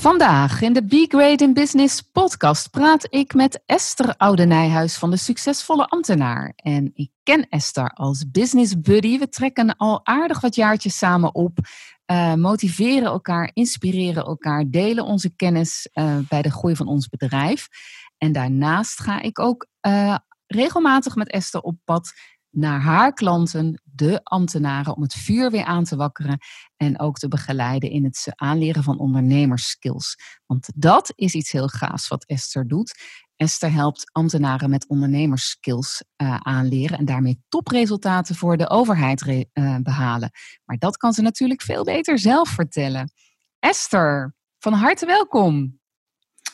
Vandaag 0.00 0.60
in 0.60 0.72
de 0.72 0.84
Be 0.84 1.06
Great 1.08 1.40
in 1.40 1.52
Business 1.52 2.02
podcast 2.02 2.70
praat 2.70 3.06
ik 3.10 3.34
met 3.34 3.62
Esther 3.66 4.14
Oudenijhuis 4.16 4.96
van 4.96 5.10
de 5.10 5.16
Succesvolle 5.16 5.86
Ambtenaar. 5.86 6.52
En 6.56 6.90
ik 6.94 7.10
ken 7.22 7.48
Esther 7.48 7.90
als 7.90 8.30
business 8.30 8.80
buddy. 8.80 9.18
We 9.18 9.28
trekken 9.28 9.76
al 9.76 10.06
aardig 10.06 10.40
wat 10.40 10.54
jaartjes 10.54 10.98
samen 10.98 11.34
op, 11.34 11.58
uh, 12.12 12.34
motiveren 12.34 13.08
elkaar, 13.08 13.50
inspireren 13.52 14.24
elkaar, 14.24 14.64
delen 14.70 15.04
onze 15.04 15.34
kennis 15.36 15.88
uh, 15.94 16.18
bij 16.28 16.42
de 16.42 16.50
groei 16.50 16.76
van 16.76 16.86
ons 16.86 17.08
bedrijf. 17.08 17.68
En 18.18 18.32
daarnaast 18.32 19.00
ga 19.00 19.20
ik 19.20 19.38
ook 19.38 19.66
uh, 19.86 20.16
regelmatig 20.46 21.14
met 21.14 21.30
Esther 21.30 21.60
op 21.60 21.76
pad 21.84 22.12
naar 22.50 22.80
haar 22.80 23.12
klanten, 23.12 23.82
de 23.84 24.20
ambtenaren, 24.22 24.96
om 24.96 25.02
het 25.02 25.14
vuur 25.14 25.50
weer 25.50 25.64
aan 25.64 25.84
te 25.84 25.96
wakkeren 25.96 26.38
en 26.76 27.00
ook 27.00 27.18
te 27.18 27.28
begeleiden 27.28 27.90
in 27.90 28.04
het 28.04 28.26
aanleren 28.34 28.82
van 28.82 28.98
ondernemerskills. 28.98 30.16
Want 30.46 30.68
dat 30.74 31.12
is 31.14 31.34
iets 31.34 31.50
heel 31.52 31.68
gaafs 31.68 32.08
wat 32.08 32.26
Esther 32.26 32.68
doet. 32.68 32.98
Esther 33.36 33.72
helpt 33.72 34.10
ambtenaren 34.12 34.70
met 34.70 34.88
ondernemerskills 34.88 36.04
uh, 36.16 36.36
aanleren 36.36 36.98
en 36.98 37.04
daarmee 37.04 37.42
topresultaten 37.48 38.34
voor 38.34 38.56
de 38.56 38.68
overheid 38.68 39.26
uh, 39.26 39.76
behalen. 39.82 40.30
Maar 40.64 40.78
dat 40.78 40.96
kan 40.96 41.12
ze 41.12 41.22
natuurlijk 41.22 41.62
veel 41.62 41.84
beter 41.84 42.18
zelf 42.18 42.48
vertellen. 42.48 43.12
Esther, 43.58 44.34
van 44.58 44.72
harte 44.72 45.06
welkom. 45.06 45.78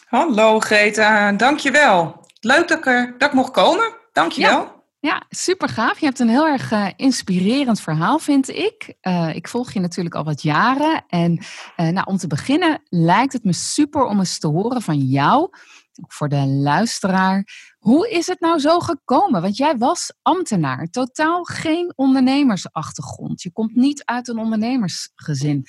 Hallo 0.07 0.61
Greta, 0.61 1.33
dankjewel. 1.33 2.25
Leuk 2.41 2.69
dat 2.69 2.79
ik, 2.79 2.87
er, 2.87 3.15
dat 3.19 3.29
ik 3.29 3.35
mocht 3.35 3.51
komen. 3.51 3.97
Dankjewel. 4.13 4.61
Ja. 4.61 4.76
Ja, 5.01 5.23
super 5.29 5.69
gaaf. 5.69 5.99
Je 5.99 6.07
hebt 6.07 6.19
een 6.19 6.29
heel 6.29 6.47
erg 6.47 6.73
uh, 6.73 6.89
inspirerend 6.97 7.81
verhaal, 7.81 8.19
vind 8.19 8.49
ik. 8.49 8.95
Uh, 9.03 9.35
ik 9.35 9.49
volg 9.49 9.73
je 9.73 9.81
natuurlijk 9.81 10.15
al 10.15 10.25
wat 10.25 10.43
jaren. 10.43 11.05
En 11.09 11.33
uh, 11.77 11.89
nou, 11.89 12.07
om 12.07 12.17
te 12.17 12.27
beginnen 12.27 12.83
lijkt 12.89 13.33
het 13.33 13.45
me 13.45 13.53
super 13.53 14.05
om 14.05 14.19
eens 14.19 14.39
te 14.39 14.47
horen 14.47 14.83
van 14.83 14.99
jou, 14.99 15.49
voor 15.93 16.29
de 16.29 16.47
luisteraar. 16.47 17.45
Hoe 17.79 18.11
is 18.11 18.27
het 18.27 18.41
nou 18.41 18.59
zo 18.59 18.81
gekomen? 18.81 19.43
Want 19.43 19.57
jij 19.57 19.77
was 19.77 20.13
ambtenaar, 20.23 20.87
totaal 20.87 21.45
geen 21.45 21.93
ondernemersachtergrond. 21.97 23.43
Je 23.43 23.53
komt 23.53 23.75
niet 23.75 24.05
uit 24.05 24.29
een 24.29 24.39
ondernemersgezin. 24.39 25.67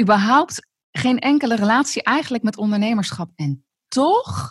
Überhaupt 0.00 0.68
geen 0.90 1.18
enkele 1.18 1.56
relatie 1.56 2.02
eigenlijk 2.02 2.44
met 2.44 2.56
ondernemerschap. 2.56 3.30
En 3.34 3.64
toch 3.88 4.48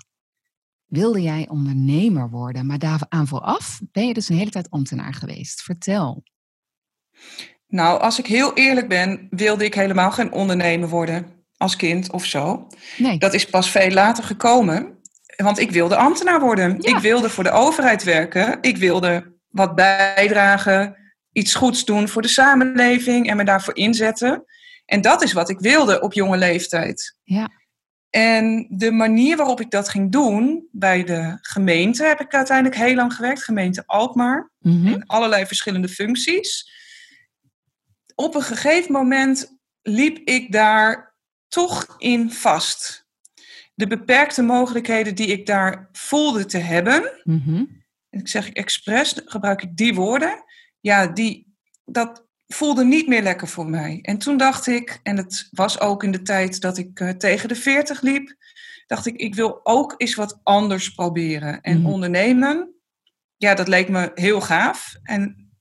wilde 0.88 1.22
jij 1.22 1.48
ondernemer 1.50 2.30
worden, 2.30 2.66
maar 2.66 2.80
daaraan 2.80 3.28
vooraf 3.28 3.80
ben 3.92 4.08
je 4.08 4.14
dus 4.14 4.30
een 4.30 4.38
hele 4.38 4.52
tijd 4.52 4.70
ambtenaar 4.70 5.14
geweest. 5.14 5.62
Vertel. 5.62 6.24
Nou, 7.68 8.02
als 8.02 8.20
ik 8.20 8.28
heel 8.28 8.54
eerlijk 8.54 8.88
ben, 8.88 9.28
wilde 9.30 9.66
ik 9.66 9.74
helemaal 9.74 10.12
geen 10.12 10.32
ondernemer 10.32 10.90
worden 10.90 11.46
als 11.58 11.76
kind 11.76 12.12
of 12.12 12.26
zo. 12.26 12.68
Nee. 12.98 13.18
Dat 13.18 13.34
is 13.34 13.46
pas 13.46 13.70
veel 13.70 13.92
later 13.92 14.24
gekomen, 14.24 14.98
want 15.36 15.60
ik 15.60 15.72
wilde 15.72 15.96
ambtenaar 15.96 16.40
worden. 16.40 16.76
Ja. 16.80 16.96
Ik 16.96 17.02
wilde 17.02 17.30
voor 17.30 17.44
de 17.44 17.52
overheid 17.52 18.04
werken. 18.04 18.58
Ik 18.62 18.78
wilde 18.78 19.36
wat 19.48 19.76
bijdragen, 19.76 20.96
iets 21.32 21.56
goeds 21.56 21.86
doen 21.86 22.08
voor 22.08 22.22
de 22.22 22.28
samenleving 22.28 23.30
en 23.30 23.38
me 23.38 23.44
daarvoor 23.44 23.76
inzetten. 23.76 24.44
En 24.86 25.02
dat 25.02 25.24
is 25.24 25.34
wat 25.34 25.50
ik 25.50 25.60
wilde 25.60 26.02
op 26.02 26.14
jonge 26.14 26.38
leeftijd. 26.38 27.18
Ja. 27.24 27.50
En 28.18 28.68
de 28.70 28.92
manier 28.92 29.38
waarop 29.38 29.62
ik 29.62 29.72
dat 29.72 29.90
ging 29.90 30.12
doen, 30.12 30.68
bij 30.72 31.04
de 31.04 31.38
gemeente 31.42 32.04
heb 32.04 32.20
ik 32.20 32.34
uiteindelijk 32.34 32.76
heel 32.76 32.96
lang 32.96 33.14
gewerkt, 33.14 33.44
gemeente 33.44 33.84
Alkmaar, 33.86 34.52
mm 34.60 34.82
-hmm. 34.82 34.94
in 34.94 35.06
allerlei 35.06 35.46
verschillende 35.46 35.90
functies. 35.90 36.72
Op 38.16 38.36
een 38.36 38.42
gegeven 38.42 38.92
moment 38.92 39.58
liep 39.82 40.18
ik 40.18 40.52
daar 40.52 41.16
toch 41.48 41.96
in 41.98 42.32
vast. 42.32 43.08
De 43.74 43.88
beperkte 43.88 44.42
mogelijkheden 44.42 45.16
die 45.16 45.28
ik 45.28 45.46
daar 45.46 45.90
voelde 45.92 46.46
te 46.46 46.58
hebben, 46.58 47.22
mm 47.24 47.42
-hmm. 47.46 47.86
en 48.10 48.20
ik 48.20 48.28
zeg 48.28 48.50
expres, 48.50 49.22
gebruik 49.26 49.62
ik 49.62 49.78
die 49.78 49.96
woorden, 49.96 50.44
ja, 50.80 51.08
die, 51.08 51.56
dat 51.86 52.27
voelde 52.48 52.86
niet 52.86 53.08
meer 53.08 53.22
lekker 53.22 53.48
voor 53.48 53.70
mij. 53.70 54.00
En 54.02 54.18
toen 54.18 54.38
dacht 54.38 54.68
ik, 54.68 55.00
en 55.04 55.18
het 55.18 55.48
was 55.52 55.80
ook 55.80 56.04
in 56.04 56.12
de 56.12 56.22
tijd 56.22 56.62
dat 56.62 56.78
ik 56.78 57.00
uh, 57.00 57.10
tegen 57.10 57.50
de 57.50 57.56
40 57.56 58.02
liep, 58.02 58.36
dacht 58.86 59.06
ik, 59.06 59.16
ik 59.16 59.36
wil 59.36 59.60
ook 59.64 59.94
eens 59.98 60.16
wat 60.16 60.40
anders 60.44 60.90
proberen. 60.90 61.62
En 61.62 61.80
mm. 61.80 61.86
ondernemen, 61.86 62.76
ja, 63.38 63.54
dat 63.54 63.68
leek 63.68 63.90
me 63.90 64.12
heel 64.14 64.42
gaaf. 64.42 64.96
En 65.04 65.52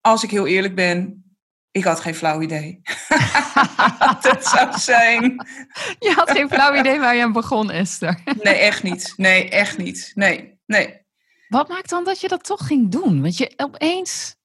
als 0.00 0.22
ik 0.24 0.30
heel 0.30 0.46
eerlijk 0.46 0.74
ben, 0.74 1.24
ik 1.70 1.84
had 1.84 2.00
geen 2.00 2.14
flauw 2.14 2.40
idee. 2.40 2.80
dat 4.22 4.46
zou 4.46 4.78
zijn. 4.78 5.22
Je 5.98 6.12
had 6.14 6.30
geen 6.30 6.48
flauw 6.48 6.74
idee 6.74 6.98
waar 6.98 7.14
je 7.14 7.22
aan 7.22 7.32
begon, 7.32 7.70
Esther. 7.70 8.20
nee, 8.42 8.54
echt 8.54 8.82
niet. 8.82 9.12
Nee, 9.16 9.48
echt 9.48 9.78
niet. 9.78 10.12
Nee, 10.14 10.58
nee. 10.66 10.98
Wat 11.48 11.68
maakt 11.68 11.90
dan 11.90 12.04
dat 12.04 12.20
je 12.20 12.28
dat 12.28 12.44
toch 12.44 12.66
ging 12.66 12.90
doen? 12.90 13.22
Want 13.22 13.36
je 13.36 13.52
opeens 13.56 14.36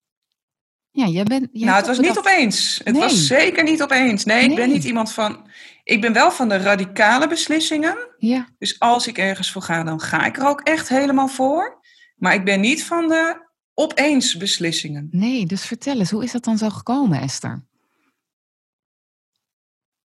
ja, 0.96 1.08
jij 1.08 1.24
bent. 1.24 1.50
Jij 1.52 1.66
nou, 1.66 1.78
het 1.78 1.88
was 1.88 2.00
niet 2.00 2.18
opeens. 2.18 2.82
Het 2.84 2.94
nee. 2.94 3.02
was 3.02 3.28
zeker 3.28 3.64
niet 3.64 3.84
opeens. 3.84 4.24
Nee, 4.24 4.38
nee, 4.42 4.50
ik 4.50 4.56
ben 4.56 4.70
niet 4.70 4.84
iemand 4.84 5.12
van. 5.12 5.48
Ik 5.84 6.02
ben 6.02 6.14
wel 6.14 6.32
van 6.32 6.50
de 6.50 6.58
radicale 6.58 7.28
beslissingen. 7.28 7.98
Ja. 8.18 8.48
Dus 8.58 8.80
als 8.80 9.08
ik 9.08 9.18
ergens 9.18 9.52
voor 9.52 9.62
ga, 9.62 9.84
dan 9.84 10.00
ga 10.00 10.26
ik 10.26 10.38
er 10.38 10.48
ook 10.48 10.62
echt 10.62 10.90
helemaal 10.90 11.28
voor. 11.28 11.84
Maar 12.16 12.34
ik 12.34 12.46
ben 12.46 12.60
niet 12.60 12.84
van 12.84 13.08
de 13.08 13.50
opeens 13.74 14.38
beslissingen. 14.38 15.08
Nee, 15.12 15.46
dus 15.46 15.66
vertel 15.66 16.00
eens, 16.00 16.12
hoe 16.12 16.24
is 16.24 16.32
dat 16.32 16.44
dan 16.44 16.58
zo 16.58 16.70
gekomen, 16.70 17.22
Esther? 17.22 17.66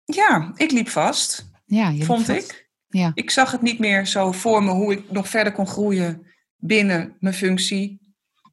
Ja, 0.06 0.51
ik 0.56 0.71
liep 0.71 0.89
vast. 0.89 1.50
Ja, 1.66 1.89
je 1.89 2.06
vond 2.06 2.25
vast. 2.25 2.51
ik. 2.51 2.69
Ja. 2.88 3.11
Ik 3.13 3.29
zag 3.29 3.51
het 3.51 3.61
niet 3.61 3.79
meer 3.79 4.07
zo 4.07 4.31
voor 4.31 4.63
me 4.63 4.71
hoe 4.71 4.91
ik 4.91 5.11
nog 5.11 5.29
verder 5.29 5.53
kon 5.53 5.67
groeien 5.67 6.27
binnen 6.57 7.16
mijn 7.19 7.35
functie 7.35 8.08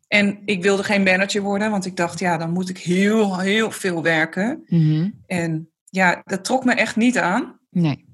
en 0.08 0.42
ik 0.44 0.62
wilde 0.62 0.84
geen 0.84 1.02
manager 1.02 1.42
worden, 1.42 1.70
want 1.70 1.86
ik 1.86 1.96
dacht, 1.96 2.18
ja, 2.18 2.36
dan 2.36 2.50
moet 2.50 2.68
ik 2.68 2.78
heel, 2.78 3.38
heel 3.38 3.70
veel 3.70 4.02
werken. 4.02 4.64
Mm-hmm. 4.66 5.22
En 5.26 5.70
ja, 5.84 6.22
dat 6.24 6.44
trok 6.44 6.64
me 6.64 6.74
echt 6.74 6.96
niet 6.96 7.18
aan. 7.18 7.58
Nee. 7.70 8.04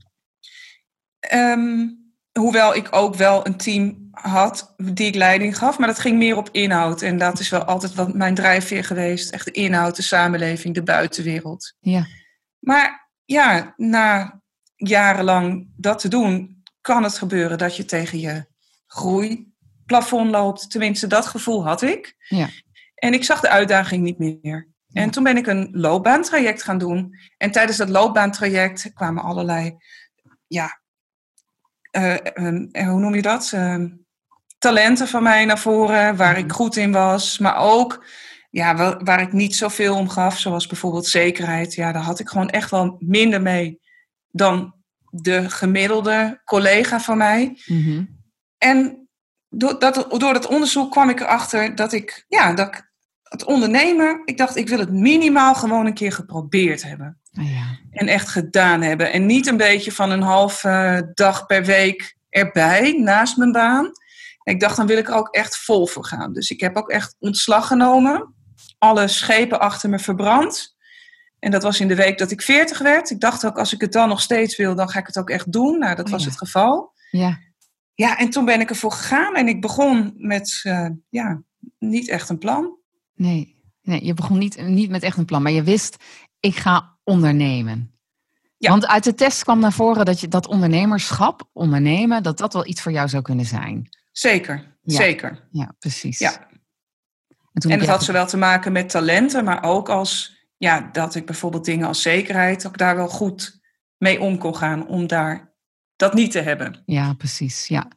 Um, 1.35 2.01
hoewel 2.33 2.75
ik 2.75 2.89
ook 2.91 3.15
wel 3.15 3.47
een 3.47 3.57
team 3.57 4.09
had 4.11 4.75
die 4.77 5.07
ik 5.07 5.15
leiding 5.15 5.59
gaf, 5.59 5.79
maar 5.79 5.89
dat 5.89 5.99
ging 5.99 6.19
meer 6.19 6.37
op 6.37 6.49
inhoud. 6.53 7.03
En 7.03 7.19
dat 7.19 7.39
is 7.39 7.49
wel 7.49 7.65
altijd 7.65 7.95
wat 7.95 8.15
mijn 8.15 8.35
drijfveer 8.35 8.85
geweest. 8.85 9.31
Echt 9.31 9.45
de 9.45 9.51
inhoud, 9.51 9.97
de 9.97 10.03
samenleving, 10.03 10.75
de 10.75 10.83
buitenwereld. 10.83 11.75
Ja. 11.81 12.07
Maar 12.59 13.11
ja, 13.25 13.75
na 13.77 14.41
jarenlang 14.77 15.69
dat 15.77 15.99
te 15.99 16.09
doen, 16.09 16.63
kan 16.81 17.03
het 17.03 17.19
gebeuren 17.19 17.59
dat 17.59 17.77
je 17.77 17.85
tegen 17.85 18.19
je 18.19 18.45
groei 18.87 19.52
plafond 19.93 20.31
loopt. 20.31 20.71
Tenminste, 20.71 21.07
dat 21.07 21.27
gevoel 21.27 21.65
had 21.65 21.83
ik. 21.83 22.15
Ja. 22.29 22.49
En 22.95 23.15
ik 23.15 23.25
zag 23.25 23.41
de 23.41 23.49
uitdaging 23.49 24.03
niet 24.03 24.19
meer. 24.19 24.69
En 24.93 25.11
toen 25.11 25.23
ben 25.23 25.37
ik 25.37 25.47
een 25.47 25.69
loopbaantraject 25.73 26.63
gaan 26.63 26.79
doen. 26.79 27.19
En 27.37 27.51
tijdens 27.51 27.79
dat 27.79 27.89
loopbaantraject 27.89 28.93
kwamen 28.95 29.23
allerlei, 29.23 29.77
ja, 30.47 30.81
uh, 31.97 32.15
uh, 32.35 32.89
hoe 32.89 33.01
noem 33.01 33.15
je 33.15 33.23
dat? 33.23 33.53
Uh, 33.55 33.85
talenten 34.59 35.09
van 35.09 35.23
mij 35.23 35.45
naar 35.45 35.59
voren, 35.59 36.17
waar 36.17 36.39
ik 36.39 36.53
goed 36.53 36.77
in 36.77 36.93
was. 36.93 37.39
Maar 37.39 37.57
ook 37.57 38.05
ja, 38.51 38.77
waar, 38.77 39.05
waar 39.05 39.21
ik 39.21 39.33
niet 39.33 39.57
zoveel 39.57 39.97
om 39.97 40.09
gaf, 40.09 40.39
zoals 40.39 40.67
bijvoorbeeld 40.67 41.07
zekerheid. 41.07 41.75
Ja, 41.75 41.93
daar 41.93 42.03
had 42.03 42.21
ik 42.21 42.29
gewoon 42.29 42.51
echt 42.51 42.71
wel 42.71 42.97
minder 42.99 43.43
mee 43.43 43.81
dan 44.31 44.75
de 45.11 45.51
gemiddelde 45.51 46.41
collega 46.45 47.01
van 47.01 47.17
mij. 47.17 47.59
Mm-hmm. 47.67 48.21
En 48.59 49.02
door 49.55 49.79
dat, 49.79 50.07
door 50.19 50.33
dat 50.33 50.47
onderzoek 50.47 50.91
kwam 50.91 51.09
ik 51.09 51.21
erachter 51.21 51.75
dat 51.75 51.93
ik, 51.93 52.25
ja, 52.29 52.53
dat 52.53 52.69
ik 52.69 52.91
het 53.23 53.45
ondernemen, 53.45 54.23
ik 54.25 54.39
dacht, 54.39 54.57
ik 54.57 54.69
wil 54.69 54.79
het 54.79 54.93
minimaal 54.93 55.55
gewoon 55.55 55.87
een 55.87 55.95
keer 55.95 56.13
geprobeerd 56.13 56.83
hebben. 56.83 57.21
Oh 57.39 57.51
ja. 57.51 57.79
En 57.91 58.09
echt 58.09 58.29
gedaan 58.29 58.83
hebben. 58.83 59.13
En 59.13 59.27
niet 59.27 59.47
een 59.47 59.57
beetje 59.57 59.93
van 59.93 60.11
een 60.11 60.23
halve 60.23 61.11
dag 61.15 61.47
per 61.47 61.65
week 61.65 62.17
erbij, 62.29 62.93
naast 62.93 63.37
mijn 63.37 63.53
baan. 63.53 63.85
En 64.43 64.55
ik 64.55 64.61
dacht, 64.61 64.77
dan 64.77 64.87
wil 64.87 64.99
ik 64.99 65.09
er 65.09 65.15
ook 65.15 65.35
echt 65.35 65.57
vol 65.57 65.87
voor 65.87 66.05
gaan. 66.05 66.33
Dus 66.33 66.51
ik 66.51 66.61
heb 66.61 66.77
ook 66.77 66.91
echt 66.91 67.17
ontslag 67.19 67.67
genomen. 67.67 68.35
Alle 68.79 69.09
schepen 69.09 69.61
achter 69.61 69.89
me 69.89 69.99
verbrand. 69.99 70.77
En 71.39 71.51
dat 71.51 71.63
was 71.63 71.81
in 71.81 71.89
de 71.89 71.95
week 71.95 72.19
dat 72.19 72.31
ik 72.31 72.43
40 72.43 72.79
werd. 72.79 73.11
Ik 73.11 73.21
dacht 73.21 73.47
ook, 73.47 73.59
als 73.59 73.73
ik 73.73 73.81
het 73.81 73.93
dan 73.93 74.09
nog 74.09 74.21
steeds 74.21 74.57
wil, 74.57 74.75
dan 74.75 74.89
ga 74.89 74.99
ik 74.99 75.07
het 75.07 75.19
ook 75.19 75.31
echt 75.31 75.53
doen. 75.53 75.79
Nou, 75.79 75.95
dat 75.95 76.07
Oh, 76.07 76.13
was 76.13 76.25
het 76.25 76.39
geval. 76.39 76.93
Ja. 77.11 77.39
Ja, 77.95 78.19
en 78.19 78.31
toen 78.31 78.45
ben 78.45 78.61
ik 78.61 78.71
ervoor 78.71 78.93
gegaan 78.93 79.35
en 79.35 79.49
ik 79.49 79.61
begon 79.61 80.15
met, 80.17 80.61
eh, 80.63 80.89
ja, 81.09 81.43
niet 81.79 82.09
echt 82.09 82.29
een 82.29 82.39
plan. 82.39 82.77
Nee. 83.15 83.61
nee, 83.83 84.05
je 84.05 84.15
begon 84.15 84.39
niet, 84.39 84.67
niet 84.67 84.91
met 84.91 85.03
echt 85.03 85.17
een 85.17 85.25
plan, 85.25 85.43
maar 85.43 85.53
je 85.53 85.63
wist, 85.63 85.97
ik 86.41 86.57
ga 86.57 86.97
ondernemen. 87.05 87.91
Ja. 88.57 88.71
Want 88.71 88.87
uit 88.87 89.05
de 89.05 89.15
test 89.15 89.43
kwam 89.43 89.59
naar 89.61 89.73
voren 89.73 90.05
dat 90.05 90.21
je 90.21 90.29
dat 90.29 90.47
ondernemerschap, 90.47 91.49
ondernemen, 91.53 92.23
dat 92.23 92.39
dat 92.39 92.53
wel 92.53 92.67
iets 92.67 92.83
voor 92.83 92.93
jou 92.93 93.09
zou 93.09 93.23
kunnen 93.23 93.45
zijn. 93.47 93.89
Zeker, 94.13 94.77
Ja. 94.83 94.97
zeker. 94.97 95.49
Ja, 95.51 95.75
precies. 95.79 96.19
Ja. 96.19 96.33
En, 96.33 97.61
toen 97.61 97.71
En 97.71 97.71
heb 97.71 97.81
het 97.81 97.89
had 97.89 97.97
jij- 97.99 98.07
zowel 98.07 98.27
te 98.27 98.37
maken 98.37 98.73
met 98.73 98.89
talenten, 98.91 99.45
maar 99.45 99.63
ook 99.63 99.89
als, 99.89 100.37
ja, 100.57 100.89
dat 100.93 101.15
ik 101.15 101.27
bijvoorbeeld 101.27 101.65
dingen 101.65 101.87
als 101.87 102.03
zekerheid, 102.03 102.63
dat 102.63 102.73
ik 102.73 102.79
daar 102.79 102.97
wel 102.97 103.09
goed 103.09 103.61
mee 103.97 104.21
om 104.21 104.39
kon 104.39 104.57
gaan, 104.57 104.87
om 104.87 105.07
daar 105.07 105.52
dat 106.03 106.15
niet 106.15 106.31
te 106.31 106.41
hebben. 106.41 106.83
Ja, 106.87 107.13
precies. 107.15 107.67
Ja. 107.67 107.89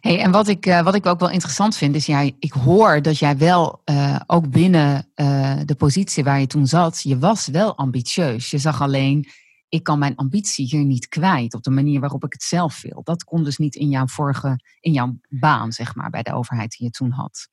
Hey, 0.00 0.20
en 0.20 0.30
wat 0.30 0.48
ik, 0.48 0.66
eh, 0.66 0.82
wat 0.82 0.94
ik 0.94 1.06
ook 1.06 1.20
wel 1.20 1.30
interessant 1.30 1.76
vind, 1.76 1.94
is 1.94 2.06
jij, 2.06 2.36
ik 2.38 2.52
hoor 2.52 3.02
dat 3.02 3.18
jij 3.18 3.36
wel 3.36 3.80
eh, 3.84 4.20
ook 4.26 4.50
binnen 4.50 5.10
eh, 5.14 5.56
de 5.64 5.74
positie 5.74 6.24
waar 6.24 6.40
je 6.40 6.46
toen 6.46 6.66
zat, 6.66 7.02
je 7.02 7.18
was 7.18 7.46
wel 7.46 7.76
ambitieus. 7.76 8.50
Je 8.50 8.58
zag 8.58 8.80
alleen, 8.82 9.28
ik 9.68 9.82
kan 9.82 9.98
mijn 9.98 10.16
ambitie 10.16 10.66
hier 10.66 10.84
niet 10.84 11.08
kwijt 11.08 11.54
op 11.54 11.62
de 11.62 11.70
manier 11.70 12.00
waarop 12.00 12.24
ik 12.24 12.32
het 12.32 12.42
zelf 12.42 12.82
wil. 12.82 13.00
Dat 13.04 13.24
kon 13.24 13.44
dus 13.44 13.56
niet 13.56 13.74
in 13.74 13.88
jouw 13.88 14.06
vorige, 14.06 14.60
in 14.80 14.92
jouw 14.92 15.16
baan, 15.28 15.72
zeg 15.72 15.94
maar, 15.94 16.10
bij 16.10 16.22
de 16.22 16.32
overheid 16.34 16.70
die 16.78 16.86
je 16.86 16.92
toen 16.92 17.10
had. 17.10 17.48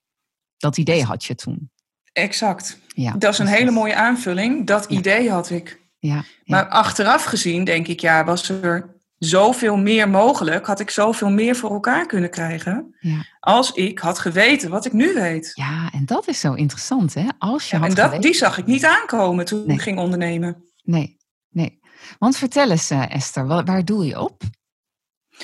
Dat 0.58 0.78
idee 0.78 1.04
had 1.04 1.24
je 1.24 1.36
toen. 1.36 1.72
Exact. 2.14 2.80
Ja, 2.88 3.12
Dat 3.12 3.32
is 3.32 3.38
een 3.40 3.46
precies. 3.46 3.64
hele 3.64 3.76
mooie 3.78 3.96
aanvulling. 3.96 4.68
Dat 4.68 4.86
Ja. 4.90 4.98
idee 4.98 5.30
had 5.32 5.50
ik. 5.50 5.82
Ja, 6.00 6.14
ja. 6.16 6.24
Maar 6.46 6.68
achteraf 6.70 7.24
gezien 7.24 7.64
denk 7.64 7.88
ik, 7.88 8.00
ja, 8.00 8.24
was 8.26 8.50
er 8.50 8.96
zoveel 9.24 9.78
meer 9.78 10.10
mogelijk. 10.10 10.66
Had 10.66 10.80
ik 10.80 10.90
zoveel 10.90 11.30
meer 11.30 11.56
voor 11.56 11.72
elkaar 11.72 12.06
kunnen 12.06 12.30
krijgen. 12.30 12.96
Ja. 13.00 13.26
Als 13.40 13.72
ik 13.72 14.00
had 14.00 14.20
geweten 14.20 14.70
wat 14.70 14.86
ik 14.86 14.94
nu 14.94 15.14
weet. 15.14 15.52
ja, 15.54 15.90
en 15.92 16.06
dat 16.06 16.28
is 16.28 16.40
zo 16.40 16.54
interessant, 16.54 17.14
hè? 17.14 17.28
Als 17.38 17.70
je 17.70 17.76
Ja, 17.76 17.82
had 17.82 17.90
en 17.90 17.96
dat, 17.96 18.06
geweten- 18.06 18.30
die 18.30 18.38
zag 18.40 18.58
ik 18.58 18.66
niet 18.66 18.86
aankomen 18.86 19.46
toen 19.46 19.66
Nee. 19.68 19.76
ik 19.76 19.82
ging 19.82 19.98
ondernemen. 20.00 20.64
Nee, 20.84 21.18
nee. 21.50 21.80
Want 22.20 22.38
vertel 22.38 22.72
eens, 22.72 22.90
eh, 22.90 23.14
Esther, 23.16 23.48
wa- 23.48 23.64
waar 23.64 23.86
doe 23.86 24.06
je 24.06 24.20
op? 24.22 24.42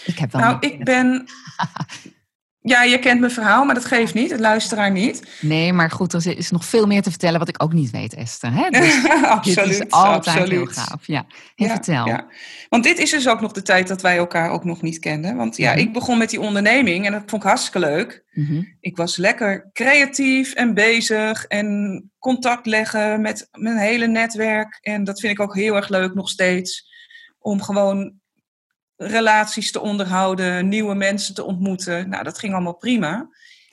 Ik 0.05 0.17
heb 0.19 0.31
wel. 0.31 0.41
Nou, 0.41 0.57
ik 0.59 0.83
ben. 0.83 1.25
Ja, 2.61 2.83
je 2.83 2.99
kent 2.99 3.19
mijn 3.19 3.31
verhaal, 3.31 3.65
maar 3.65 3.75
dat 3.75 3.85
geeft 3.85 4.13
niet. 4.13 4.31
Het 4.31 4.39
luisteraar 4.39 4.91
niet. 4.91 5.23
Nee, 5.41 5.73
maar 5.73 5.91
goed, 5.91 6.13
er 6.13 6.37
is 6.37 6.51
nog 6.51 6.65
veel 6.65 6.85
meer 6.87 7.01
te 7.01 7.09
vertellen 7.09 7.39
wat 7.39 7.47
ik 7.49 7.63
ook 7.63 7.73
niet 7.73 7.89
weet, 7.91 8.13
Esther. 8.13 8.53
Hè? 8.53 8.69
Dus 8.69 9.05
absoluut. 9.23 9.69
dit 9.77 9.85
is 9.85 9.91
altijd 9.91 10.27
absoluut. 10.27 10.49
heel 10.49 10.65
gaaf. 10.65 11.07
Ja, 11.07 11.25
Hey, 11.55 11.67
Ja, 11.67 11.73
vertel. 11.73 12.05
ja. 12.07 12.25
Want 12.69 12.83
dit 12.83 12.97
is 12.97 13.09
dus 13.11 13.27
ook 13.27 13.41
nog 13.41 13.51
de 13.51 13.61
tijd 13.61 13.87
dat 13.87 14.01
wij 14.01 14.17
elkaar 14.17 14.49
ook 14.49 14.63
nog 14.63 14.81
niet 14.81 14.99
kenden. 14.99 15.35
Want 15.35 15.57
ja, 15.57 15.69
Mhm. 15.71 15.79
ik 15.79 15.93
begon 15.93 16.17
met 16.17 16.29
die 16.29 16.39
onderneming 16.41 17.05
en 17.05 17.11
dat 17.11 17.23
vond 17.25 17.41
ik 17.43 17.47
hartstikke 17.47 17.79
leuk. 17.79 18.23
Mhm. 18.31 18.61
Ik 18.79 18.97
was 18.97 19.17
lekker 19.17 19.69
creatief 19.73 20.53
en 20.53 20.73
bezig 20.73 21.45
en 21.45 22.03
contact 22.19 22.65
leggen 22.65 23.21
met 23.21 23.47
mijn 23.51 23.77
hele 23.77 24.07
netwerk. 24.07 24.77
En 24.81 25.03
dat 25.03 25.19
vind 25.19 25.31
ik 25.33 25.39
ook 25.39 25.55
heel 25.55 25.75
erg 25.75 25.89
leuk 25.89 26.13
nog 26.13 26.29
steeds. 26.29 26.87
Om 27.39 27.61
gewoon 27.61 28.13
relaties 29.01 29.71
te 29.71 29.79
onderhouden, 29.79 30.67
nieuwe 30.67 30.95
mensen 30.95 31.33
te 31.33 31.43
ontmoeten. 31.43 32.09
Nou, 32.09 32.23
dat 32.23 32.39
ging 32.39 32.53
allemaal 32.53 32.75
prima. 32.75 33.29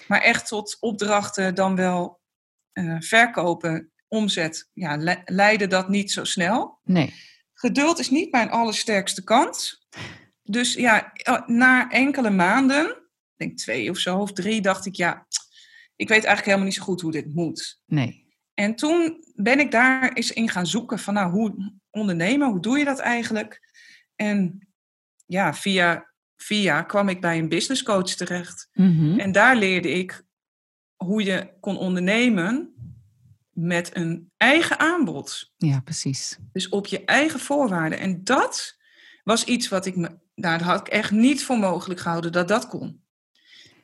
Maar 0.08 0.20
echt 0.20 0.49
tot 0.49 0.76
opdrachten 0.81 1.55
dan 1.55 1.76
wel 1.76 2.20
eh, 2.73 2.96
verkopen, 2.99 3.90
omzet, 4.08 4.70
ja, 4.73 4.96
le- 4.96 5.23
leidde 5.25 5.67
dat 5.67 5.88
niet 5.88 6.12
zo 6.12 6.25
snel. 6.25 6.81
Nee. 6.84 7.14
Geduld 7.55 7.99
is 7.99 8.11
niet 8.11 8.32
mijn 8.32 8.50
allersterkste 8.50 9.25
kant. 9.25 9.87
Dus 10.43 10.75
ja, 10.75 11.12
eh, 11.12 11.46
na 11.46 11.90
enkele 11.90 12.31
maanden, 12.31 12.87
ik 12.88 13.34
denk 13.37 13.56
twee 13.58 13.90
of 13.90 13.99
zo, 13.99 14.19
of 14.19 14.32
drie, 14.32 14.61
dacht 14.61 14.87
ik, 14.87 14.94
ja, 14.94 15.26
ik 15.96 16.08
weet 16.08 16.25
eigenlijk 16.25 16.44
helemaal 16.44 16.64
niet 16.67 16.75
zo 16.75 16.82
goed 16.82 17.00
hoe 17.00 17.12
dit 17.12 17.34
moet. 17.34 17.81
Nee. 17.87 18.25
En 18.55 18.75
toen 18.75 19.25
ben 19.34 19.58
ik 19.61 19.70
daar 19.70 20.12
eens 20.12 20.32
in 20.32 20.49
gaan 20.49 20.67
zoeken 20.67 20.99
van, 20.99 21.14
nou, 21.14 21.31
hoe 21.31 21.72
ondernemen, 21.90 22.49
hoe 22.49 22.61
doe 22.61 22.79
je 22.79 22.84
dat 22.84 22.99
eigenlijk? 22.99 23.61
En 24.14 24.66
ja, 25.26 25.55
via, 25.55 26.12
via 26.37 26.82
kwam 26.82 27.08
ik 27.08 27.20
bij 27.20 27.38
een 27.38 27.49
business 27.49 27.82
coach 27.82 28.14
terecht. 28.14 28.69
Mhm. 28.73 29.19
En 29.19 29.32
daar 29.32 29.56
leerde 29.56 29.90
ik 29.90 30.25
hoe 30.96 31.25
je 31.25 31.50
kon 31.61 31.78
ondernemen 31.78 32.75
met 33.50 33.96
een 33.96 34.31
eigen 34.37 34.78
aanbod. 34.78 35.52
Ja, 35.56 35.81
precies. 35.81 36.38
Dus 36.52 36.69
op 36.69 36.87
je 36.87 37.05
eigen 37.05 37.40
voorwaarden. 37.40 37.99
En 37.99 38.25
dat 38.25 38.76
was 39.25 39.44
iets 39.44 39.69
wat 39.69 39.87
ik 39.87 39.96
me. 39.96 40.19
Nou, 40.34 40.58
dat 40.58 40.67
had 40.67 40.81
ik 40.81 40.88
echt 40.88 41.11
niet 41.11 41.44
voor 41.44 41.58
mogelijk 41.58 42.00
gehouden 42.00 42.32
dat 42.32 42.49
dat 42.49 42.69
kon. 42.69 43.05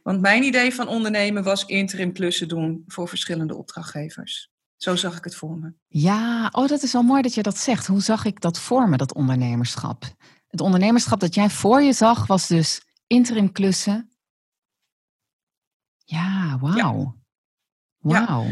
Want 0.03 0.21
mijn 0.21 0.43
idee 0.43 0.75
van 0.75 0.89
ondernemen 0.89 1.43
was 1.43 1.65
interim 1.65 2.13
klussen 2.13 2.49
doen 2.49 2.85
voor 2.87 3.09
verschillende 3.09 3.55
opdrachtgevers. 3.55 4.51
Zo 4.77 4.97
zag 4.97 5.17
ik 5.17 5.25
het 5.25 5.35
voor 5.35 5.59
me. 5.59 5.73
Ja, 5.89 6.49
oh, 6.53 6.69
dat 6.69 6.83
is 6.83 6.93
wel 6.93 7.03
mooi 7.03 7.23
dat 7.23 7.35
je 7.35 7.43
dat 7.43 7.59
zegt. 7.59 7.87
Hoe 7.87 8.03
zag 8.03 8.25
ik 8.25 8.41
dat 8.41 8.61
voor 8.61 8.89
me, 8.89 8.97
dat 8.97 9.15
ondernemerschap? 9.15 10.05
Het 10.53 10.61
ondernemerschap 10.61 11.21
dat 11.21 11.35
jij 11.35 11.51
voor 11.51 11.83
je 11.83 11.93
zag, 11.93 12.27
was 12.27 12.47
dus 12.47 12.83
interim 13.07 13.53
klussen. 13.53 14.11
Ja, 16.05 16.59
wauw. 16.61 17.17
Ja. 17.99 18.27
Wauw. 18.27 18.47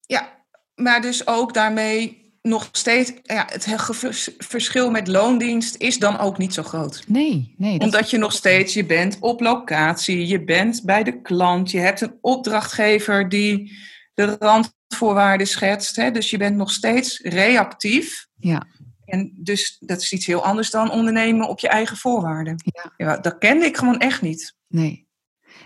Ja, 0.00 0.44
maar 0.74 1.00
dus 1.00 1.26
ook 1.26 1.54
daarmee 1.54 2.24
nog 2.42 2.68
steeds. 2.72 3.12
Ja, 3.22 3.46
het 3.52 3.64
he- 3.64 3.94
vers- 3.94 4.30
verschil 4.38 4.90
met 4.90 5.08
loondienst 5.08 5.76
is 5.76 5.98
dan 5.98 6.18
ook 6.18 6.38
niet 6.38 6.54
zo 6.54 6.62
groot. 6.62 7.04
Nee, 7.06 7.54
nee. 7.58 7.78
dat- 7.78 7.82
Omdat 7.88 8.10
je 8.10 8.18
nog 8.18 8.32
steeds, 8.32 8.74
je 8.74 8.84
bent 8.86 9.16
op 9.20 9.40
locatie, 9.40 10.26
je 10.26 10.44
bent 10.44 10.82
bij 10.84 11.02
de 11.02 11.20
klant, 11.20 11.70
je 11.70 11.78
hebt 11.78 12.00
een 12.00 12.18
opdrachtgever 12.20 13.28
die 13.28 13.76
de 14.14 14.36
randvoorwaarden 14.38 15.46
schetst. 15.46 15.96
Hè? 15.96 16.10
Dus 16.10 16.30
je 16.30 16.36
bent 16.36 16.56
nog 16.56 16.70
steeds 16.70 17.18
reactief. 17.20 18.26
Ja. 18.36 18.66
En 19.06 19.32
dus 19.36 19.76
dat 19.80 20.00
is 20.00 20.12
iets 20.12 20.26
heel 20.26 20.44
anders 20.44 20.70
dan 20.70 20.90
ondernemen 20.90 21.48
op 21.48 21.58
je 21.58 21.68
eigen 21.68 21.96
voorwaarden. 21.96 22.56
Ja. 22.96 23.16
dat 23.16 23.38
kende 23.38 23.64
ik 23.66 23.76
gewoon 23.76 23.98
echt 23.98 24.22
niet. 24.22 24.54
Nee. 24.68 25.08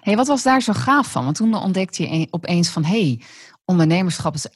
Hey, 0.00 0.16
wat 0.16 0.26
was 0.26 0.42
daar 0.42 0.62
zo 0.62 0.72
gaaf 0.72 1.10
van? 1.10 1.24
Want 1.24 1.36
toen 1.36 1.54
ontdekte 1.54 2.02
je 2.02 2.08
een- 2.08 2.28
opeens 2.30 2.68
van, 2.68 2.84
hé, 2.84 3.00
hey, 3.02 3.22
ondernemerschap 3.64 4.34
is... 4.34 4.46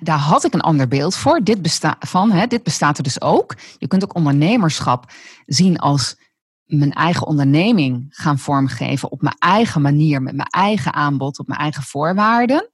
Daar 0.00 0.18
had 0.18 0.44
ik 0.44 0.54
een 0.54 0.60
ander 0.60 0.88
beeld 0.88 1.16
voor. 1.16 1.40
Dit, 1.44 1.62
besta 1.62 1.96
van, 2.00 2.30
hè, 2.30 2.46
dit 2.46 2.62
bestaat 2.62 2.96
er 2.96 3.02
dus 3.02 3.20
ook. 3.20 3.56
Je 3.78 3.86
kunt 3.86 4.02
ook 4.04 4.14
ondernemerschap 4.14 5.12
zien 5.46 5.78
als 5.78 6.16
mijn 6.64 6.92
eigen 6.92 7.26
onderneming 7.26 8.06
gaan 8.08 8.38
vormgeven 8.38 9.10
op 9.10 9.22
mijn 9.22 9.36
eigen 9.38 9.82
manier, 9.82 10.22
met 10.22 10.34
mijn 10.34 10.48
eigen 10.48 10.92
aanbod, 10.92 11.38
op 11.38 11.46
mijn 11.46 11.60
eigen 11.60 11.82
voorwaarden. 11.82 12.70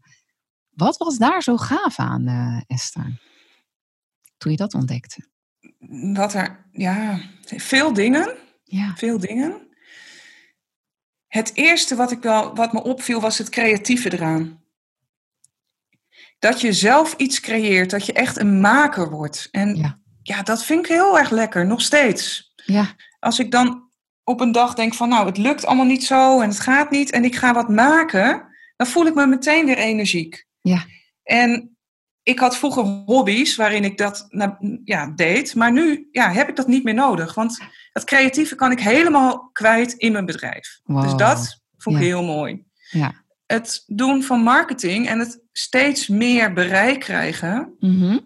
Wat 0.71 0.97
was 0.97 1.19
daar 1.19 1.43
zo 1.43 1.57
gaaf 1.57 1.99
aan, 1.99 2.27
eh, 2.27 2.61
Esther? 2.67 3.21
Toen 4.38 4.50
je 4.50 4.57
dat 4.57 4.75
ontdekte. 4.75 5.26
Wat 6.12 6.35
er, 6.35 6.68
ja, 6.73 7.21
veel 7.45 7.92
dingen. 7.92 8.37
Ja, 8.64 8.95
Veel 8.97 9.18
dingen. 9.18 9.66
Het 11.26 11.50
eerste 11.54 11.95
wat, 11.97 12.11
ik 12.11 12.23
wel, 12.23 12.54
wat 12.54 12.73
me 12.73 12.83
opviel 12.83 13.21
was 13.21 13.38
het 13.38 13.49
creatieve 13.49 14.12
eraan. 14.12 14.62
Dat 16.38 16.61
je 16.61 16.73
zelf 16.73 17.14
iets 17.16 17.40
creëert, 17.40 17.90
dat 17.90 18.07
je 18.07 18.12
echt 18.12 18.38
een 18.38 18.61
maker 18.61 19.11
wordt. 19.11 19.49
En 19.50 19.76
Ja. 19.76 20.00
ja, 20.23 20.42
dat 20.42 20.64
vind 20.64 20.80
ik 20.80 20.87
heel 20.87 21.18
erg 21.18 21.30
lekker, 21.30 21.66
nog 21.66 21.80
steeds. 21.80 22.52
ja, 22.64 22.95
Als 23.18 23.38
ik 23.38 23.50
dan 23.50 23.90
op 24.25 24.40
een 24.40 24.52
dag 24.52 24.75
denk 24.75 24.95
van 24.95 25.09
nou, 25.09 25.26
het 25.26 25.37
lukt 25.38 25.66
allemaal 25.66 25.85
niet 25.87 26.04
zo 26.04 26.40
en 26.40 26.49
het 26.49 26.61
gaat 26.61 26.90
niet 26.90 27.11
en 27.11 27.25
ik 27.25 27.37
ga 27.37 27.54
wat 27.54 27.68
maken, 27.68 28.47
dan 28.76 28.87
voel 28.87 29.07
ik 29.07 29.14
me 29.14 29.26
meteen 29.26 29.66
weer 29.66 29.78
energiek. 29.78 30.47
Ja. 30.61 30.85
En 31.23 31.78
ik 32.29 32.39
had 32.39 32.57
vroeger 32.57 32.83
hobby's 32.85 33.57
waarin 33.57 33.85
ik 33.85 33.99
dat 33.99 34.27
ja, 34.85 35.07
deed, 35.07 35.55
maar 35.55 35.73
nu 35.73 36.09
ja, 36.13 36.31
heb 36.33 36.49
ik 36.49 36.57
dat 36.57 36.67
niet 36.67 36.85
meer 36.85 36.95
nodig. 36.95 37.35
Want 37.35 37.59
dat 37.93 38.05
creatieve 38.05 38.55
kan 38.55 38.71
ik 38.71 38.81
helemaal 38.81 39.51
kwijt 39.53 39.93
in 39.93 40.13
mijn 40.13 40.27
bedrijf. 40.27 40.81
Dus 40.85 41.15
dat 41.15 41.61
vond 41.77 41.97
ik 41.97 42.03
Ja. 42.03 42.09
heel 42.09 42.25
mooi. 42.25 42.65
ja. 42.91 43.27
Het 43.47 43.83
doen 43.87 44.23
van 44.23 44.41
marketing 44.41 45.09
en 45.09 45.19
het 45.19 45.41
steeds 45.53 46.09
meer 46.09 46.53
bereik 46.53 47.01
krijgen, 47.01 47.77
Mhm. 47.81 48.19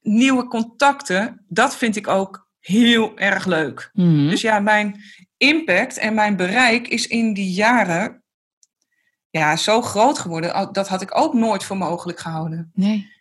nieuwe 0.00 0.46
contacten, 0.46 1.44
dat 1.48 1.76
vind 1.76 1.96
ik 1.96 2.08
ook 2.08 2.48
heel 2.60 3.18
erg 3.18 3.46
leuk. 3.46 3.90
Mhm. 3.92 4.28
Dus 4.28 4.40
ja, 4.40 4.60
mijn 4.60 5.00
impact 5.36 5.98
en 5.98 6.14
mijn 6.14 6.36
bereik 6.36 6.88
is 6.88 7.06
in 7.06 7.32
die 7.34 7.52
jaren 7.52 8.22
ja, 9.30 9.56
zo 9.56 9.82
groot 9.82 10.18
geworden. 10.18 10.72
Dat 10.72 10.88
had 10.88 11.02
ik 11.02 11.18
ook 11.18 11.34
nooit 11.34 11.64
voor 11.64 11.76
mogelijk 11.76 12.18
gehouden. 12.20 12.70
Nee. 12.74 13.16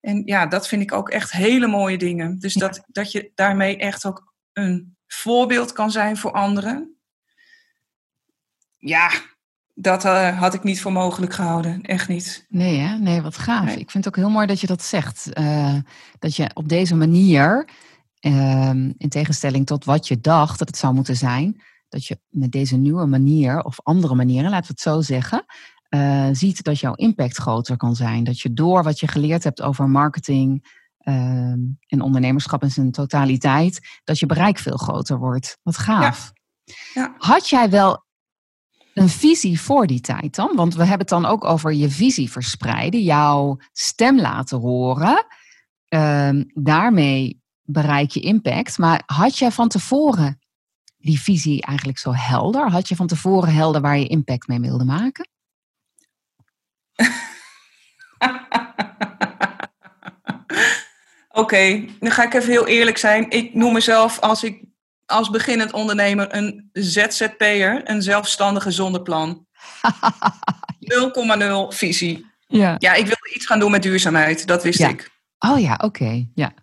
En 0.00 0.22
ja, 0.24 0.46
dat 0.46 0.68
vind 0.68 0.82
ik 0.82 0.92
ook 0.92 1.08
echt 1.10 1.32
hele 1.32 1.66
mooie 1.66 1.98
dingen. 1.98 2.38
Dus 2.38 2.54
Ja. 2.54 2.60
dat, 2.60 2.82
dat 2.86 3.12
je 3.12 3.30
daarmee 3.34 3.76
echt 3.76 4.06
ook 4.06 4.32
een 4.52 4.96
voorbeeld 5.06 5.72
kan 5.72 5.90
zijn 5.90 6.16
voor 6.16 6.32
anderen. 6.32 6.96
Ja, 8.78 9.10
dat 9.74 10.04
uh, 10.04 10.38
had 10.38 10.54
ik 10.54 10.62
niet 10.62 10.80
voor 10.80 10.92
mogelijk 10.92 11.34
gehouden. 11.34 11.82
Echt 11.82 12.08
niet. 12.08 12.46
Nee, 12.48 12.78
hè? 12.78 12.98
nee 12.98 13.22
wat 13.22 13.38
gaaf. 13.38 13.64
Nee. 13.64 13.78
Ik 13.78 13.90
vind 13.90 14.04
het 14.04 14.14
ook 14.14 14.20
heel 14.24 14.32
mooi 14.32 14.46
dat 14.46 14.60
je 14.60 14.66
dat 14.66 14.82
zegt. 14.82 15.28
Uh, 15.38 15.74
dat 16.18 16.36
je 16.36 16.50
op 16.54 16.68
deze 16.68 16.94
manier, 16.94 17.68
uh, 18.20 18.68
in 18.98 19.08
tegenstelling 19.08 19.66
tot 19.66 19.84
wat 19.84 20.08
je 20.08 20.20
dacht 20.20 20.58
dat 20.58 20.68
het 20.68 20.76
zou 20.76 20.94
moeten 20.94 21.16
zijn, 21.16 21.62
dat 21.88 22.06
je 22.06 22.20
met 22.28 22.52
deze 22.52 22.76
nieuwe 22.76 23.06
manier 23.06 23.62
of 23.62 23.80
andere 23.82 24.14
manieren, 24.14 24.50
laten 24.50 24.66
we 24.66 24.72
het 24.72 24.80
zo 24.80 25.00
zeggen, 25.00 25.44
uh, 25.90 26.28
ziet 26.32 26.62
dat 26.62 26.80
jouw 26.80 26.94
impact 26.94 27.36
groter 27.36 27.76
kan 27.76 27.94
zijn. 27.94 28.24
Dat 28.24 28.40
je 28.40 28.52
door 28.52 28.82
wat 28.82 29.00
je 29.00 29.08
geleerd 29.08 29.44
hebt 29.44 29.62
over 29.62 29.88
marketing 29.88 30.74
ehm, 30.98 31.58
en 31.86 32.00
ondernemerschap 32.00 32.62
in 32.62 32.70
zijn 32.70 32.90
totaliteit, 32.90 34.00
dat 34.04 34.18
je 34.18 34.26
bereik 34.26 34.58
veel 34.58 34.76
groter 34.76 35.18
wordt. 35.18 35.58
Wat 35.62 35.78
gaaf. 35.78 36.32
Ja. 36.64 36.74
Ja. 36.94 37.14
Had 37.18 37.48
jij 37.48 37.70
wel 37.70 38.04
een 38.94 39.08
visie 39.08 39.60
voor 39.60 39.86
die 39.86 40.00
tijd 40.00 40.34
dan? 40.34 40.52
Want 40.54 40.74
we 40.74 40.80
hebben 40.80 40.98
het 40.98 41.08
dan 41.08 41.26
ook 41.26 41.44
over 41.44 41.72
je 41.72 41.90
visie 41.90 42.30
verspreiden, 42.30 43.02
jouw 43.02 43.56
stem 43.72 44.20
laten 44.20 44.58
horen. 44.58 45.26
Um, 45.88 46.50
daarmee 46.54 47.42
bereik 47.62 48.10
je 48.10 48.20
impact. 48.20 48.78
Maar 48.78 49.02
had 49.06 49.38
jij 49.38 49.50
van 49.50 49.68
tevoren 49.68 50.38
die 51.06 51.20
visie 51.20 51.62
eigenlijk 51.62 51.98
zo 51.98 52.12
helder? 52.14 52.70
Had 52.70 52.88
je 52.88 52.96
van 52.96 53.06
tevoren 53.06 53.54
helder 53.54 53.80
waar 53.80 53.98
je 53.98 54.06
impact 54.06 54.48
mee 54.48 54.60
wilde 54.60 54.84
maken? 54.84 55.28
Oké, 61.28 61.54
okay, 61.54 61.90
dan 62.00 62.10
ga 62.10 62.24
ik 62.24 62.34
even 62.34 62.50
heel 62.50 62.66
eerlijk 62.66 62.98
zijn. 62.98 63.30
Ik 63.30 63.54
noem 63.54 63.72
mezelf 63.72 64.20
als 64.20 64.44
ik 64.44 64.64
als 65.06 65.30
beginnend 65.30 65.72
ondernemer 65.72 66.34
een 66.34 66.70
ZZP'er, 66.72 67.90
een 67.90 68.02
zelfstandige 68.02 68.70
zonder 68.70 69.02
plan. 69.02 69.46
0,0 71.70 71.76
visie. 71.76 72.26
Ja. 72.46 72.74
ja, 72.78 72.92
ik 72.92 73.06
wilde 73.06 73.32
iets 73.34 73.46
gaan 73.46 73.58
doen 73.58 73.70
met 73.70 73.82
duurzaamheid, 73.82 74.46
dat 74.46 74.62
wist 74.62 74.78
ja. 74.78 74.88
ik. 74.88 75.10
Oh 75.38 75.60
ja, 75.60 75.78
oké. 75.82 76.26
Ja. 76.34 76.54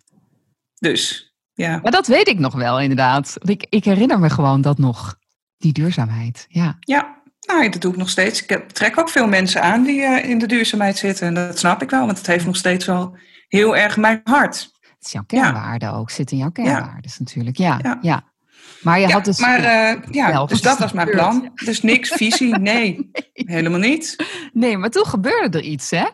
Dus, 0.78 1.33
ja. 1.54 1.78
Maar 1.82 1.92
dat 1.92 2.06
weet 2.06 2.28
ik 2.28 2.38
nog 2.38 2.54
wel, 2.54 2.80
inderdaad. 2.80 3.36
Ik, 3.38 3.66
ik 3.68 3.84
herinner 3.84 4.18
me 4.18 4.30
gewoon 4.30 4.60
dat 4.60 4.78
nog, 4.78 5.16
die 5.58 5.72
duurzaamheid. 5.72 6.46
Ja. 6.48 6.76
Ja, 6.80 7.22
nou, 7.40 7.68
dat 7.68 7.80
doe 7.80 7.92
ik 7.92 7.98
nog 7.98 8.08
steeds. 8.08 8.46
Ik 8.46 8.68
trek 8.72 8.98
ook 8.98 9.08
veel 9.08 9.26
mensen 9.26 9.62
aan 9.62 9.82
die 9.82 10.00
uh, 10.00 10.28
in 10.28 10.38
de 10.38 10.46
duurzaamheid 10.46 10.96
zitten. 10.96 11.26
En 11.26 11.34
dat 11.34 11.58
snap 11.58 11.82
ik 11.82 11.90
wel, 11.90 12.06
want 12.06 12.18
het 12.18 12.26
heeft 12.26 12.46
nog 12.46 12.56
steeds 12.56 12.84
wel 12.84 13.16
heel 13.48 13.76
erg 13.76 13.96
mijn 13.96 14.20
hart. 14.24 14.72
Het 14.80 15.06
is 15.06 15.12
jouw 15.12 15.24
kernwaarde 15.26 15.92
ook, 15.92 16.10
zit 16.10 16.30
in 16.30 16.38
jouw 16.38 16.50
kernwaarden 16.50 17.10
natuurlijk. 17.18 17.56
Ja, 17.56 17.78
ja. 17.82 17.98
ja. 18.00 18.32
Maar 18.82 19.00
je 19.00 19.06
ja, 19.06 19.12
had 19.12 19.24
dus... 19.24 19.38
Maar 19.38 19.60
uh, 19.60 20.02
ja, 20.10 20.44
dus 20.44 20.60
dat 20.60 20.78
was 20.78 20.92
mijn 20.92 21.10
plan. 21.10 21.50
Dus 21.64 21.82
niks 21.82 22.08
visie, 22.22 22.58
nee, 22.58 23.10
helemaal 23.32 23.78
niet. 23.78 24.16
Nee, 24.52 24.78
maar 24.78 24.90
toen 24.90 25.06
gebeurde 25.06 25.58
er 25.58 25.64
iets, 25.64 25.90
hè? 25.90 26.04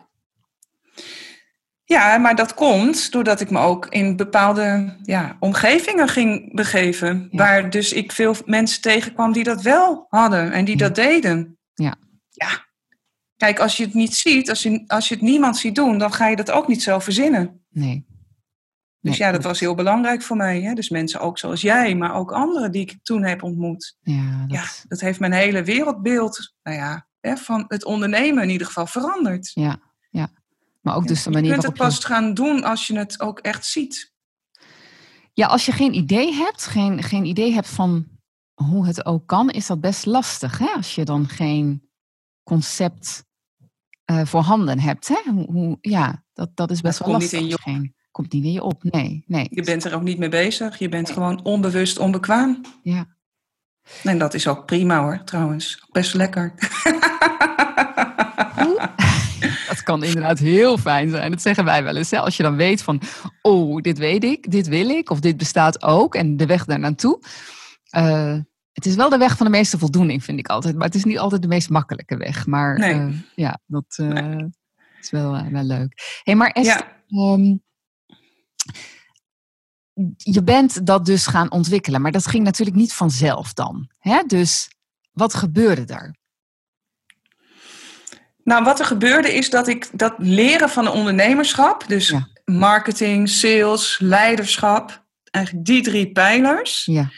Ja, 1.91 2.17
maar 2.17 2.35
dat 2.35 2.53
komt 2.53 3.11
doordat 3.11 3.41
ik 3.41 3.49
me 3.49 3.59
ook 3.59 3.85
in 3.87 4.15
bepaalde 4.15 4.95
ja, 5.03 5.37
omgevingen 5.39 6.07
ging 6.07 6.53
begeven. 6.55 7.27
Ja. 7.31 7.37
Waar 7.37 7.69
dus 7.69 7.93
ik 7.93 8.11
veel 8.11 8.35
mensen 8.45 8.81
tegenkwam 8.81 9.31
die 9.31 9.43
dat 9.43 9.61
wel 9.61 10.05
hadden 10.09 10.51
en 10.51 10.65
die 10.65 10.77
Ja. 10.77 10.85
dat 10.85 10.95
deden. 10.95 11.57
Ja. 11.73 11.95
Ja. 12.29 12.65
Kijk, 13.37 13.59
als 13.59 13.77
je 13.77 13.83
het 13.83 13.93
niet 13.93 14.15
ziet, 14.15 14.49
als 14.49 14.63
je, 14.63 14.83
als 14.87 15.07
je 15.07 15.13
het 15.13 15.23
niemand 15.23 15.57
ziet 15.57 15.75
doen, 15.75 15.97
dan 15.97 16.13
ga 16.13 16.27
je 16.27 16.35
dat 16.35 16.51
ook 16.51 16.67
niet 16.67 16.83
zelf 16.83 17.03
verzinnen. 17.03 17.65
Nee. 17.69 18.05
Dus 18.99 19.17
Nee, 19.17 19.27
ja, 19.27 19.31
dat 19.31 19.43
was 19.43 19.59
heel 19.59 19.75
belangrijk 19.75 20.21
voor 20.21 20.37
mij. 20.37 20.61
Hè? 20.61 20.73
Dus 20.73 20.89
mensen 20.89 21.19
ook 21.19 21.37
zoals 21.37 21.61
jij, 21.61 21.95
maar 21.95 22.15
ook 22.15 22.31
anderen 22.31 22.71
die 22.71 22.81
ik 22.81 22.99
toen 23.03 23.23
heb 23.23 23.43
ontmoet. 23.43 23.97
Ja, 24.01 24.45
dat, 24.47 24.51
Ja, 24.57 24.63
dat 24.87 24.99
heeft 24.99 25.19
mijn 25.19 25.31
hele 25.33 25.63
wereldbeeld, 25.63 26.53
nou 26.63 26.77
ja, 26.77 27.07
hè, 27.19 27.37
van 27.37 27.65
het 27.67 27.85
ondernemen 27.85 28.43
in 28.43 28.49
ieder 28.49 28.67
geval 28.67 28.87
veranderd. 28.87 29.51
ja, 29.53 29.63
ja. 29.63 29.89
Maar 30.81 30.95
ook 30.95 31.07
dus 31.07 31.23
de 31.23 31.29
je 31.29 31.35
manier 31.35 31.51
kunt 31.51 31.63
het 31.63 31.77
je... 31.77 31.83
pas 31.83 32.05
gaan 32.05 32.33
doen 32.33 32.63
als 32.63 32.87
je 32.87 32.97
het 32.97 33.19
ook 33.19 33.39
echt 33.39 33.65
ziet. 33.65 34.13
Ja, 35.33 35.47
als 35.47 35.65
je 35.65 35.71
geen 35.71 35.93
idee 35.93 36.33
hebt, 36.33 36.65
geen, 36.67 37.03
geen 37.03 37.25
idee 37.25 37.53
hebt 37.53 37.67
van 37.69 38.07
hoe 38.53 38.85
het 38.85 39.05
ook 39.05 39.27
kan, 39.27 39.49
is 39.49 39.67
dat 39.67 39.81
best 39.81 40.05
lastig. 40.05 40.57
Hè? 40.57 40.67
Als 40.75 40.95
je 40.95 41.05
dan 41.05 41.27
geen 41.27 41.89
concept 42.43 43.23
eh, 44.05 44.25
voorhanden 44.25 44.79
hebt. 44.79 45.07
Hè? 45.07 45.31
Hoe, 45.31 45.51
hoe- 45.51 45.77
ja, 45.81 46.23
dat, 46.33 46.49
dat 46.53 46.71
is 46.71 46.81
best 46.81 46.97
Dat 46.97 47.07
wel 47.07 47.17
komt 47.17 47.31
niet 47.31 47.41
lastig. 47.41 47.65
in 47.65 47.71
je 47.73 47.79
geen, 47.79 47.95
komt 48.11 48.31
niet 48.31 48.43
in 48.43 48.51
je 48.51 48.63
op. 48.63 48.83
Nee, 48.83 49.23
nee. 49.27 49.47
Je 49.49 49.63
bent 49.63 49.83
er 49.83 49.95
ook 49.95 50.01
niet 50.01 50.17
mee 50.17 50.29
bezig. 50.29 50.79
Je 50.79 50.89
bent 50.89 51.11
gewoon 51.11 51.43
onbewust 51.43 51.99
onbekwaam. 51.99 52.61
Ja. 52.83 53.05
En 54.03 54.17
dat 54.17 54.33
is 54.33 54.47
ook 54.47 54.65
prima 54.65 55.01
hoor, 55.01 55.23
trouwens. 55.23 55.85
Best 55.91 56.13
lekker. 56.13 56.53
Dat 59.85 59.99
kan 59.99 60.03
inderdaad 60.07 60.39
heel 60.39 60.77
fijn 60.77 61.09
zijn. 61.09 61.31
Dat 61.31 61.41
zeggen 61.41 61.65
wij 61.65 61.83
wel 61.83 61.95
eens. 61.95 62.11
Hè? 62.11 62.19
Als 62.19 62.37
je 62.37 62.43
dan 62.43 62.55
weet 62.55 62.81
van, 62.83 63.01
oh, 63.41 63.81
dit 63.81 63.97
weet 63.97 64.23
ik, 64.23 64.51
dit 64.51 64.67
wil 64.67 64.89
ik, 64.89 65.09
of 65.09 65.19
dit 65.19 65.37
bestaat 65.37 65.83
ook, 65.83 66.15
en 66.15 66.37
de 66.37 66.45
weg 66.45 66.65
daar 66.65 66.79
naartoe. 66.79 67.19
Eh, 67.89 68.37
het 68.71 68.85
is 68.85 68.95
wel 68.95 69.09
de 69.09 69.17
weg 69.17 69.37
van 69.37 69.45
de 69.45 69.51
meeste 69.51 69.77
voldoening, 69.77 70.23
vind 70.23 70.39
ik 70.39 70.47
altijd. 70.47 70.75
Maar 70.75 70.85
het 70.85 70.95
is 70.95 71.03
niet 71.03 71.19
altijd 71.19 71.41
de 71.41 71.47
meest 71.47 71.69
makkelijke 71.69 72.17
weg. 72.17 72.45
Maar 72.45 72.79
Nee. 72.79 72.93
eh, 72.93 73.07
ja, 73.35 73.59
dat 73.65 73.85
eh, 73.97 74.37
is 75.01 75.09
wel, 75.11 75.49
wel 75.51 75.63
leuk. 75.63 76.19
hey, 76.23 76.35
maar 76.35 76.49
Esther, 76.51 77.01
Ja, 77.07 77.33
ehm, 77.33 77.55
je 80.17 80.43
bent 80.43 80.85
dat 80.85 81.05
dus 81.05 81.27
gaan 81.27 81.51
ontwikkelen. 81.51 82.01
Maar 82.01 82.11
dat 82.11 82.27
ging 82.27 82.43
natuurlijk 82.43 82.77
niet 82.77 82.93
vanzelf 82.93 83.53
dan. 83.53 83.89
Hè? 83.99 84.23
Dus 84.27 84.69
wat 85.11 85.33
gebeurde 85.33 85.93
er? 85.93 86.15
Nou 88.43 88.63
wat 88.63 88.79
er 88.79 88.85
gebeurde 88.85 89.33
is 89.33 89.49
dat 89.49 89.67
ik 89.67 89.87
dat 89.93 90.13
leren 90.17 90.69
van 90.69 90.85
een 90.85 90.91
ondernemerschap, 90.91 91.87
dus 91.87 92.09
Ja. 92.09 92.27
marketing, 92.45 93.29
sales, 93.29 93.97
leiderschap, 93.99 95.03
eigenlijk 95.31 95.65
die 95.65 95.81
drie 95.81 96.11
pijlers. 96.11 96.85
Ja, 96.85 97.09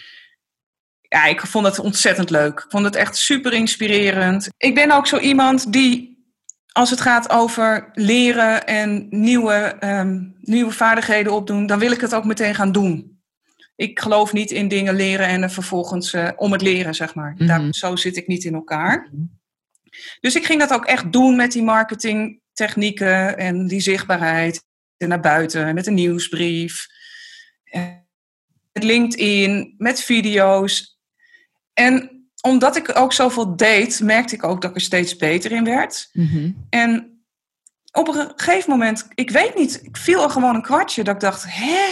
Ja, 1.02 1.26
ik 1.26 1.42
vond 1.42 1.66
het 1.66 1.80
ontzettend 1.80 2.30
leuk. 2.30 2.60
Ik 2.60 2.66
vond 2.72 2.86
het 2.86 2.96
echt 2.96 3.16
super 3.18 3.54
inspirerend. 3.54 4.50
Ik 4.58 4.76
ben 4.76 4.92
ook 4.92 5.08
zo 5.08 5.18
iemand 5.18 5.74
die, 5.74 6.24
als 6.72 6.90
het 6.90 7.02
gaat 7.02 7.30
over 7.30 7.90
leren 7.94 8.66
en 8.68 9.08
nieuwe, 9.10 9.54
ehm, 9.80 10.20
nieuwe 10.40 10.72
vaardigheden 10.72 11.34
opdoen, 11.34 11.66
dan 11.66 11.80
wil 11.80 11.92
ik 11.92 12.02
het 12.02 12.16
ook 12.16 12.26
meteen 12.26 12.56
gaan 12.56 12.72
doen. 12.72 13.22
Ik 13.76 14.00
geloof 14.00 14.34
niet 14.34 14.52
in 14.52 14.68
dingen 14.68 14.96
leren 14.96 15.28
en 15.28 15.42
er 15.44 15.50
vervolgens 15.52 16.14
eh, 16.14 16.30
om 16.36 16.52
het 16.52 16.62
leren, 16.62 16.96
zeg 16.96 17.16
maar. 17.16 17.34
Mhm. 17.38 17.48
Daar, 17.48 17.62
zo 17.70 17.96
zit 17.96 18.18
ik 18.18 18.28
niet 18.28 18.44
in 18.44 18.54
elkaar. 18.54 19.10
Dus 20.20 20.36
ik 20.36 20.46
ging 20.46 20.60
dat 20.60 20.74
ook 20.74 20.86
echt 20.86 21.12
doen 21.12 21.36
met 21.36 21.52
die 21.52 21.64
marketingtechnieken 21.64 23.38
en 23.38 23.68
die 23.68 23.82
zichtbaarheid. 23.82 24.66
En 24.98 25.08
naar 25.08 25.20
buiten, 25.20 25.74
met 25.74 25.88
een 25.88 25.94
nieuwsbrief. 25.94 26.88
Met 28.72 28.84
LinkedIn, 28.84 29.74
met 29.78 30.02
video's. 30.02 31.00
En 31.74 32.28
omdat 32.42 32.76
ik 32.76 32.98
ook 32.98 33.14
zoveel 33.14 33.56
deed, 33.56 34.00
merkte 34.00 34.36
ik 34.36 34.44
ook 34.44 34.62
dat 34.62 34.70
ik 34.70 34.76
er 34.76 34.82
steeds 34.82 35.16
beter 35.16 35.52
in 35.52 35.64
werd. 35.64 36.10
Mhm. 36.14 36.52
En 36.70 37.24
op 37.92 38.08
een 38.08 38.34
gegeven 38.36 38.70
moment, 38.70 39.08
ik 39.14 39.30
weet 39.30 39.56
niet, 39.56 39.80
ik 39.84 39.98
viel 39.98 40.24
er 40.24 40.30
gewoon 40.30 40.56
een 40.56 40.62
kwartje 40.62 41.04
dat 41.04 41.16
ik 41.16 41.22
dacht, 41.22 41.46
hè, 41.48 41.86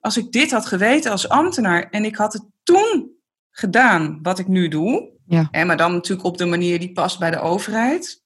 als 0.00 0.16
ik 0.16 0.32
dit 0.32 0.50
had 0.50 0.66
geweten 0.66 1.10
als 1.10 1.28
ambtenaar 1.28 1.90
en 1.90 2.04
ik 2.04 2.16
had 2.16 2.32
het 2.32 2.42
toen 2.62 3.10
gedaan 3.52 4.18
wat 4.22 4.38
ik 4.38 4.48
nu 4.48 4.68
doe, 4.68 5.10
Ja. 5.26 5.48
maar 5.64 5.76
dan 5.76 5.92
natuurlijk 5.92 6.26
op 6.26 6.38
de 6.38 6.44
manier 6.46 6.78
die 6.78 6.92
past 6.92 7.18
bij 7.18 7.30
de 7.30 7.40
overheid, 7.40 8.22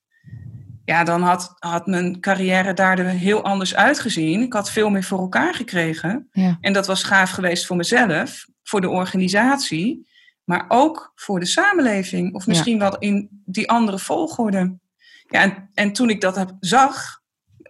ja, 0.84 1.04
dan 1.04 1.22
had, 1.22 1.54
had 1.58 1.86
mijn 1.86 2.20
carrière 2.20 2.72
daar 2.74 2.98
heel 2.98 3.42
anders 3.44 3.74
uitgezien. 3.74 4.42
Ik 4.42 4.52
had 4.52 4.70
veel 4.70 4.90
meer 4.90 5.04
voor 5.04 5.18
elkaar 5.18 5.54
gekregen. 5.54 6.28
ja. 6.32 6.58
En 6.60 6.72
dat 6.72 6.86
was 6.86 7.02
gaaf 7.02 7.30
geweest 7.30 7.66
voor 7.66 7.76
mezelf, 7.76 8.46
voor 8.62 8.80
de 8.80 8.88
organisatie, 8.88 10.06
maar 10.44 10.64
ook 10.68 11.12
voor 11.14 11.40
de 11.40 11.46
samenleving. 11.46 12.34
Of 12.34 12.46
misschien 12.46 12.78
wel 12.78 12.98
in 12.98 13.42
die 13.44 13.70
andere 13.70 13.98
volgorde. 13.98 14.78
Ja, 15.28 15.40
en, 15.42 15.70
en 15.74 15.92
toen 15.92 16.10
ik 16.10 16.20
dat 16.20 16.36
heb, 16.36 16.50
zag, 16.60 17.20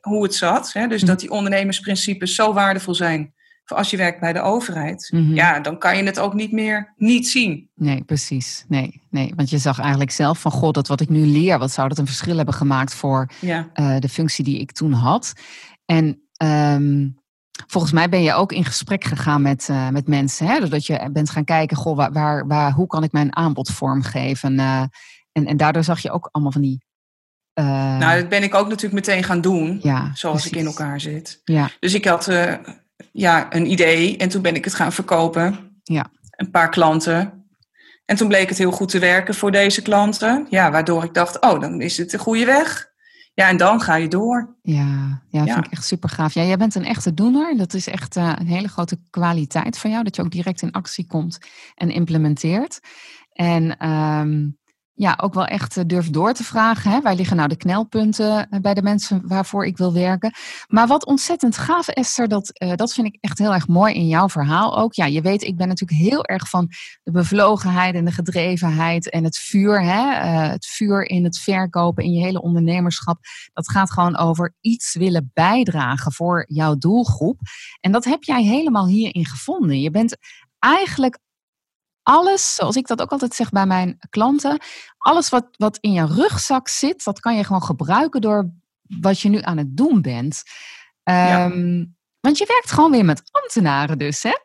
hoe 0.01 0.23
het 0.23 0.35
zat, 0.35 0.73
hè, 0.73 0.87
dus 0.87 1.01
Mhm. 1.01 1.11
dat 1.11 1.21
die 1.21 1.31
ondernemersprincipes 1.31 2.35
zo 2.35 2.53
waardevol 2.53 2.95
zijn 2.95 3.35
als 3.67 3.91
je 3.91 3.97
werkt 3.97 4.21
bij 4.21 4.33
de 4.33 4.41
overheid, 4.41 5.09
Mhm. 5.13 5.35
ja, 5.35 5.61
dan 5.61 5.79
kan 5.79 5.97
je 5.97 6.03
het 6.03 6.19
ook 6.19 6.35
niet 6.35 6.53
meer 6.53 6.95
niet 6.97 7.29
zien. 7.29 7.71
Nee, 7.75 8.03
precies. 8.05 8.65
Nee, 8.69 9.03
nee, 9.11 9.33
want 9.37 9.51
je 9.51 9.59
zag 9.59 9.79
eigenlijk 9.81 10.11
zelf 10.11 10.39
van, 10.41 10.51
god, 10.53 10.75
dat 10.75 10.89
wat 10.89 11.01
ik 11.01 11.09
nu 11.09 11.27
leer, 11.27 11.59
wat 11.59 11.71
zou 11.73 11.89
dat 11.89 11.99
een 11.99 12.07
verschil 12.07 12.37
hebben 12.37 12.55
gemaakt 12.55 12.95
voor 12.95 13.31
Ja, 13.41 13.69
eh, 13.73 13.99
de 13.99 14.09
functie 14.09 14.45
die 14.45 14.59
ik 14.61 14.73
toen 14.73 14.93
had. 14.93 15.33
En 15.85 16.21
ehm, 16.37 17.09
volgens 17.67 17.93
mij 17.93 18.09
ben 18.09 18.23
je 18.23 18.33
ook 18.35 18.53
in 18.53 18.65
gesprek 18.65 19.05
gegaan 19.05 19.43
met, 19.43 19.69
eh, 19.69 19.89
met 19.89 20.09
mensen, 20.09 20.47
hè? 20.47 20.69
dat 20.69 20.87
je 20.87 21.09
bent 21.13 21.31
gaan 21.31 21.45
kijken, 21.45 21.77
goh, 21.77 21.97
waar, 21.97 22.13
waar, 22.13 22.47
waar, 22.47 22.73
hoe 22.73 22.87
kan 22.87 23.03
ik 23.03 23.13
mijn 23.13 23.37
aanbod 23.37 23.71
vormgeven? 23.71 24.59
Eh, 24.59 24.83
en, 25.33 25.47
en 25.47 25.57
daardoor 25.57 25.85
zag 25.85 26.01
je 26.01 26.11
ook 26.11 26.29
allemaal 26.33 26.53
van 26.53 26.63
die... 26.63 26.85
nou, 27.55 28.21
dat 28.21 28.29
ben 28.29 28.43
ik 28.43 28.55
ook 28.55 28.69
natuurlijk 28.69 29.07
meteen 29.07 29.23
gaan 29.25 29.41
doen, 29.41 29.79
ja, 29.83 30.11
zoals 30.15 30.47
ik 30.47 30.57
in 30.57 30.67
elkaar 30.67 31.01
zit. 31.01 31.41
Ja, 31.45 31.71
Dus 31.81 31.95
ik 31.95 32.05
had 32.05 32.27
ja, 33.17 33.47
een 33.55 33.71
idee 33.71 34.17
en 34.17 34.29
toen 34.29 34.43
ben 34.43 34.55
ik 34.55 34.65
het 34.65 34.75
gaan 34.75 34.93
verkopen. 34.93 35.79
Ja. 35.83 36.07
Een 36.31 36.51
paar 36.51 36.71
klanten. 36.71 37.47
En 38.05 38.17
toen 38.17 38.29
bleek 38.29 38.49
het 38.49 38.59
heel 38.59 38.71
goed 38.71 38.89
te 38.89 38.99
werken 38.99 39.35
voor 39.35 39.53
deze 39.53 39.83
klanten. 39.83 40.47
Ja, 40.51 40.71
waardoor 40.71 41.05
ik 41.05 41.15
dacht, 41.15 41.41
oh, 41.41 41.61
dan 41.61 41.81
is 41.81 41.99
het 41.99 42.11
de 42.11 42.19
goede 42.19 42.45
weg. 42.45 42.95
Ja, 43.35 43.49
en 43.49 43.57
dan 43.57 43.81
ga 43.81 43.95
je 43.95 44.09
door. 44.09 44.57
Ja, 44.63 45.23
ja, 45.29 45.45
dat 45.45 45.55
vind 45.55 45.67
ik 45.67 45.73
echt 45.73 45.85
super 45.85 46.09
gaaf. 46.09 46.35
Ja, 46.35 46.43
jij 46.43 46.57
bent 46.57 46.75
een 46.75 46.85
echte 46.85 47.15
doener. 47.15 47.57
Dat 47.57 47.75
is 47.75 47.87
echt 47.87 48.17
uh, 48.17 48.33
een 48.39 48.47
hele 48.47 48.69
grote 48.69 48.99
kwaliteit 49.11 49.79
van 49.79 49.91
jou. 49.91 50.05
Dat 50.05 50.17
je 50.17 50.23
ook 50.23 50.31
direct 50.31 50.63
in 50.63 50.73
actie 50.73 51.07
komt 51.07 51.39
en 51.75 51.91
implementeert. 51.91 52.81
En 53.33 53.89
um, 53.89 54.59
ja, 54.99 55.19
ook 55.21 55.35
wel 55.35 55.47
echt 55.47 55.77
eh, 55.77 55.85
durf 55.87 56.11
door 56.11 56.33
te 56.33 56.45
vragen. 56.45 56.91
Hè? 56.91 57.01
Waar 57.01 57.15
liggen 57.15 57.37
nou 57.37 57.49
de 57.49 57.57
knelpunten 57.57 58.49
eh, 58.51 58.61
bij 58.61 58.75
de 58.75 58.83
mensen 58.83 59.23
waarvoor 59.25 59.67
ik 59.67 59.77
wil 59.77 59.93
werken? 59.93 60.33
Maar 60.69 60.87
wat 60.87 61.07
ontzettend 61.07 61.59
gaaf, 61.59 61.89
Esther, 61.89 62.29
dat, 62.29 62.63
uh, 62.63 62.75
dat 62.75 62.93
vind 62.93 63.07
ik 63.07 63.17
echt 63.21 63.39
heel 63.39 63.55
erg 63.55 63.69
mooi 63.69 63.95
in 63.95 64.07
jouw 64.09 64.29
verhaal 64.29 64.79
ook. 64.79 64.95
Ja, 64.95 65.05
je 65.05 65.21
weet, 65.21 65.43
ik 65.43 65.57
ben 65.57 65.69
natuurlijk 65.69 66.01
heel 66.01 66.25
erg 66.25 66.49
van 66.49 66.71
de 67.03 67.11
bevlogenheid 67.11 67.95
en 67.95 68.05
de 68.05 68.11
gedrevenheid 68.11 69.11
en 69.11 69.25
het 69.25 69.39
vuur. 69.39 69.83
Hè? 69.83 70.15
Het 70.51 70.67
vuur 70.67 71.03
in 71.03 71.25
het 71.25 71.39
verkopen, 71.39 72.05
in 72.05 72.13
je 72.13 72.25
hele 72.25 72.43
ondernemerschap. 72.43 73.19
Dat 73.53 73.71
gaat 73.71 73.93
gewoon 73.93 74.17
over 74.17 74.55
iets 74.61 74.95
willen 74.95 75.31
bijdragen 75.35 76.13
voor 76.13 76.45
jouw 76.49 76.77
doelgroep. 76.77 77.41
En 77.81 77.93
dat 77.93 78.05
heb 78.05 78.23
jij 78.23 78.43
helemaal 78.43 78.87
hierin 78.87 79.27
gevonden. 79.27 79.81
Je 79.81 79.91
bent 79.91 80.17
eigenlijk 80.59 81.19
alles, 82.07 82.55
zoals 82.55 82.77
ik 82.77 82.87
dat 82.87 83.01
ook 83.01 83.11
altijd 83.11 83.35
zeg 83.35 83.51
bij 83.51 83.67
mijn 83.67 83.99
klanten, 84.11 84.61
alles 84.99 85.29
wat, 85.29 85.47
wat 85.57 85.79
in 85.81 85.93
je 85.93 86.07
rugzak 86.07 86.69
zit, 86.69 87.05
dat 87.05 87.21
kan 87.21 87.37
je 87.37 87.45
gewoon 87.45 87.63
gebruiken 87.63 88.21
door 88.21 88.51
wat 89.01 89.21
je 89.21 89.29
nu 89.29 89.41
aan 89.43 89.57
het 89.57 89.77
doen 89.77 90.03
bent. 90.03 90.43
Um, 91.05 91.97
Want 92.21 92.39
je 92.39 92.47
werkt 92.47 92.71
gewoon 92.71 92.91
weer 92.91 93.05
met 93.05 93.23
ambtenaren 93.31 93.99
dus, 93.99 94.23
hè? 94.23 94.39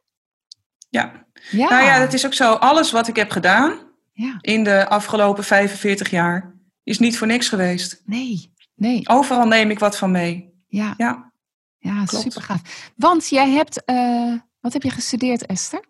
Ja. 0.90 1.26
ja. 1.52 1.70
Nou 1.70 1.84
ja, 1.84 2.00
dat 2.00 2.14
is 2.14 2.26
ook 2.26 2.34
zo. 2.34 2.54
Alles 2.54 2.92
wat 2.92 3.08
ik 3.08 3.16
heb 3.16 3.32
gedaan 3.32 3.80
ja. 4.12 4.38
in 4.42 4.64
de 4.64 4.90
afgelopen 4.90 5.44
45 5.44 6.10
jaar 6.10 6.56
is 6.84 7.00
niet 7.00 7.18
voor 7.18 7.28
niks 7.28 7.50
geweest. 7.50 8.02
Nee, 8.06 8.54
nee. 8.76 9.10
Overal 9.10 9.48
neem 9.48 9.70
ik 9.70 9.80
wat 9.80 9.98
van 9.98 10.12
mee. 10.12 10.54
Ja. 10.68 10.94
Ja, 10.98 11.32
ja 11.78 12.06
super 12.06 12.42
gaaf. 12.42 12.92
Want 12.96 13.30
jij 13.30 13.50
hebt, 13.50 13.82
uh, 13.86 14.36
wat 14.60 14.74
heb 14.74 14.84
je 14.84 14.90
gestudeerd, 14.90 15.46
Esther? 15.46 15.90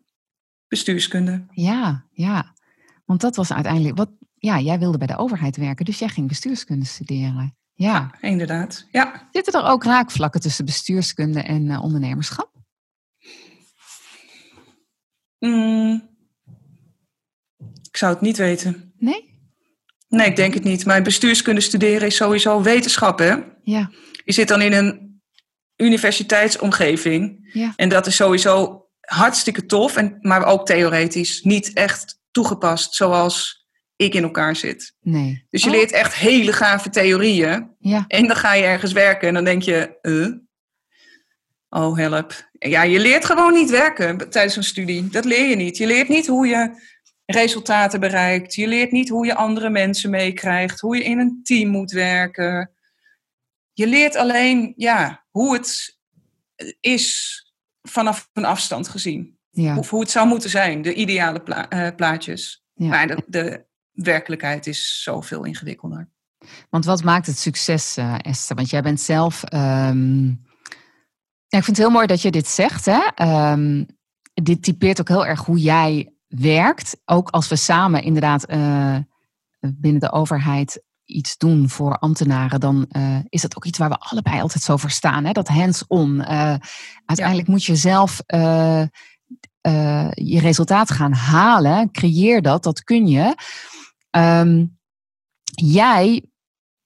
Bestuurskunde. 0.72 1.46
Ja, 1.52 2.06
ja. 2.12 2.56
Want 3.06 3.22
dat 3.22 3.36
was 3.36 3.54
uiteindelijk 3.54 3.98
wat. 3.98 4.10
Ja, 4.36 4.60
jij 4.60 4.80
wilde 4.80 4.98
bij 4.98 5.08
de 5.08 5.18
overheid 5.18 5.58
werken, 5.58 5.86
dus 5.86 6.00
jij 6.00 6.08
ging 6.08 6.28
bestuurskunde 6.28 6.86
studeren. 6.86 7.56
Ja, 7.74 8.16
inderdaad. 8.22 8.88
Ja. 8.92 9.28
Zitten 9.32 9.54
er 9.54 9.70
ook 9.70 9.84
raakvlakken 9.84 10.42
tussen 10.42 10.66
bestuurskunde 10.66 11.40
en 11.42 11.66
uh, 11.66 11.84
ondernemerschap? 11.84 12.52
Mm, 15.40 16.10
ik 17.84 17.98
zou 17.98 18.14
het 18.14 18.22
niet 18.22 18.38
weten. 18.38 18.94
Nee? 18.98 19.40
Nee, 20.08 20.28
ik 20.28 20.36
denk 20.36 20.54
het 20.54 20.64
niet. 20.64 20.86
Maar 20.86 21.02
bestuurskunde 21.02 21.62
studeren 21.62 22.08
is 22.08 22.16
sowieso 22.16 22.62
wetenschap, 22.62 23.20
hè? 23.20 23.36
Ja. 23.64 23.92
Je 24.24 24.34
zit 24.34 24.48
dan 24.48 24.62
in 24.62 24.74
een 24.74 25.22
universiteitsomgeving. 25.76 27.50
Ja. 27.54 27.74
En 27.76 27.90
dat 27.90 28.08
is 28.08 28.16
sowieso 28.16 28.86
hartstikke 29.14 29.66
tof, 29.66 29.96
en, 29.96 30.18
maar 30.22 30.46
ook 30.46 30.66
theoretisch 30.66 31.42
niet 31.42 31.74
echt 31.74 32.20
toegepast 32.32 32.96
zoals 32.96 33.68
ik 33.96 34.14
in 34.14 34.24
elkaar 34.24 34.56
zit. 34.56 34.96
Nee. 35.02 35.46
Dus 35.50 35.64
je 35.64 35.70
oh. 35.70 35.76
leert 35.76 35.92
echt 35.92 36.16
hele 36.16 36.54
gave 36.54 36.90
theorieën. 36.90 37.76
Ja. 37.80 38.06
En 38.08 38.28
dan 38.28 38.36
ga 38.36 38.54
je 38.54 38.64
ergens 38.64 38.92
werken 38.92 39.28
en 39.28 39.34
dan 39.34 39.44
denk 39.44 39.62
je, 39.62 39.98
uh, 40.02 40.34
oh 41.70 41.98
help. 41.98 42.50
Ja, 42.52 42.84
je 42.84 43.00
leert 43.00 43.26
gewoon 43.26 43.54
niet 43.54 43.70
werken 43.70 44.30
tijdens 44.30 44.56
een 44.56 44.64
studie. 44.64 45.08
Dat 45.10 45.26
leer 45.26 45.50
je 45.50 45.56
niet. 45.56 45.78
Je 45.78 45.88
leert 45.88 46.08
niet 46.08 46.28
hoe 46.28 46.48
je 46.48 46.90
resultaten 47.26 48.00
bereikt. 48.00 48.54
Je 48.54 48.68
leert 48.68 48.92
niet 48.92 49.10
hoe 49.10 49.26
je 49.26 49.36
andere 49.36 49.70
mensen 49.70 50.10
meekrijgt. 50.10 50.80
Hoe 50.80 50.98
je 50.98 51.04
in 51.04 51.20
een 51.20 51.40
team 51.44 51.70
moet 51.70 51.92
werken. 51.92 52.72
Je 53.74 53.88
leert 53.88 54.16
alleen 54.16 54.74
ja, 54.76 55.26
hoe 55.30 55.54
het 55.54 55.98
is 56.80 57.40
vanaf 57.82 58.30
een 58.34 58.46
afstand 58.46 58.88
gezien. 58.88 59.40
Ja. 59.50 59.78
Of 59.78 59.90
hoe 59.90 60.00
het 60.00 60.12
zou 60.12 60.28
moeten 60.28 60.50
zijn, 60.50 60.82
de 60.82 60.94
ideale 60.94 61.40
pla 61.40 61.72
uh, 61.74 61.96
plaatjes. 61.96 62.64
Ja. 62.74 62.88
Maar 62.88 63.08
de, 63.08 63.24
de, 63.28 63.70
werkelijkheid 63.92 64.68
is 64.68 65.04
zoveel 65.04 65.44
ingewikkelder. 65.44 66.10
Want 66.70 66.86
wat 66.86 67.04
maakt 67.04 67.26
het 67.26 67.38
succes, 67.38 67.98
uh, 67.98 68.16
Esther? 68.22 68.56
Want 68.56 68.70
jij 68.70 68.82
bent 68.82 69.02
zelf. 69.02 69.44
Um... 69.54 70.42
Ja, 71.48 71.58
ik 71.58 71.64
vind 71.64 71.78
het 71.78 71.86
heel 71.86 71.96
mooi 71.96 72.08
dat 72.08 72.22
je 72.22 72.32
dit 72.32 72.48
zegt. 72.48 72.86
Hè? 72.86 73.28
Um, 73.52 73.86
dit 74.34 74.64
typeert 74.64 75.00
ook 75.00 75.08
heel 75.08 75.26
erg 75.26 75.46
hoe 75.46 75.58
jij 75.58 76.14
werkt. 76.28 77.02
Ook 77.06 77.30
als 77.30 77.48
we 77.48 77.56
samen 77.56 78.04
inderdaad 78.04 78.52
uh, 78.52 78.98
binnen 79.60 80.02
de 80.02 80.12
overheid 80.12 80.84
iets 81.12 81.38
doen 81.38 81.70
voor 81.70 81.98
ambtenaren, 81.98 82.60
dan 82.60 82.86
uh, 82.92 83.18
is 83.30 83.42
dat 83.42 83.56
ook 83.56 83.66
iets 83.66 83.78
waar 83.78 83.90
we 83.90 84.00
allebei 84.00 84.42
altijd 84.42 84.64
zo 84.64 84.78
voor 84.78 84.92
staan. 84.92 85.26
Hè? 85.26 85.32
Dat 85.32 85.48
hands-on. 85.48 86.16
Uh, 86.20 86.56
uiteindelijk 87.06 87.48
moet 87.48 87.64
je 87.64 87.76
zelf 87.76 88.22
uh, 88.34 88.84
je 90.12 90.40
resultaat 90.40 90.92
gaan 90.92 91.14
halen. 91.14 91.92
Creëer 91.92 92.42
dat, 92.42 92.64
dat 92.64 92.84
kun 92.84 93.08
je. 93.08 93.36
Um, 94.12 94.80
jij 95.46 96.26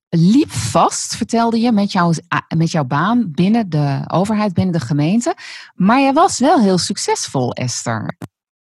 liep 0.09 0.51
vast, 0.51 1.15
vertelde 1.15 1.59
je, 1.59 1.71
met, 1.71 1.91
jou, 1.91 2.15
met 2.57 2.71
jouw 2.71 2.83
baan 2.83 3.31
binnen 3.31 3.69
de 3.69 4.03
overheid, 4.07 4.53
binnen 4.53 4.73
de 4.79 4.85
gemeente. 4.85 5.35
Maar 5.73 5.99
je 5.99 6.13
was 6.13 6.39
wel 6.39 6.61
heel 6.61 6.77
succesvol, 6.77 7.53
Esther. 7.53 8.17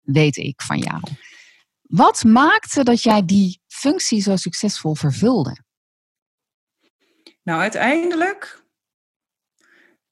Weet 0.01 0.37
ik 0.37 0.62
van 0.62 0.79
jou. 0.79 1.01
Wat 1.83 2.25
maakte 2.25 2.85
dat 2.85 3.03
jij 3.03 3.25
die 3.25 3.61
functie 3.77 4.21
zo 4.21 4.37
succesvol 4.37 4.95
vervulde? 4.95 5.57
Nou, 7.43 7.61
uiteindelijk. 7.61 8.65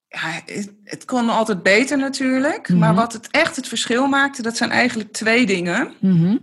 Ja, 0.08 0.42
het, 0.44 0.74
het 0.84 1.04
kon 1.04 1.28
altijd 1.28 1.62
beter 1.62 1.98
natuurlijk. 1.98 2.68
Maar 2.68 2.92
mhm. 2.92 3.00
wat 3.00 3.12
het 3.12 3.28
echt 3.30 3.56
het 3.56 3.68
verschil 3.68 4.06
maakte, 4.06 4.42
dat 4.42 4.56
zijn 4.56 4.70
eigenlijk 4.70 5.12
twee 5.12 5.46
dingen. 5.46 5.94
Mhm. 6.00 6.38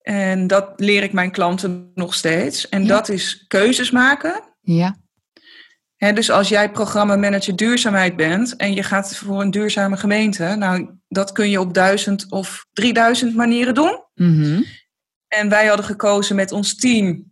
En 0.00 0.46
dat 0.46 0.72
leer 0.76 1.02
ik 1.02 1.12
mijn 1.12 1.30
klanten 1.30 1.90
nog 1.94 2.14
steeds. 2.14 2.68
En 2.68 2.86
dat 2.86 3.08
is 3.08 3.44
keuzes 3.46 3.90
maken. 3.90 4.40
Ja. 4.60 4.96
dus 5.96 6.30
als 6.30 6.48
jij 6.48 6.70
programmamanager 6.70 7.56
duurzaamheid 7.56 8.16
bent 8.16 8.56
en 8.56 8.74
je 8.74 8.82
gaat 8.82 9.16
voor 9.16 9.40
een 9.40 9.50
duurzame 9.50 9.96
gemeente, 9.96 10.44
nou, 10.44 10.90
dat 11.08 11.32
kun 11.32 11.50
je 11.50 11.60
op 11.60 11.74
duizend 11.74 12.30
of 12.30 12.66
drieduizend 12.72 13.34
manieren 13.34 13.74
doen. 13.74 14.04
Mm 14.14 14.64
en 15.32 15.48
wij 15.48 15.66
hadden 15.66 15.86
gekozen 15.86 16.36
met 16.36 16.52
ons 16.52 16.74
team, 16.74 17.30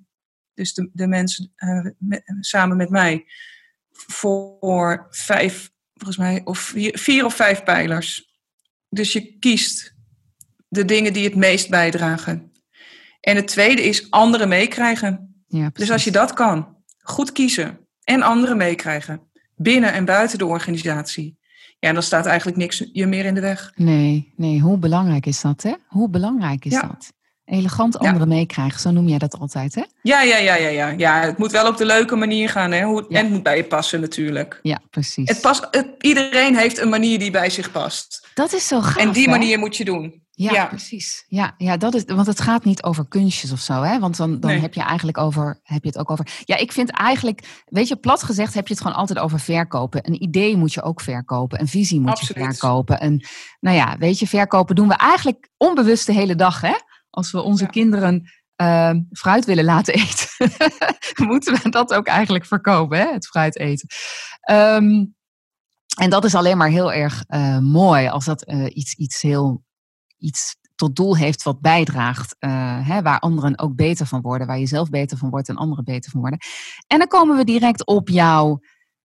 dus 0.54 0.74
de, 0.74 0.90
de 0.92 1.06
mensen 1.06 1.52
uh, 1.56 2.18
samen 2.40 2.76
met 2.76 2.90
mij, 2.90 3.24
voor 3.90 5.06
vijf, 5.10 5.70
volgens 5.94 6.18
mij, 6.18 6.40
of 6.44 6.58
vier, 6.58 6.98
vier 6.98 7.24
of 7.24 7.34
vijf 7.34 7.62
pijlers. 7.62 8.38
Dus 8.88 9.12
je 9.12 9.38
kiest 9.38 9.94
de 10.68 10.84
dingen 10.84 11.12
die 11.12 11.24
het 11.24 11.34
meest 11.34 11.70
bijdragen. 11.70 12.52
En 13.20 13.36
het 13.36 13.46
tweede 13.46 13.82
is 13.82 14.10
anderen 14.10 14.48
meekrijgen. 14.48 15.44
Ja, 15.46 15.70
dus 15.72 15.90
als 15.90 16.04
je 16.04 16.10
dat 16.10 16.32
kan, 16.32 16.76
goed 16.98 17.32
kiezen 17.32 17.88
en 18.04 18.22
anderen 18.22 18.56
meekrijgen, 18.56 19.30
binnen 19.56 19.92
en 19.92 20.04
buiten 20.04 20.38
de 20.38 20.46
organisatie, 20.46 21.38
ja, 21.78 21.92
dan 21.92 22.02
staat 22.02 22.26
eigenlijk 22.26 22.58
niks 22.58 22.88
je 22.92 23.06
meer 23.06 23.24
in 23.24 23.34
de 23.34 23.40
weg. 23.40 23.72
Nee, 23.74 24.32
nee, 24.36 24.60
hoe 24.60 24.78
belangrijk 24.78 25.26
is 25.26 25.40
dat, 25.40 25.62
hè? 25.62 25.74
Hoe 25.86 26.08
belangrijk 26.08 26.64
is 26.64 26.72
dat? 26.72 27.12
Elegant 27.50 27.98
anderen 27.98 28.28
meekrijgen, 28.28 28.80
zo 28.80 28.90
noem 28.90 29.08
jij 29.08 29.18
dat 29.18 29.38
altijd, 29.38 29.74
hè? 29.74 29.82
Ja, 30.02 30.22
ja, 30.22 30.36
ja, 30.36 30.54
ja, 30.54 30.68
ja. 30.68 30.88
ja 30.96 31.20
het 31.20 31.38
moet 31.38 31.50
wel 31.50 31.68
op 31.68 31.76
de 31.76 31.86
leuke 31.86 32.16
manier 32.16 32.48
gaan, 32.48 32.72
hè? 32.72 32.84
Hoe, 32.84 33.08
En 33.08 33.16
het 33.16 33.30
moet 33.30 33.42
bij 33.42 33.56
je 33.56 33.64
passen 33.64 34.00
natuurlijk. 34.00 34.58
Ja, 34.62 34.80
precies. 34.90 35.28
Het 35.28 35.40
pas, 35.40 35.62
het, 35.70 35.86
iedereen 35.98 36.56
heeft 36.56 36.78
een 36.78 36.88
manier 36.88 37.18
die 37.18 37.30
bij 37.30 37.50
zich 37.50 37.70
past. 37.70 38.28
Dat 38.34 38.52
is 38.52 38.66
zo 38.66 38.80
gaaf, 38.80 38.96
En 38.96 39.12
die 39.12 39.28
manier 39.28 39.58
moet 39.58 39.76
je 39.76 39.84
doen. 39.84 40.28
Ja, 40.48 40.66
precies. 40.66 41.24
Ja, 41.28 41.54
ja, 41.56 41.76
dat 41.76 41.94
is, 41.94 42.04
want 42.04 42.26
het 42.26 42.40
gaat 42.40 42.64
niet 42.64 42.82
over 42.82 43.08
kunstjes 43.08 43.52
of 43.52 43.58
zo, 43.60 43.82
hè? 43.82 43.98
Want 43.98 44.16
dan, 44.16 44.40
dan 44.40 44.50
heb 44.50 44.74
je 44.74 44.82
eigenlijk 44.82 45.18
over, 45.18 45.60
heb 45.62 45.82
je 45.82 45.88
het 45.88 45.98
ook 45.98 46.10
over. 46.10 46.26
Ja, 46.44 46.56
ik 46.56 46.72
vind 46.72 46.90
eigenlijk, 46.90 47.62
weet 47.64 47.88
je, 47.88 47.96
plat 47.96 48.22
gezegd 48.22 48.54
heb 48.54 48.66
je 48.66 48.72
het 48.72 48.82
gewoon 48.82 48.96
altijd 48.96 49.18
over 49.18 49.40
verkopen. 49.40 50.06
Een 50.06 50.22
idee 50.22 50.56
moet 50.56 50.72
je 50.72 50.82
ook 50.82 51.00
verkopen, 51.00 51.60
een 51.60 51.68
visie 51.68 52.00
moet 52.00 52.20
je 52.20 52.34
verkopen. 52.34 53.00
En 53.00 53.26
nou 53.60 53.76
ja, 53.76 53.96
weet 53.98 54.18
je, 54.18 54.26
verkopen 54.26 54.74
doen 54.74 54.88
we 54.88 54.96
eigenlijk 54.96 55.48
onbewust 55.56 56.06
de 56.06 56.12
hele 56.12 56.34
dag, 56.34 56.60
hè? 56.60 56.74
Als 57.10 57.30
we 57.32 57.40
onze 57.40 57.66
kinderen 57.66 58.30
uh, 58.56 58.94
fruit 59.12 59.44
willen 59.44 59.64
laten 59.64 59.94
eten, 60.04 60.50
moeten 61.26 61.62
we 61.62 61.70
dat 61.70 61.94
ook 61.94 62.06
eigenlijk 62.06 62.46
verkopen, 62.46 62.98
hè? 62.98 63.12
het 63.12 63.26
fruit 63.26 63.58
eten. 63.58 63.88
Um, 64.50 65.14
en 65.98 66.10
dat 66.10 66.24
is 66.24 66.34
alleen 66.34 66.56
maar 66.56 66.68
heel 66.68 66.92
erg 66.92 67.24
uh, 67.28 67.58
mooi 67.58 68.08
als 68.08 68.24
dat 68.24 68.48
uh, 68.48 68.66
iets, 68.68 68.94
iets 68.94 69.22
heel 69.22 69.64
iets 70.18 70.56
tot 70.74 70.96
doel 70.96 71.16
heeft 71.16 71.42
wat 71.42 71.60
bijdraagt, 71.60 72.36
uh, 72.38 72.88
hè, 72.88 73.02
waar 73.02 73.18
anderen 73.18 73.58
ook 73.58 73.74
beter 73.74 74.06
van 74.06 74.20
worden, 74.20 74.46
waar 74.46 74.58
je 74.58 74.66
zelf 74.66 74.90
beter 74.90 75.18
van 75.18 75.30
wordt 75.30 75.48
en 75.48 75.56
anderen 75.56 75.84
beter 75.84 76.10
van 76.10 76.20
worden. 76.20 76.38
En 76.86 76.98
dan 76.98 77.08
komen 77.08 77.36
we 77.36 77.44
direct 77.44 77.86
op 77.86 78.08
jouw, 78.08 78.60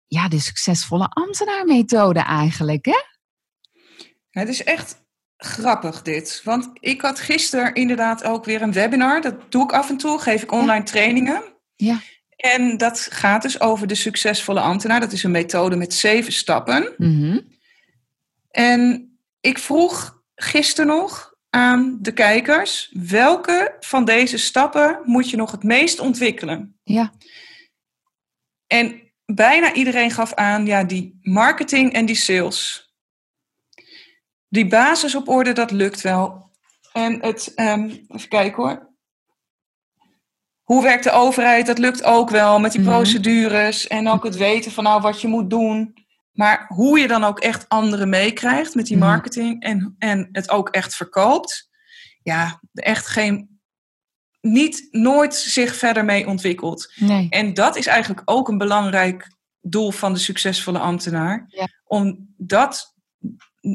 ja, 0.07 0.29
de 0.29 0.41
succesvolle 0.41 1.09
ambtenaarmethode 1.09 2.21
eigenlijk, 2.21 2.85
hè? 2.85 3.01
Het 4.31 4.49
is 4.49 4.65
echt 4.65 5.02
grappig 5.45 6.03
dit. 6.03 6.41
Want 6.45 6.71
ik 6.81 7.01
had 7.01 7.21
gisteren 7.21 7.75
inderdaad 7.75 8.25
ook 8.25 8.45
weer 8.45 8.63
een 8.63 8.73
webinar. 8.73 9.21
Dat 9.21 9.35
doe 9.53 9.63
ik 9.63 9.73
af 9.73 9.89
en 9.89 9.97
toe, 9.97 10.19
geef 10.19 10.43
ik 10.43 10.53
online 10.53 10.85
trainingen. 10.85 11.43
Ja. 11.77 12.01
En 12.37 12.77
dat 12.77 13.09
gaat 13.11 13.43
dus 13.43 13.61
over 13.61 13.87
de 13.87 13.95
succesvolle 13.95 14.61
ambtenaar. 14.61 15.01
Dat 15.01 15.13
is 15.13 15.23
een 15.23 15.31
methode 15.31 15.77
met 15.77 15.95
zeven 15.95 16.33
stappen. 16.33 16.95
Mhm. 16.97 17.41
En 18.51 19.11
ik 19.41 19.59
vroeg 19.59 20.23
gisteren 20.35 20.87
nog 20.87 21.35
aan 21.51 21.99
de 22.01 22.13
kijkers: 22.13 22.91
welke 22.93 23.77
van 23.81 24.05
deze 24.05 24.39
stappen 24.39 25.01
moet 25.05 25.31
je 25.31 25.37
nog 25.37 25.51
het 25.51 25.63
meest 25.63 26.01
ontwikkelen? 26.01 26.77
Ja. 26.85 27.13
En 28.67 29.01
bijna 29.27 29.73
iedereen 29.73 30.11
gaf 30.11 30.35
aan, 30.35 30.67
ja, 30.67 30.85
die 30.85 31.19
marketing 31.21 31.93
en 31.93 32.07
die 32.07 32.17
sales. 32.17 32.92
Die 34.53 34.67
basis 34.69 35.15
op 35.15 35.29
orde, 35.29 35.53
dat 35.53 35.71
lukt 35.71 36.01
wel. 36.01 36.51
En 36.93 37.23
het, 37.23 37.53
ehm, 37.55 37.85
even 38.09 38.29
kijken 38.29 38.63
hoor. 38.63 38.91
Hoe 40.63 40.83
werkt 40.83 41.05
de 41.05 41.11
overheid? 41.11 41.67
Dat 41.67 41.79
lukt 41.79 42.05
ook 42.05 42.31
wel 42.31 42.61
met 42.61 42.73
die 42.73 42.81
Mhm. 42.81 42.91
procedures 42.91 43.87
en 43.87 44.09
ook 44.09 44.25
het 44.25 44.37
weten 44.37 44.73
van 44.73 44.85
nou 44.85 45.01
wat 45.01 45.21
je 45.21 45.29
moet 45.29 45.51
doen. 45.51 45.95
Maar 46.33 46.65
hoe 46.69 46.99
je 46.99 47.09
dan 47.09 47.25
ook 47.25 47.41
echt 47.41 47.69
anderen 47.69 48.09
meekrijgt 48.09 48.75
met 48.75 48.87
die 48.87 48.97
Mhm. 48.97 49.07
marketing 49.07 49.63
en, 49.63 49.95
en 49.99 50.29
het 50.33 50.51
ook 50.51 50.69
echt 50.69 50.95
verkoopt. 50.97 51.69
Ja, 52.23 52.61
echt 52.75 53.07
geen, 53.07 53.61
niet, 54.41 54.89
nooit 54.91 55.35
zich 55.35 55.77
verder 55.77 56.05
mee 56.05 56.27
ontwikkeld. 56.27 56.93
Nee. 56.97 57.27
En 57.31 57.55
dat 57.55 57.77
is 57.77 57.87
eigenlijk 57.87 58.23
ook 58.25 58.49
een 58.49 58.59
belangrijk 58.59 59.31
doel 59.61 59.91
van 59.91 60.13
de 60.13 60.19
succesvolle 60.19 60.79
ambtenaar. 60.79 61.45
Ja. 61.49 61.69
Om 61.85 62.35
dat 62.37 62.92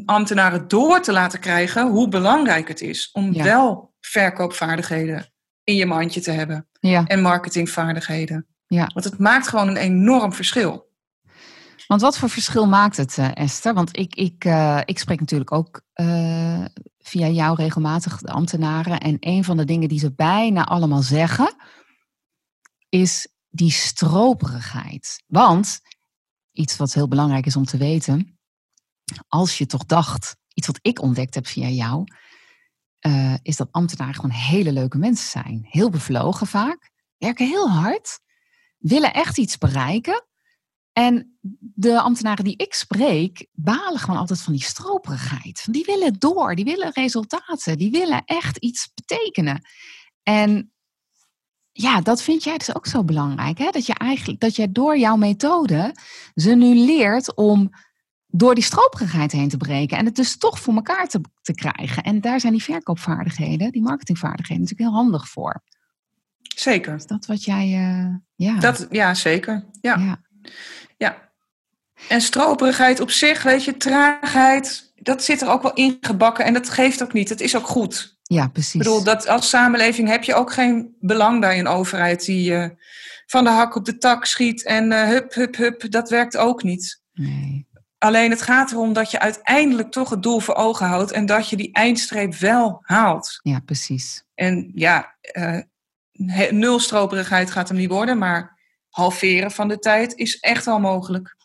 ambtenaren 0.04 0.68
door 0.68 1.00
te 1.00 1.12
laten 1.12 1.40
krijgen 1.40 1.90
hoe 1.90 2.08
belangrijk 2.08 2.68
het 2.68 2.80
is 2.80 3.10
om 3.12 3.32
Ja. 3.34 3.44
wel 3.44 3.94
verkoopvaardigheden 4.00 5.32
in 5.64 5.74
je 5.74 5.86
mandje 5.86 6.20
te 6.20 6.30
hebben 6.30 6.68
Ja. 6.80 7.04
en 7.06 7.22
marketingvaardigheden. 7.22 8.46
Ja. 8.66 8.90
Want 8.94 9.04
het 9.04 9.18
maakt 9.18 9.48
gewoon 9.48 9.68
een 9.68 9.76
enorm 9.76 10.32
verschil. 10.32 10.86
Want 11.86 12.00
wat 12.00 12.18
voor 12.18 12.28
verschil 12.30 12.66
maakt 12.66 12.96
het, 12.96 13.18
eh, 13.18 13.28
Esther? 13.34 13.74
Want 13.74 13.96
ik, 13.98 14.14
ik, 14.14 14.44
eh, 14.44 14.80
ik 14.84 14.98
spreek 14.98 15.20
natuurlijk 15.20 15.52
ook 15.52 15.80
eh, 15.92 16.64
via 16.98 17.26
jou 17.26 17.54
regelmatig 17.56 18.18
de 18.18 18.30
ambtenaren. 18.32 19.00
En 19.00 19.16
een 19.20 19.44
van 19.44 19.56
de 19.56 19.64
dingen 19.64 19.88
die 19.88 19.98
ze 19.98 20.12
bijna 20.14 20.64
allemaal 20.64 21.02
zeggen, 21.02 21.54
is 22.88 23.28
die 23.48 23.70
stroperigheid. 23.70 25.22
Want 25.26 25.80
iets 26.52 26.76
wat 26.76 26.92
heel 26.94 27.08
belangrijk 27.08 27.46
is 27.46 27.56
om 27.56 27.64
te 27.64 27.76
weten, 27.76 28.37
als 29.28 29.58
je 29.58 29.66
toch 29.66 29.84
dacht, 29.84 30.36
iets 30.54 30.66
wat 30.66 30.78
ik 30.82 31.02
ontdekt 31.02 31.34
heb 31.34 31.46
via 31.46 31.68
jou, 31.68 32.04
eh, 32.98 33.34
is 33.42 33.56
dat 33.56 33.68
ambtenaren 33.70 34.14
gewoon 34.14 34.30
hele 34.30 34.72
leuke 34.72 34.98
mensen 34.98 35.30
zijn. 35.30 35.66
Heel 35.68 35.90
bevlogen 35.90 36.46
vaak, 36.46 36.90
werken 37.16 37.46
heel 37.46 37.70
hard, 37.70 38.20
willen 38.78 39.12
echt 39.12 39.38
iets 39.38 39.58
bereiken. 39.58 40.26
En 40.92 41.38
de 41.60 42.00
ambtenaren 42.00 42.44
die 42.44 42.56
ik 42.56 42.74
spreek, 42.74 43.46
balen 43.52 43.98
gewoon 43.98 44.20
altijd 44.20 44.40
van 44.40 44.52
die 44.52 44.62
stroperigheid. 44.62 45.66
Die 45.70 45.84
willen 45.84 46.18
door, 46.18 46.54
die 46.54 46.64
willen 46.64 46.92
resultaten, 46.92 47.78
die 47.78 47.90
willen 47.90 48.22
echt 48.24 48.56
iets 48.56 48.92
betekenen. 48.94 49.60
En 50.22 50.72
ja, 51.72 52.00
dat 52.00 52.22
vind 52.22 52.44
jij 52.44 52.58
dus 52.58 52.74
ook 52.74 52.86
zo 52.86 53.04
belangrijk. 53.04 53.58
Hè? 53.58 53.70
Dat, 53.70 53.86
je 53.86 53.94
eigenlijk, 53.94 54.40
dat 54.40 54.56
jij 54.56 54.72
door 54.72 54.98
jouw 54.98 55.16
methode 55.16 55.94
ze 56.34 56.54
nu 56.54 56.74
leert 56.74 57.34
om 57.34 57.70
door 58.30 58.54
die 58.54 58.64
stroperigheid 58.64 59.32
heen 59.32 59.48
te 59.48 59.56
breken. 59.56 59.98
En 59.98 60.04
het 60.04 60.16
dus 60.16 60.38
toch 60.38 60.58
voor 60.58 60.74
elkaar 60.74 61.08
te, 61.08 61.20
te 61.42 61.54
krijgen. 61.54 62.02
En 62.02 62.20
daar 62.20 62.40
zijn 62.40 62.52
die 62.52 62.62
verkoopvaardigheden, 62.62 63.72
die 63.72 63.82
marketingvaardigheden 63.82 64.62
natuurlijk 64.62 64.90
heel 64.90 65.00
handig 65.00 65.28
voor. 65.28 65.62
Zeker. 66.56 66.94
Is 66.94 67.06
dat 67.06 67.26
wat 67.26 67.44
jij... 67.44 67.64
eh, 67.64 68.14
ja. 68.34 68.58
Dat, 68.58 68.86
ja, 68.90 69.14
zeker. 69.14 69.64
Ja. 69.80 69.96
ja. 69.96 70.20
ja. 70.96 71.30
En 72.08 72.20
stroperigheid 72.20 73.00
op 73.00 73.10
zich, 73.10 73.42
weet 73.42 73.64
je, 73.64 73.76
traagheid, 73.76 74.92
dat 74.94 75.24
zit 75.24 75.40
er 75.40 75.48
ook 75.48 75.62
wel 75.62 75.72
ingebakken. 75.72 76.44
En 76.44 76.52
dat 76.52 76.70
geeft 76.70 77.02
ook 77.02 77.12
niet. 77.12 77.28
Het 77.28 77.40
is 77.40 77.56
ook 77.56 77.66
goed. 77.66 78.18
Ja, 78.22 78.48
precies. 78.48 78.74
Ik 78.74 78.78
bedoel, 78.78 79.04
dat 79.04 79.26
als 79.26 79.48
samenleving 79.48 80.08
heb 80.08 80.24
je 80.24 80.34
ook 80.34 80.52
geen 80.52 80.96
belang 81.00 81.40
bij 81.40 81.58
een 81.58 81.66
overheid 81.66 82.24
die 82.24 82.50
uh, 82.50 82.68
van 83.26 83.44
de 83.44 83.50
hak 83.50 83.74
op 83.74 83.84
de 83.84 83.98
tak 83.98 84.24
schiet 84.24 84.64
en 84.64 84.90
uh, 84.90 85.02
hup, 85.02 85.34
hup, 85.34 85.56
hup. 85.56 85.90
Dat 85.90 86.10
werkt 86.10 86.36
ook 86.36 86.62
niet. 86.62 87.02
Nee. 87.12 87.67
Alleen 87.98 88.30
het 88.30 88.42
gaat 88.42 88.70
erom 88.70 88.92
dat 88.92 89.10
je 89.10 89.18
uiteindelijk 89.18 89.90
toch 89.90 90.10
het 90.10 90.22
doel 90.22 90.40
voor 90.40 90.54
ogen 90.54 90.86
houdt 90.86 91.10
en 91.10 91.26
dat 91.26 91.48
je 91.48 91.56
die 91.56 91.72
eindstreep 91.72 92.34
wel 92.34 92.78
haalt. 92.82 93.40
Ja, 93.42 93.60
precies. 93.60 94.24
En 94.34 94.70
ja, 94.74 95.16
uh, 95.32 95.60
nul 96.50 96.80
stroperigheid 96.80 97.50
gaat 97.50 97.68
hem 97.68 97.76
niet 97.76 97.90
worden, 97.90 98.18
maar 98.18 98.58
halveren 98.88 99.50
van 99.50 99.68
de 99.68 99.78
tijd 99.78 100.14
is 100.14 100.38
echt 100.38 100.64
wel 100.64 100.80
mogelijk. 100.80 101.36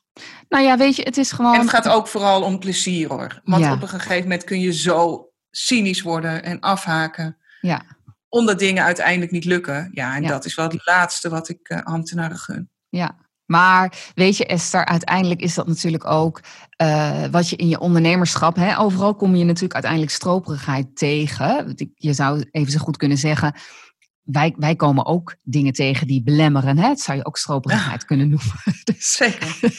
Nou 0.50 0.63
ja, 0.63 0.78
weet 0.78 0.96
je, 0.96 1.04
het 1.04 1.18
is 1.18 1.32
gewoon. 1.32 1.54
En 1.54 1.60
het 1.60 1.70
gaat 1.70 1.89
ook 1.89 2.08
vooral 2.08 2.44
om 2.44 2.60
plezier 2.60 3.08
hoor. 3.08 3.42
Want 3.44 3.63
ja. 3.63 3.74
op 3.74 3.82
een 3.82 3.88
gegeven 3.88 4.22
moment 4.22 4.44
kun 4.44 4.60
je 4.60 4.74
zo 4.74 5.30
cynisch 5.52 6.02
worden 6.02 6.44
en 6.44 6.60
afhaken. 6.60 7.38
Ja. 7.62 7.84
Omdat 8.30 8.60
dingen 8.60 8.84
uiteindelijk 8.84 9.32
niet 9.32 9.46
lukken. 9.46 9.89
Ja, 9.92 10.16
en 10.16 10.22
ja. 10.22 10.28
dat 10.28 10.46
is 10.46 10.56
wel 10.56 10.68
het 10.68 10.86
laatste 10.86 11.30
wat 11.30 11.50
ik 11.50 11.70
uh, 11.70 11.82
ambtenaren 11.84 12.38
gun. 12.38 12.70
Ja. 12.89 13.16
Maar 13.45 14.12
weet 14.15 14.38
je, 14.38 14.45
Esther, 14.45 14.86
uiteindelijk 14.86 15.41
is 15.41 15.53
dat 15.53 15.67
natuurlijk 15.67 16.06
ook 16.06 16.41
uh, 16.82 17.25
wat 17.32 17.49
je 17.49 17.56
in 17.56 17.67
je 17.67 17.79
ondernemerschap. 17.79 18.56
Hè, 18.56 18.79
overal 18.79 19.15
kom 19.15 19.36
je 19.36 19.43
natuurlijk 19.43 19.73
uiteindelijk 19.73 20.12
stroperigheid 20.12 20.95
tegen. 20.95 21.75
Je 21.95 22.13
zou 22.13 22.45
even 22.51 22.71
zo 22.71 22.79
goed 22.79 22.97
kunnen 22.97 23.17
zeggen. 23.17 23.56
Wij, 24.23 24.53
wij 24.58 24.75
komen 24.75 25.06
ook 25.06 25.36
dingen 25.41 25.73
tegen 25.73 26.08
die 26.08 26.23
belemmeren. 26.23 26.77
Hè? 26.77 26.88
Dat 26.88 26.99
zou 26.99 27.17
je 27.17 27.25
ook 27.25 27.38
stroperigheid 27.38 28.01
ja. 28.01 28.08
kunnen 28.08 28.29
noemen. 28.29 28.53
Dus... 28.84 29.12
Zeker. 29.12 29.58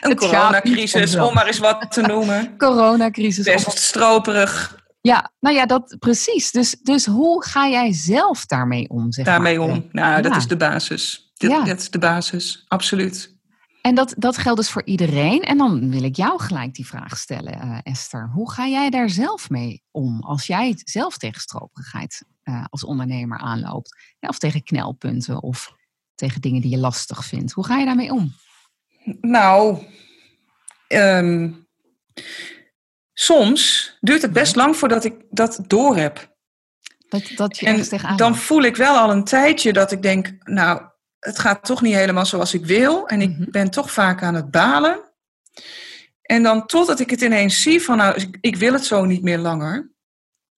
een 0.00 0.16
coronacrisis, 0.16 1.16
om 1.16 1.34
maar 1.34 1.46
eens 1.46 1.58
wat 1.58 1.92
te 1.92 2.00
noemen. 2.00 2.54
coronacrisis. 2.58 3.44
Best 3.44 3.78
stroperig. 3.78 4.78
Ja, 5.00 5.32
nou 5.40 5.56
ja, 5.56 5.66
dat 5.66 5.96
precies. 5.98 6.50
Dus, 6.50 6.76
dus 6.82 7.06
hoe 7.06 7.44
ga 7.44 7.68
jij 7.68 7.92
zelf 7.92 8.46
daarmee 8.46 8.88
om? 8.88 9.12
Zeg 9.12 9.24
daarmee 9.24 9.58
maar? 9.58 9.68
om. 9.68 9.88
Nou, 9.92 10.10
ja. 10.10 10.20
dat 10.20 10.36
is 10.36 10.46
de 10.46 10.56
basis. 10.56 11.29
Dat, 11.40 11.50
ja. 11.50 11.64
dat 11.64 11.78
is 11.78 11.90
de 11.90 11.98
basis, 11.98 12.64
absoluut. 12.68 13.38
En 13.82 13.94
dat, 13.94 14.14
dat 14.18 14.38
geldt 14.38 14.58
dus 14.60 14.70
voor 14.70 14.84
iedereen. 14.84 15.42
En 15.42 15.58
dan 15.58 15.90
wil 15.90 16.02
ik 16.02 16.16
jou 16.16 16.40
gelijk 16.40 16.74
die 16.74 16.86
vraag 16.86 17.18
stellen, 17.18 17.54
uh, 17.64 17.78
Esther. 17.82 18.30
Hoe 18.32 18.52
ga 18.52 18.66
jij 18.66 18.90
daar 18.90 19.10
zelf 19.10 19.50
mee 19.50 19.82
om 19.90 20.20
als 20.20 20.46
jij 20.46 20.72
zelf 20.84 21.16
tegen 21.16 21.40
stroperigheid 21.40 22.24
uh, 22.44 22.64
als 22.68 22.84
ondernemer 22.84 23.38
aanloopt? 23.38 23.96
Ja, 24.18 24.28
of 24.28 24.38
tegen 24.38 24.62
knelpunten 24.62 25.42
of 25.42 25.72
tegen 26.14 26.40
dingen 26.40 26.60
die 26.60 26.70
je 26.70 26.78
lastig 26.78 27.24
vindt. 27.24 27.52
Hoe 27.52 27.66
ga 27.66 27.78
je 27.78 27.84
daarmee 27.84 28.12
om? 28.12 28.34
Nou, 29.20 29.86
um, 30.88 31.66
soms 33.12 33.92
duurt 34.00 34.22
het 34.22 34.32
best 34.32 34.56
lang 34.56 34.76
voordat 34.76 35.04
ik 35.04 35.14
dat 35.30 35.60
door 35.66 35.96
heb. 35.96 36.34
Dat, 37.08 37.32
dat 37.36 37.58
je 37.58 37.66
en 37.66 38.16
dan 38.16 38.36
voel 38.36 38.62
ik 38.62 38.76
wel 38.76 38.96
al 38.96 39.10
een 39.10 39.24
tijdje 39.24 39.72
dat 39.72 39.92
ik 39.92 40.02
denk, 40.02 40.36
nou, 40.38 40.89
het 41.20 41.38
gaat 41.38 41.64
toch 41.64 41.82
niet 41.82 41.94
helemaal 41.94 42.26
zoals 42.26 42.54
ik 42.54 42.66
wil. 42.66 43.06
En 43.06 43.20
ik 43.20 43.28
mm-hmm. 43.28 43.50
ben 43.50 43.70
toch 43.70 43.92
vaak 43.92 44.22
aan 44.22 44.34
het 44.34 44.50
balen. 44.50 45.00
En 46.22 46.42
dan 46.42 46.66
totdat 46.66 47.00
ik 47.00 47.10
het 47.10 47.20
ineens 47.20 47.62
zie 47.62 47.82
van, 47.82 47.96
nou, 47.96 48.28
ik, 48.40 48.56
wil 48.56 48.72
het 48.72 48.84
zo 48.84 49.04
niet 49.04 49.22
meer 49.22 49.38
langer. 49.38 49.90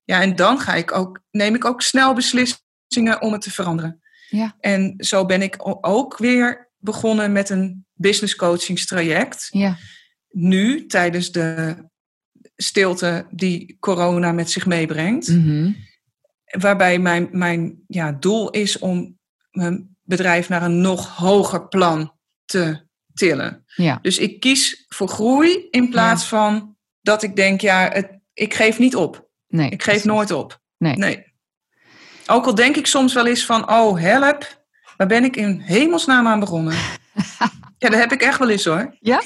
Ja, 0.04 0.20
en 0.20 0.36
dan 0.36 0.58
ga 0.58 0.74
ik 0.74 0.92
ook, 0.92 1.20
neem 1.30 1.54
ik 1.54 1.64
ook 1.64 1.82
snel 1.82 2.14
beslissingen 2.14 3.20
om 3.20 3.32
het 3.32 3.40
te 3.40 3.50
veranderen. 3.50 4.00
Ja. 4.28 4.56
En 4.60 4.94
zo 4.96 5.26
ben 5.26 5.42
ik 5.42 5.56
ook 5.80 6.18
weer 6.18 6.70
begonnen 6.78 7.32
met 7.32 7.50
een 7.50 7.86
business 7.92 8.36
coachingstraject. 8.36 9.48
Ja. 9.50 9.76
Nu, 10.28 10.86
tijdens 10.86 11.32
de 11.32 11.76
stilte 12.56 13.26
die 13.30 13.76
corona 13.80 14.32
met 14.32 14.50
zich 14.50 14.66
meebrengt. 14.66 15.28
Mm-hmm. 15.28 15.76
Waarbij 16.44 16.98
mijn, 16.98 17.28
mijn 17.30 17.82
ja, 17.86 18.12
doel 18.12 18.50
is 18.50 18.78
om 18.78 19.18
mijn 19.50 19.91
bedrijf 20.02 20.48
naar 20.48 20.62
een 20.62 20.80
nog 20.80 21.16
hoger 21.16 21.68
plan 21.68 22.12
te 22.44 22.86
tillen. 23.14 23.64
Ja. 23.66 23.98
Dus 24.02 24.18
ik 24.18 24.40
kies 24.40 24.84
voor 24.88 25.08
groei 25.08 25.66
in 25.70 25.90
plaats 25.90 26.22
ja. 26.22 26.28
van 26.28 26.76
dat 27.00 27.22
ik 27.22 27.36
denk, 27.36 27.60
ja, 27.60 27.88
het, 27.92 28.18
ik 28.32 28.54
geef 28.54 28.78
niet 28.78 28.96
op. 28.96 29.28
Nee, 29.48 29.70
ik 29.70 29.82
geef 29.82 30.04
nooit 30.04 30.30
op. 30.30 30.60
Nee. 30.78 30.96
nee. 30.96 31.32
Ook 32.26 32.46
al 32.46 32.54
denk 32.54 32.76
ik 32.76 32.86
soms 32.86 33.14
wel 33.14 33.26
eens 33.26 33.44
van, 33.44 33.70
oh 33.70 34.00
help, 34.00 34.64
waar 34.96 35.06
ben 35.06 35.24
ik 35.24 35.36
in 35.36 35.60
hemelsnaam 35.60 36.26
aan 36.26 36.40
begonnen? 36.40 36.74
ja, 37.78 37.88
dat 37.88 37.94
heb 37.94 38.12
ik 38.12 38.22
echt 38.22 38.38
wel 38.38 38.50
eens 38.50 38.64
hoor. 38.64 38.96
Ja? 39.00 39.22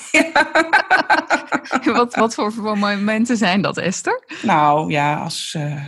wat, 1.84 2.14
wat 2.14 2.34
voor 2.34 2.78
momenten 2.78 3.36
zijn 3.36 3.62
dat, 3.62 3.78
Esther? 3.78 4.24
Nou 4.42 4.90
ja, 4.90 5.16
als 5.16 5.54
uh, 5.56 5.86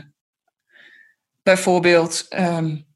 bijvoorbeeld 1.42 2.26
um, 2.38 2.87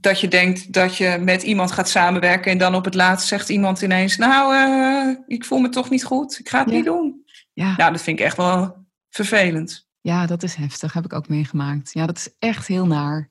dat 0.00 0.20
je 0.20 0.28
denkt 0.28 0.72
dat 0.72 0.96
je 0.96 1.18
met 1.20 1.42
iemand 1.42 1.72
gaat 1.72 1.88
samenwerken 1.88 2.52
en 2.52 2.58
dan 2.58 2.74
op 2.74 2.84
het 2.84 2.94
laatst 2.94 3.28
zegt 3.28 3.48
iemand 3.48 3.82
ineens, 3.82 4.16
nou, 4.16 4.54
uh, 4.54 5.16
ik 5.26 5.44
voel 5.44 5.58
me 5.58 5.68
toch 5.68 5.90
niet 5.90 6.04
goed, 6.04 6.38
ik 6.38 6.48
ga 6.48 6.58
het 6.58 6.70
ja. 6.70 6.74
niet 6.74 6.84
doen. 6.84 7.24
Ja. 7.52 7.76
Nou, 7.76 7.92
dat 7.92 8.02
vind 8.02 8.18
ik 8.18 8.24
echt 8.24 8.36
wel 8.36 8.86
vervelend. 9.10 9.86
Ja, 10.00 10.26
dat 10.26 10.42
is 10.42 10.54
heftig. 10.54 10.92
Heb 10.92 11.04
ik 11.04 11.12
ook 11.12 11.28
meegemaakt. 11.28 11.92
Ja, 11.92 12.06
dat 12.06 12.16
is 12.16 12.28
echt 12.38 12.66
heel 12.66 12.86
naar. 12.86 13.28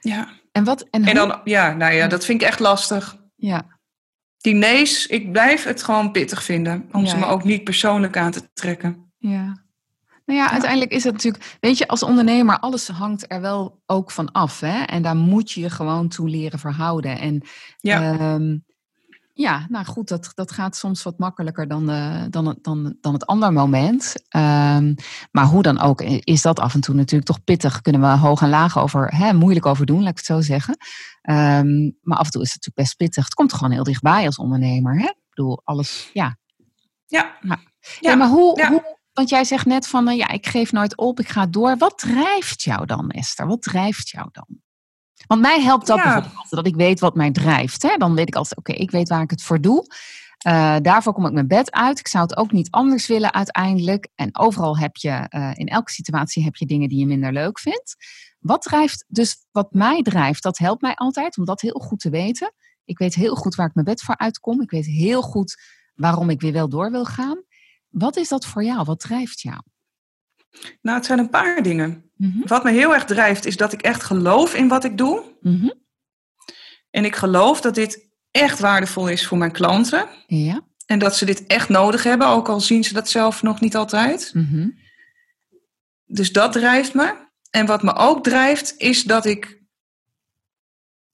Ja. 0.00 0.28
En 0.52 0.64
wat? 0.64 0.82
En, 0.90 1.04
en 1.04 1.14
dan, 1.14 1.40
ja, 1.44 1.72
nou 1.72 1.94
ja, 1.94 2.06
dat 2.06 2.24
vind 2.24 2.40
ik 2.40 2.46
echt 2.46 2.60
lastig. 2.60 3.16
Ja. 3.36 3.66
Die 4.38 4.54
nee's, 4.54 5.06
ik 5.06 5.32
blijf 5.32 5.64
het 5.64 5.82
gewoon 5.82 6.10
pittig 6.10 6.42
vinden. 6.42 6.88
Om 6.92 7.06
ze 7.06 7.16
me 7.16 7.26
ook 7.26 7.44
niet 7.44 7.64
persoonlijk 7.64 8.16
aan 8.16 8.30
te 8.30 8.52
trekken. 8.52 9.12
Ja. 9.18 9.64
Nou 10.26 10.38
ja, 10.38 10.50
uiteindelijk 10.50 10.90
is 10.90 11.04
het 11.04 11.12
natuurlijk, 11.12 11.56
weet 11.60 11.78
je, 11.78 11.88
als 11.88 12.02
ondernemer, 12.02 12.58
alles 12.58 12.88
hangt 12.88 13.24
er 13.32 13.40
wel 13.40 13.82
ook 13.86 14.10
van 14.10 14.32
af. 14.32 14.60
Hè? 14.60 14.82
En 14.82 15.02
daar 15.02 15.16
moet 15.16 15.50
je 15.50 15.60
je 15.60 15.70
gewoon 15.70 16.08
toe 16.08 16.28
leren 16.28 16.58
verhouden. 16.58 17.18
En 17.18 17.42
ja, 17.78 18.18
ehm, 18.18 18.58
ja 19.32 19.66
nou 19.68 19.84
goed, 19.84 20.08
dat, 20.08 20.32
dat 20.34 20.52
gaat 20.52 20.76
soms 20.76 21.02
wat 21.02 21.18
makkelijker 21.18 21.68
dan, 21.68 21.90
uh, 21.90 22.22
dan, 22.30 22.58
dan, 22.62 22.96
dan 23.00 23.12
het 23.12 23.26
andere 23.26 23.52
moment. 23.52 24.14
Um, 24.36 24.94
maar 25.30 25.44
hoe 25.44 25.62
dan 25.62 25.80
ook, 25.80 26.02
is 26.02 26.42
dat 26.42 26.60
af 26.60 26.74
en 26.74 26.80
toe 26.80 26.94
natuurlijk 26.94 27.30
toch 27.30 27.44
pittig. 27.44 27.80
Kunnen 27.80 28.00
we 28.00 28.06
hoog 28.06 28.42
en 28.42 28.48
laag 28.48 28.78
over, 28.78 29.16
hè, 29.16 29.32
moeilijk 29.32 29.66
over 29.66 29.86
doen, 29.86 30.00
laat 30.00 30.10
ik 30.10 30.16
het 30.16 30.26
zo 30.26 30.40
zeggen. 30.40 30.76
Um, 31.30 31.98
maar 32.00 32.18
af 32.18 32.24
en 32.24 32.30
toe 32.30 32.42
is 32.42 32.52
het 32.52 32.64
natuurlijk 32.64 32.74
best 32.74 32.96
pittig. 32.96 33.24
Het 33.24 33.34
komt 33.34 33.52
gewoon 33.52 33.72
heel 33.72 33.84
dichtbij 33.84 34.26
als 34.26 34.38
ondernemer. 34.38 34.98
Hè? 34.98 35.06
Ik 35.06 35.34
bedoel, 35.34 35.60
alles, 35.64 36.10
ja. 36.12 36.38
Ja. 37.06 37.36
ja. 37.40 37.58
ja. 38.00 38.14
maar 38.14 38.28
hoe, 38.28 38.66
hoe 38.66 38.95
want 39.16 39.28
jij 39.28 39.44
zegt 39.44 39.66
net 39.66 39.88
van, 39.88 40.08
uh, 40.08 40.16
ja, 40.16 40.28
ik 40.28 40.46
geef 40.46 40.72
nooit 40.72 40.96
op, 40.96 41.20
ik 41.20 41.28
ga 41.28 41.46
door. 41.46 41.76
Wat 41.76 41.98
drijft 41.98 42.62
jou 42.62 42.86
dan, 42.86 43.10
Esther? 43.10 43.46
Wat 43.46 43.62
drijft 43.62 44.08
jou 44.08 44.28
dan? 44.32 44.46
Want 45.26 45.40
mij 45.40 45.60
helpt 45.60 45.86
dat 45.86 46.02
bijvoorbeeld 46.02 46.50
dat 46.50 46.66
ik 46.66 46.74
weet 46.74 47.00
wat 47.00 47.14
mij 47.14 47.30
drijft. 47.30 47.82
Hè? 47.82 47.96
Dan 47.96 48.14
weet 48.14 48.28
ik 48.28 48.34
altijd, 48.34 48.58
oké, 48.58 48.72
ik 48.72 48.90
weet 48.90 49.08
waar 49.08 49.22
ik 49.22 49.30
het 49.30 49.42
voor 49.42 49.60
doe. 49.60 49.86
Uh, 50.46 50.76
daarvoor 50.82 51.12
kom 51.12 51.26
ik 51.26 51.32
mijn 51.32 51.48
bed 51.48 51.70
uit. 51.70 51.98
Ik 51.98 52.08
zou 52.08 52.24
het 52.24 52.36
ook 52.36 52.52
niet 52.52 52.70
anders 52.70 53.06
willen 53.06 53.32
uiteindelijk. 53.32 54.08
En 54.14 54.38
overal 54.38 54.78
heb 54.78 54.96
je, 54.96 55.26
uh, 55.30 55.50
in 55.54 55.66
elke 55.66 55.90
situatie 55.90 56.44
heb 56.44 56.56
je 56.56 56.66
dingen 56.66 56.88
die 56.88 56.98
je 56.98 57.06
minder 57.06 57.32
leuk 57.32 57.58
vindt. 57.58 57.96
Wat 58.38 58.62
drijft, 58.62 59.04
dus 59.08 59.46
wat 59.50 59.72
mij 59.72 60.02
drijft, 60.02 60.42
dat 60.42 60.58
helpt 60.58 60.82
mij 60.82 60.94
altijd 60.94 61.38
om 61.38 61.44
dat 61.44 61.60
heel 61.60 61.80
goed 61.80 62.00
te 62.00 62.10
weten. 62.10 62.52
Ik 62.84 62.98
weet 62.98 63.14
heel 63.14 63.34
goed 63.34 63.54
waar 63.54 63.66
ik 63.66 63.74
mijn 63.74 63.86
bed 63.86 64.02
voor 64.02 64.16
uitkom. 64.16 64.60
Ik 64.60 64.70
weet 64.70 64.86
heel 64.86 65.22
goed 65.22 65.56
waarom 65.94 66.30
ik 66.30 66.40
weer 66.40 66.52
wel 66.52 66.68
door 66.68 66.90
wil 66.90 67.04
gaan. 67.04 67.42
Wat 67.98 68.16
is 68.16 68.28
dat 68.28 68.46
voor 68.46 68.64
jou? 68.64 68.84
Wat 68.84 69.00
drijft 69.00 69.40
jou? 69.40 69.60
Nou, 70.80 70.96
het 70.96 71.06
zijn 71.06 71.18
een 71.18 71.30
paar 71.30 71.62
dingen. 71.62 72.10
Mhm. 72.16 72.46
Wat 72.46 72.64
me 72.64 72.70
heel 72.70 72.94
erg 72.94 73.04
drijft, 73.04 73.46
is 73.46 73.56
dat 73.56 73.72
ik 73.72 73.82
echt 73.82 74.02
geloof 74.02 74.54
in 74.54 74.68
wat 74.68 74.84
ik 74.84 74.98
doe. 74.98 75.36
Mhm. 75.40 75.70
En 76.90 77.04
ik 77.04 77.16
geloof 77.16 77.60
dat 77.60 77.74
dit 77.74 78.08
echt 78.30 78.58
waardevol 78.58 79.08
is 79.08 79.26
voor 79.26 79.38
mijn 79.38 79.52
klanten. 79.52 80.08
Ja. 80.26 80.66
En 80.86 80.98
dat 80.98 81.16
ze 81.16 81.24
dit 81.24 81.46
echt 81.46 81.68
nodig 81.68 82.02
hebben, 82.02 82.26
ook 82.26 82.48
al 82.48 82.60
zien 82.60 82.84
ze 82.84 82.92
dat 82.92 83.08
zelf 83.08 83.42
nog 83.42 83.60
niet 83.60 83.76
altijd. 83.76 84.30
Mhm. 84.34 84.68
Dus 86.04 86.32
dat 86.32 86.52
drijft 86.52 86.94
me. 86.94 87.14
En 87.50 87.66
wat 87.66 87.82
me 87.82 87.94
ook 87.94 88.24
drijft, 88.24 88.74
is 88.76 89.02
dat 89.02 89.24
ik 89.24 89.62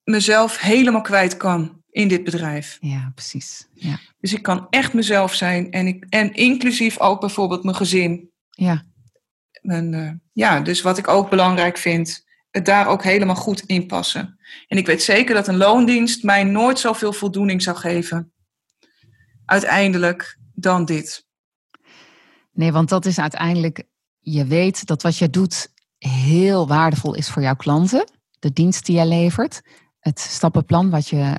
mezelf 0.03 0.59
helemaal 0.59 1.01
kwijt 1.01 1.37
kan 1.37 1.83
in 1.89 2.07
dit 2.07 2.23
bedrijf. 2.23 2.77
Ja, 2.81 3.11
precies. 3.15 3.67
Ja. 3.73 3.99
Dus 4.23 4.33
ik 4.33 4.43
kan 4.43 4.67
echt 4.69 4.93
mezelf 4.93 5.33
zijn 5.33 5.71
en, 5.71 5.87
ik, 5.87 6.05
en 6.09 6.33
inclusief 6.33 6.99
ook 6.99 7.19
bijvoorbeeld 7.19 7.63
mijn 7.63 7.75
gezin. 7.75 8.31
Ja. 8.49 8.83
En, 9.61 9.93
uh, 9.93 10.11
ja, 10.31 10.59
dus 10.59 10.81
wat 10.81 10.97
ik 10.97 11.07
ook 11.07 11.29
belangrijk 11.29 11.77
vind, 11.77 12.25
het 12.51 12.65
daar 12.65 12.87
ook 12.87 13.03
helemaal 13.03 13.35
goed 13.35 13.61
in 13.61 13.87
passen. 13.87 14.39
En 14.67 14.77
ik 14.77 14.85
weet 14.85 15.03
zeker 15.03 15.35
dat 15.35 15.47
een 15.47 15.57
loondienst 15.57 16.23
mij 16.23 16.43
nooit 16.43 16.79
zoveel 16.79 17.13
voldoening 17.13 17.61
zou 17.61 17.77
geven, 17.77 18.33
uiteindelijk, 19.45 20.37
dan 20.53 20.85
dit. 20.85 21.25
Nee, 22.51 22.71
want 22.71 22.89
dat 22.89 23.05
is 23.05 23.19
uiteindelijk, 23.19 23.83
je 24.19 24.45
weet 24.45 24.85
dat 24.85 25.01
wat 25.01 25.17
je 25.17 25.29
doet 25.29 25.71
heel 25.97 26.67
waardevol 26.67 27.15
is 27.15 27.29
voor 27.29 27.41
jouw 27.41 27.55
klanten, 27.55 28.11
de 28.39 28.53
dienst 28.53 28.85
die 28.85 28.97
je 28.97 29.05
levert 29.05 29.61
het 29.99 30.19
stappenplan 30.19 30.89
wat 30.89 31.07
je 31.07 31.37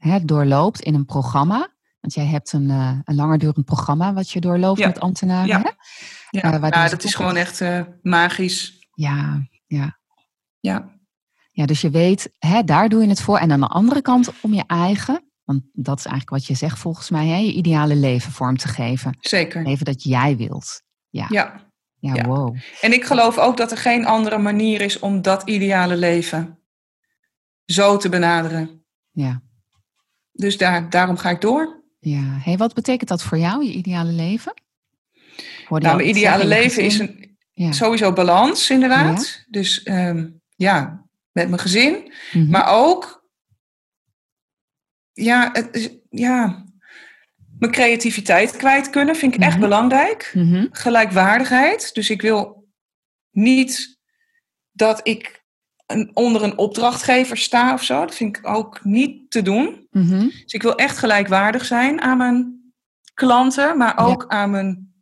uh, 0.00 0.16
doorloopt 0.22 0.80
in 0.80 0.94
een 0.94 1.06
programma. 1.06 1.74
Want 2.06 2.18
jij 2.18 2.26
hebt 2.26 2.52
een, 2.52 2.68
uh, 2.68 2.98
een 3.04 3.14
langerdurend 3.14 3.64
programma 3.64 4.12
wat 4.12 4.30
je 4.30 4.40
doorloopt 4.40 4.84
met 4.84 5.00
ambtenaren. 5.00 5.48
Ja, 5.48 5.76
ja. 6.30 6.54
Uh, 6.54 6.68
ja 6.70 6.88
dat 6.88 7.04
is 7.04 7.14
gewoon 7.14 7.36
echt 7.36 7.62
magisch. 8.02 8.88
Ja, 8.94 9.46
ja. 9.66 9.98
Ja. 10.60 10.94
Ja, 11.50 11.66
dus 11.66 11.80
je 11.80 11.90
weet, 11.90 12.32
hè, 12.38 12.64
daar 12.64 12.88
doe 12.88 13.02
je 13.02 13.08
het 13.08 13.20
voor. 13.20 13.38
En 13.38 13.52
aan 13.52 13.60
de 13.60 13.66
andere 13.66 14.02
kant 14.02 14.32
om 14.40 14.54
je 14.54 14.64
eigen, 14.66 15.30
want 15.44 15.62
dat 15.72 15.98
is 15.98 16.04
eigenlijk 16.04 16.36
wat 16.36 16.46
je 16.46 16.54
zegt 16.54 16.78
volgens 16.78 17.10
mij, 17.10 17.26
hè, 17.26 17.36
je 17.36 17.52
ideale 17.52 17.96
leven 17.96 18.32
vorm 18.32 18.56
te 18.56 18.68
geven. 18.68 19.16
Zeker. 19.20 19.62
Leven 19.62 19.84
dat 19.84 20.02
jij 20.02 20.36
wilt. 20.36 20.82
Ja. 21.08 21.26
ja. 21.28 21.64
Ja, 21.98 22.24
wow. 22.24 22.56
En 22.80 22.92
ik 22.92 23.04
geloof 23.04 23.38
ook 23.38 23.56
dat 23.56 23.70
er 23.70 23.78
geen 23.78 24.06
andere 24.06 24.38
manier 24.38 24.80
is 24.80 24.98
om 24.98 25.22
dat 25.22 25.42
ideale 25.42 25.96
leven 25.96 26.58
zo 27.64 27.96
te 27.96 28.08
benaderen. 28.08 28.84
Ja. 29.10 29.42
Dus 30.32 30.58
daar, 30.58 30.90
daarom 30.90 31.16
ga 31.16 31.30
ik 31.30 31.40
door. 31.40 31.75
Ja. 32.08 32.38
Hey, 32.42 32.56
wat 32.56 32.74
betekent 32.74 33.08
dat 33.08 33.22
voor 33.22 33.38
jou, 33.38 33.64
je 33.64 33.72
ideale 33.72 34.12
leven? 34.12 34.54
nou, 35.68 35.96
mijn 35.96 36.08
ideale 36.08 36.46
leven 36.46 36.82
is 36.82 36.98
een, 36.98 37.36
sowieso 37.74 38.12
balans, 38.12 38.70
inderdaad. 38.70 39.44
Dus 39.48 39.82
ehm, 39.82 40.28
ja, 40.56 41.06
met 41.32 41.48
mijn 41.48 41.60
gezin. 41.60 42.12
Mhm. 42.32 42.50
Maar 42.50 42.68
ook, 42.68 43.28
ja, 45.12 45.50
het, 45.52 45.98
ja, 46.10 46.64
mijn 47.58 47.72
creativiteit 47.72 48.56
kwijt 48.56 48.90
kunnen 48.90 49.16
vind 49.16 49.34
ik 49.34 49.40
echt 49.40 49.52
mhm. 49.52 49.60
belangrijk. 49.60 50.30
Mhm. 50.34 50.66
Gelijkwaardigheid. 50.70 51.94
Dus 51.94 52.10
ik 52.10 52.22
wil 52.22 52.68
niet 53.30 53.98
dat 54.72 55.00
ik 55.02 55.44
onder 56.12 56.42
een 56.42 56.58
opdrachtgever 56.58 57.36
sta 57.36 57.72
of 57.72 57.82
zo. 57.82 58.00
Dat 58.00 58.14
vind 58.14 58.36
ik 58.36 58.48
ook 58.48 58.84
niet 58.84 59.30
te 59.30 59.42
doen. 59.42 59.86
Mhm. 59.90 60.20
Dus 60.20 60.52
ik 60.52 60.62
wil 60.62 60.74
echt 60.74 60.98
gelijkwaardig 60.98 61.64
zijn 61.64 62.00
aan 62.00 62.18
mijn 62.18 62.72
klanten, 63.14 63.76
maar 63.76 63.98
ook 63.98 64.24
aan 64.28 64.50
mijn 64.50 64.94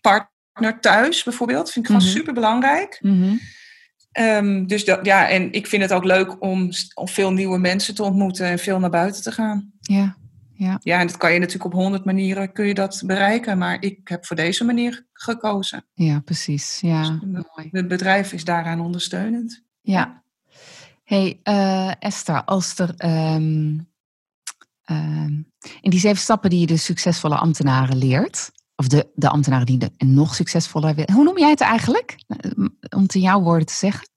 partner 0.00 0.80
thuis 0.80 1.22
bijvoorbeeld. 1.22 1.64
Dat 1.64 1.72
vind 1.72 1.84
ik 1.84 1.90
gewoon 1.90 2.06
mhm. 2.06 2.16
super 2.16 2.34
belangrijk. 2.34 2.98
Mhm. 3.02 3.34
Ehm, 4.12 4.66
dus 4.66 4.84
dat, 4.84 5.04
ja, 5.06 5.28
en 5.28 5.52
ik 5.52 5.66
vind 5.66 5.82
het 5.82 5.92
ook 5.92 6.04
leuk 6.04 6.42
om, 6.42 6.70
om 6.94 7.08
veel 7.08 7.32
nieuwe 7.32 7.58
mensen 7.58 7.94
te 7.94 8.02
ontmoeten 8.02 8.46
en 8.46 8.58
veel 8.58 8.78
naar 8.78 8.90
buiten 8.90 9.22
te 9.22 9.32
gaan. 9.32 9.72
Ja. 9.80 10.18
Ja. 10.54 10.78
ja, 10.82 11.00
en 11.00 11.06
dat 11.06 11.16
kan 11.16 11.32
je 11.32 11.38
natuurlijk 11.38 11.74
op 11.74 11.80
honderd 11.80 12.04
manieren 12.04 12.52
kun 12.52 12.66
je 12.66 12.74
dat 12.74 13.02
bereiken, 13.06 13.58
maar 13.58 13.82
ik 13.82 14.08
heb 14.08 14.26
voor 14.26 14.36
deze 14.36 14.64
manier 14.64 15.06
gekozen. 15.12 15.84
Ja, 15.94 16.20
precies. 16.20 16.78
Ja, 16.80 17.18
dus 17.22 17.66
het 17.70 17.88
bedrijf 17.88 18.32
is 18.32 18.44
daaraan 18.44 18.80
ondersteunend. 18.80 19.64
Ja. 19.80 20.22
Hey 21.04 21.40
uh, 21.44 21.92
Esther, 21.98 22.44
als 22.44 22.78
er 22.78 22.94
um, 23.04 23.88
in 25.80 25.90
die 25.90 26.00
zeven 26.00 26.18
stappen 26.18 26.50
die 26.50 26.60
je 26.60 26.66
de 26.66 26.76
succesvolle 26.76 27.36
ambtenaren 27.36 27.96
leert, 27.96 28.50
of 28.76 28.88
de, 28.88 29.10
de 29.14 29.28
ambtenaren 29.28 29.66
die 29.66 29.78
de 29.78 29.92
nog 29.98 30.34
succesvoller 30.34 30.94
willen, 30.94 31.14
hoe 31.14 31.24
noem 31.24 31.38
jij 31.38 31.50
het 31.50 31.60
eigenlijk? 31.60 32.16
Eh, 32.26 32.50
om 32.96 33.06
te 33.06 33.20
jouw 33.20 33.40
woorden 33.40 33.66
te 33.66 33.74
zeggen. 33.74 34.08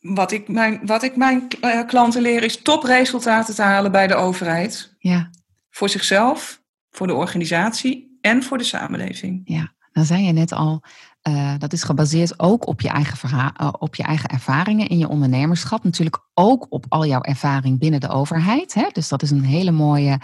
Wat 0.00 0.32
ik 0.32 0.48
mijn, 0.48 0.86
wat 0.86 1.02
ik 1.02 1.16
mijn 1.16 1.48
klanten 1.86 2.22
leer 2.22 2.42
is 2.42 2.62
topresultaten 2.62 3.54
te 3.54 3.62
halen 3.62 3.92
bij 3.92 4.06
de 4.06 4.14
overheid. 4.14 4.94
Ja. 4.98 5.30
Voor 5.70 5.88
zichzelf, 5.88 6.62
voor 6.90 7.06
de 7.06 7.14
organisatie 7.14 8.18
en 8.20 8.42
voor 8.42 8.58
de 8.58 8.64
samenleving. 8.64 9.40
Ja, 9.44 9.74
dan 9.92 10.04
zei 10.04 10.22
je 10.22 10.32
net 10.32 10.52
al, 10.52 10.82
uh, 11.28 11.54
dat 11.58 11.72
is 11.72 11.82
gebaseerd 11.82 12.40
ook 12.40 12.66
op 12.66 12.80
je, 12.80 12.88
eigen 12.88 13.30
uh, 13.30 13.72
op 13.78 13.94
je 13.94 14.02
eigen 14.02 14.28
ervaringen 14.28 14.88
in 14.88 14.98
je 14.98 15.08
ondernemerschap. 15.08 15.84
Natuurlijk 15.84 16.28
ook 16.34 16.66
op 16.68 16.86
al 16.88 17.06
jouw 17.06 17.20
ervaring 17.20 17.78
binnen 17.78 18.00
de 18.00 18.08
overheid. 18.08 18.74
Hè? 18.74 18.88
Dus 18.92 19.08
dat 19.08 19.22
is 19.22 19.30
een 19.30 19.44
hele 19.44 19.70
mooie, 19.70 20.20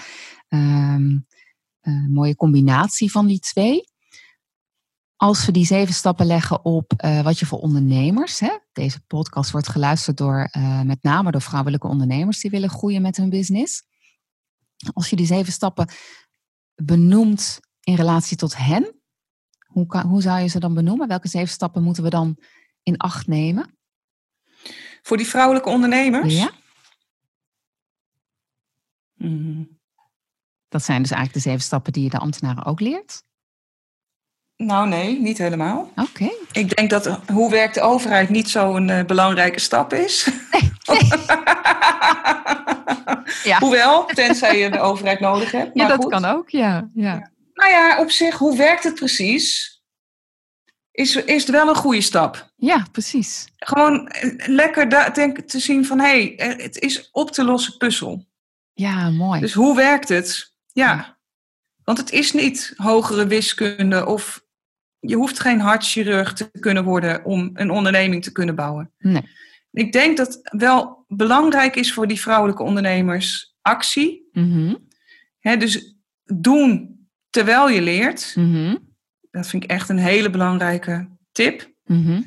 uh, 0.48 0.96
mooie 2.08 2.36
combinatie 2.36 3.10
van 3.10 3.26
die 3.26 3.38
twee. 3.38 3.94
Als 5.16 5.46
we 5.46 5.52
die 5.52 5.66
zeven 5.66 5.94
stappen 5.94 6.26
leggen 6.26 6.64
op 6.64 6.92
wat 7.22 7.38
je 7.38 7.46
voor 7.46 7.58
ondernemers. 7.58 8.40
Hè? 8.40 8.58
Deze 8.72 9.00
podcast 9.06 9.50
wordt 9.50 9.68
geluisterd 9.68 10.16
door 10.16 10.50
met 10.84 11.02
name 11.02 11.30
door 11.30 11.40
vrouwelijke 11.40 11.86
ondernemers 11.86 12.40
die 12.40 12.50
willen 12.50 12.70
groeien 12.70 13.02
met 13.02 13.16
hun 13.16 13.30
business. 13.30 13.82
Als 14.92 15.10
je 15.10 15.16
die 15.16 15.26
zeven 15.26 15.52
stappen 15.52 15.88
benoemt 16.74 17.60
in 17.80 17.94
relatie 17.94 18.36
tot 18.36 18.56
hen, 18.56 18.94
hoe, 19.76 19.86
kan, 19.86 20.06
hoe 20.06 20.22
zou 20.22 20.40
je 20.40 20.46
ze 20.46 20.58
dan 20.58 20.74
benoemen? 20.74 21.08
Welke 21.08 21.28
zeven 21.28 21.48
stappen 21.48 21.82
moeten 21.82 22.02
we 22.02 22.10
dan 22.10 22.36
in 22.82 22.96
acht 22.96 23.26
nemen? 23.26 23.78
Voor 25.02 25.16
die 25.16 25.26
vrouwelijke 25.26 25.68
ondernemers? 25.68 26.38
Ja. 26.38 26.50
Mm. 29.14 29.78
Dat 30.68 30.82
zijn 30.82 31.02
dus 31.02 31.10
eigenlijk 31.10 31.42
de 31.44 31.50
zeven 31.50 31.64
stappen 31.64 31.92
die 31.92 32.02
je 32.02 32.10
de 32.10 32.18
ambtenaren 32.18 32.64
ook 32.64 32.80
leert? 32.80 33.22
Nou 34.56 34.88
nee, 34.88 35.20
niet 35.20 35.38
helemaal. 35.38 35.90
Oké. 35.96 36.30
Ik 36.52 36.76
denk 36.76 36.90
dat 36.90 37.20
hoe 37.32 37.50
werkt 37.50 37.74
de 37.74 37.80
overheid 37.80 38.28
niet 38.28 38.48
zo'n 38.48 38.88
uh, 38.88 39.04
belangrijke 39.04 39.60
stap 39.60 39.92
is. 39.92 40.28
Nee. 40.50 40.72
ja. 43.44 43.58
Hoewel, 43.64 44.04
tenzij 44.04 44.58
je 44.58 44.70
de 44.70 44.80
overheid 44.80 45.20
nodig 45.20 45.50
hebt. 45.50 45.70
ja, 45.74 45.88
dat 45.88 46.08
kan 46.08 46.24
ook, 46.24 46.50
ja. 46.50 46.90
ja. 46.94 47.30
Nou 47.56 47.70
ja, 47.70 48.00
op 48.00 48.10
zich, 48.10 48.34
hoe 48.38 48.56
werkt 48.56 48.84
het 48.84 48.94
precies? 48.94 49.74
Is, 50.90 51.16
is 51.16 51.42
het 51.42 51.50
wel 51.50 51.68
een 51.68 51.74
goede 51.74 52.00
stap. 52.00 52.52
Ja, 52.56 52.86
precies. 52.92 53.48
Gewoon 53.56 54.08
eh, 54.08 54.48
lekker 54.48 55.14
denk, 55.14 55.40
te 55.40 55.58
zien 55.58 55.84
van, 55.84 55.98
hé, 55.98 56.34
hey, 56.36 56.56
het 56.56 56.78
is 56.78 57.08
op 57.12 57.30
te 57.30 57.44
lossen 57.44 57.76
puzzel. 57.76 58.26
Ja, 58.72 59.10
mooi. 59.10 59.40
Dus 59.40 59.52
hoe 59.52 59.76
werkt 59.76 60.08
het? 60.08 60.54
Ja. 60.72 61.18
Want 61.84 61.98
het 61.98 62.10
is 62.10 62.32
niet 62.32 62.74
hogere 62.76 63.26
wiskunde 63.26 64.06
of 64.06 64.44
je 64.98 65.16
hoeft 65.16 65.40
geen 65.40 65.60
hartchirurg 65.60 66.32
te 66.32 66.50
kunnen 66.60 66.84
worden 66.84 67.24
om 67.24 67.50
een 67.54 67.70
onderneming 67.70 68.22
te 68.22 68.32
kunnen 68.32 68.54
bouwen. 68.54 68.92
Nee. 68.98 69.28
Ik 69.72 69.92
denk 69.92 70.16
dat 70.16 70.40
wel 70.42 71.04
belangrijk 71.08 71.76
is 71.76 71.92
voor 71.92 72.06
die 72.06 72.20
vrouwelijke 72.20 72.62
ondernemers 72.62 73.56
actie. 73.62 74.28
Mm 74.32 74.84
dus 75.54 75.96
doen 76.24 76.95
terwijl 77.36 77.68
je 77.68 77.82
leert. 77.82 78.32
Mm 78.34 78.94
Dat 79.30 79.48
vind 79.48 79.64
ik 79.64 79.70
echt 79.70 79.88
een 79.88 79.98
hele 79.98 80.30
belangrijke 80.30 81.08
tip. 81.32 81.72
Mm 81.84 82.24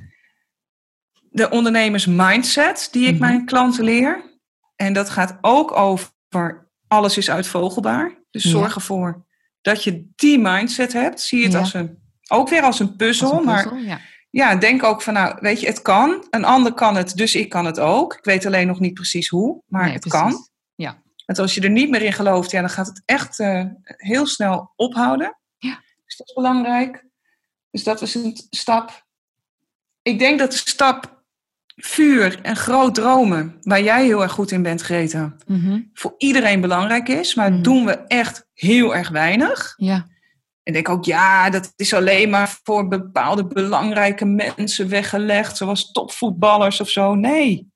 De 1.30 1.50
ondernemers 1.50 2.06
mindset 2.06 2.88
die 2.92 3.08
ik 3.08 3.14
mhm. 3.14 3.20
mijn 3.20 3.46
klanten 3.46 3.84
leer. 3.84 4.40
En 4.76 4.94
dat 4.94 5.10
gaat 5.10 5.38
ook 5.42 5.72
over 5.72 6.72
alles 6.88 7.18
is 7.18 7.30
uitvogelbaar. 7.30 8.24
Dus 8.32 8.44
zorg 8.44 8.76
ervoor 8.76 9.26
dat 9.62 9.84
je 9.84 10.10
die 10.16 10.40
mindset 10.40 10.94
hebt. 10.94 11.22
Zie 11.22 11.44
het 11.44 11.56
als 11.56 11.74
een, 11.74 11.98
ook 12.28 12.50
weer 12.50 12.62
als 12.62 12.80
een 12.80 12.96
puzzel. 12.96 13.32
Als 13.32 13.40
een 13.40 13.46
puzzel 13.46 13.72
maar 13.72 13.82
ja. 13.82 14.00
ja. 14.30 14.56
denk 14.56 14.84
ook 14.84 15.02
van 15.02 15.14
nou, 15.14 15.38
weet 15.40 15.60
je, 15.60 15.68
het 15.68 15.82
kan. 15.82 16.28
Een 16.30 16.46
ander 16.46 16.74
kan 16.74 16.96
het, 16.96 17.16
dus 17.16 17.36
ik 17.36 17.50
kan 17.50 17.66
het 17.66 17.80
ook. 17.80 18.14
Ik 18.14 18.26
weet 18.26 18.46
alleen 18.46 18.68
nog 18.68 18.80
niet 18.80 18.94
precies 18.94 19.30
hoe, 19.30 19.64
maar 19.68 19.92
het 19.92 20.08
kan. 20.08 20.49
Want 21.30 21.42
als 21.42 21.56
je 21.56 21.62
er 21.62 21.70
niet 21.70 21.90
meer 21.90 22.02
in 22.02 22.14
gelooft, 22.14 22.52
ja, 22.52 22.60
dan 22.60 22.70
gaat 22.70 22.88
het 22.88 23.02
echt 23.06 23.40
uh, 23.40 23.64
heel 23.84 24.28
snel 24.28 24.74
ophouden. 24.76 25.38
Ja. 25.58 25.82
Dus 26.06 26.18
dat 26.18 26.28
is 26.28 26.34
belangrijk. 26.34 27.06
Dus 27.72 27.84
dat 27.84 28.00
was 28.00 28.16
een 28.16 28.38
stap. 28.50 29.06
Ik 30.02 30.20
denk 30.20 30.40
dat 30.40 30.52
de 30.52 30.58
stap 30.58 31.24
vuur 31.76 32.42
en 32.42 32.56
groot 32.56 32.96
dromen, 32.96 33.58
waar 33.62 33.82
jij 33.82 34.06
heel 34.06 34.22
erg 34.22 34.32
goed 34.32 34.52
in 34.52 34.62
bent, 34.62 34.82
Greta, 34.82 35.36
mhm. 35.46 35.82
voor 35.94 36.14
iedereen 36.18 36.62
belangrijk 36.62 37.08
is. 37.08 37.36
Maar 37.36 37.52
mm 37.52 37.64
doen 37.64 37.86
we 37.86 37.98
echt 37.98 38.48
heel 38.54 38.96
erg 38.96 39.10
weinig. 39.10 39.74
Ja. 39.78 40.08
En 40.64 40.74
denk 40.74 40.90
ook, 40.90 41.06
ja, 41.06 41.50
dat 41.50 41.74
is 41.76 41.94
alleen 41.94 42.30
maar 42.30 42.60
voor 42.64 42.88
bepaalde 42.88 43.48
belangrijke 43.48 44.26
mensen 44.26 44.90
weggelegd, 44.90 45.58
zoals 45.58 45.92
topvoetballers 45.92 46.82
of 46.82 46.90
zo. 46.90 47.16
Nee. 47.16 47.72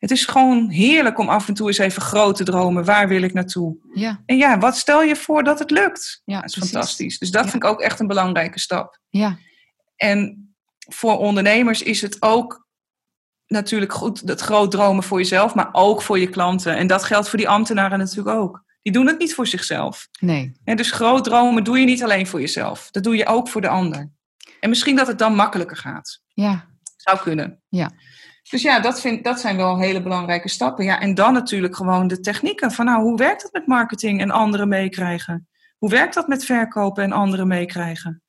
Het 0.00 0.10
is 0.10 0.24
gewoon 0.24 0.68
heerlijk 0.68 1.18
om 1.18 1.28
af 1.28 1.48
en 1.48 1.54
toe 1.54 1.66
eens 1.66 1.78
even 1.78 2.02
groot 2.02 2.36
te 2.36 2.44
dromen. 2.44 2.84
Waar 2.84 3.08
wil 3.08 3.22
ik 3.22 3.32
naartoe? 3.32 3.76
Ja. 3.94 4.22
En 4.26 4.36
ja, 4.36 4.58
wat 4.58 4.76
stel 4.76 5.02
je 5.02 5.16
voor 5.16 5.44
dat 5.44 5.58
het 5.58 5.70
lukt? 5.70 6.22
Ja, 6.24 6.40
dat 6.40 6.50
is 6.50 6.58
fantastisch. 6.58 7.18
Dus 7.18 7.30
dat 7.30 7.50
vind 7.50 7.62
ik 7.62 7.70
ook 7.70 7.80
echt 7.80 8.00
een 8.00 8.06
belangrijke 8.06 8.58
stap. 8.58 9.00
Ja. 9.08 9.38
En 9.96 10.48
voor 10.88 11.18
ondernemers 11.18 11.82
is 11.82 12.02
het 12.02 12.22
ook 12.22 12.68
natuurlijk 13.46 13.92
goed, 13.92 14.26
dat 14.26 14.40
groot 14.40 14.70
dromen 14.70 15.02
voor 15.02 15.18
jezelf, 15.18 15.54
maar 15.54 15.68
ook 15.72 16.02
voor 16.02 16.18
je 16.18 16.28
klanten. 16.28 16.76
En 16.76 16.86
dat 16.86 17.04
geldt 17.04 17.28
voor 17.28 17.38
die 17.38 17.48
ambtenaren 17.48 17.98
natuurlijk 17.98 18.36
ook. 18.36 18.64
Die 18.82 18.92
doen 18.92 19.06
het 19.06 19.18
niet 19.18 19.34
voor 19.34 19.46
zichzelf. 19.46 20.08
Nee. 20.20 20.52
En 20.64 20.76
dus 20.76 20.90
groot 20.90 21.24
dromen 21.24 21.64
doe 21.64 21.78
je 21.78 21.84
niet 21.84 22.02
alleen 22.02 22.26
voor 22.26 22.40
jezelf. 22.40 22.90
Dat 22.90 23.02
doe 23.02 23.16
je 23.16 23.26
ook 23.26 23.48
voor 23.48 23.60
de 23.60 23.68
ander. 23.68 24.10
En 24.60 24.68
misschien 24.68 24.96
dat 24.96 25.06
het 25.06 25.18
dan 25.18 25.34
makkelijker 25.34 25.76
gaat. 25.76 26.20
Ja. 26.28 26.68
Zou 26.96 27.18
kunnen. 27.18 27.62
Ja. 27.68 27.90
Dus 28.50 28.62
ja, 28.62 28.80
dat, 28.80 29.00
vind, 29.00 29.24
dat 29.24 29.40
zijn 29.40 29.56
wel 29.56 29.78
hele 29.78 30.02
belangrijke 30.02 30.48
stappen. 30.48 30.84
Ja, 30.84 31.00
en 31.00 31.14
dan 31.14 31.32
natuurlijk 31.32 31.76
gewoon 31.76 32.08
de 32.08 32.20
technieken. 32.20 32.72
Van 32.72 32.84
nou, 32.84 33.02
hoe 33.02 33.16
werkt 33.16 33.42
het 33.42 33.52
met 33.52 33.66
marketing 33.66 34.20
en 34.20 34.30
anderen 34.30 34.68
meekrijgen? 34.68 35.48
Hoe 35.78 35.90
werkt 35.90 36.14
dat 36.14 36.28
met 36.28 36.44
verkopen 36.44 37.04
en 37.04 37.12
anderen 37.12 37.46
meekrijgen? 37.46 38.22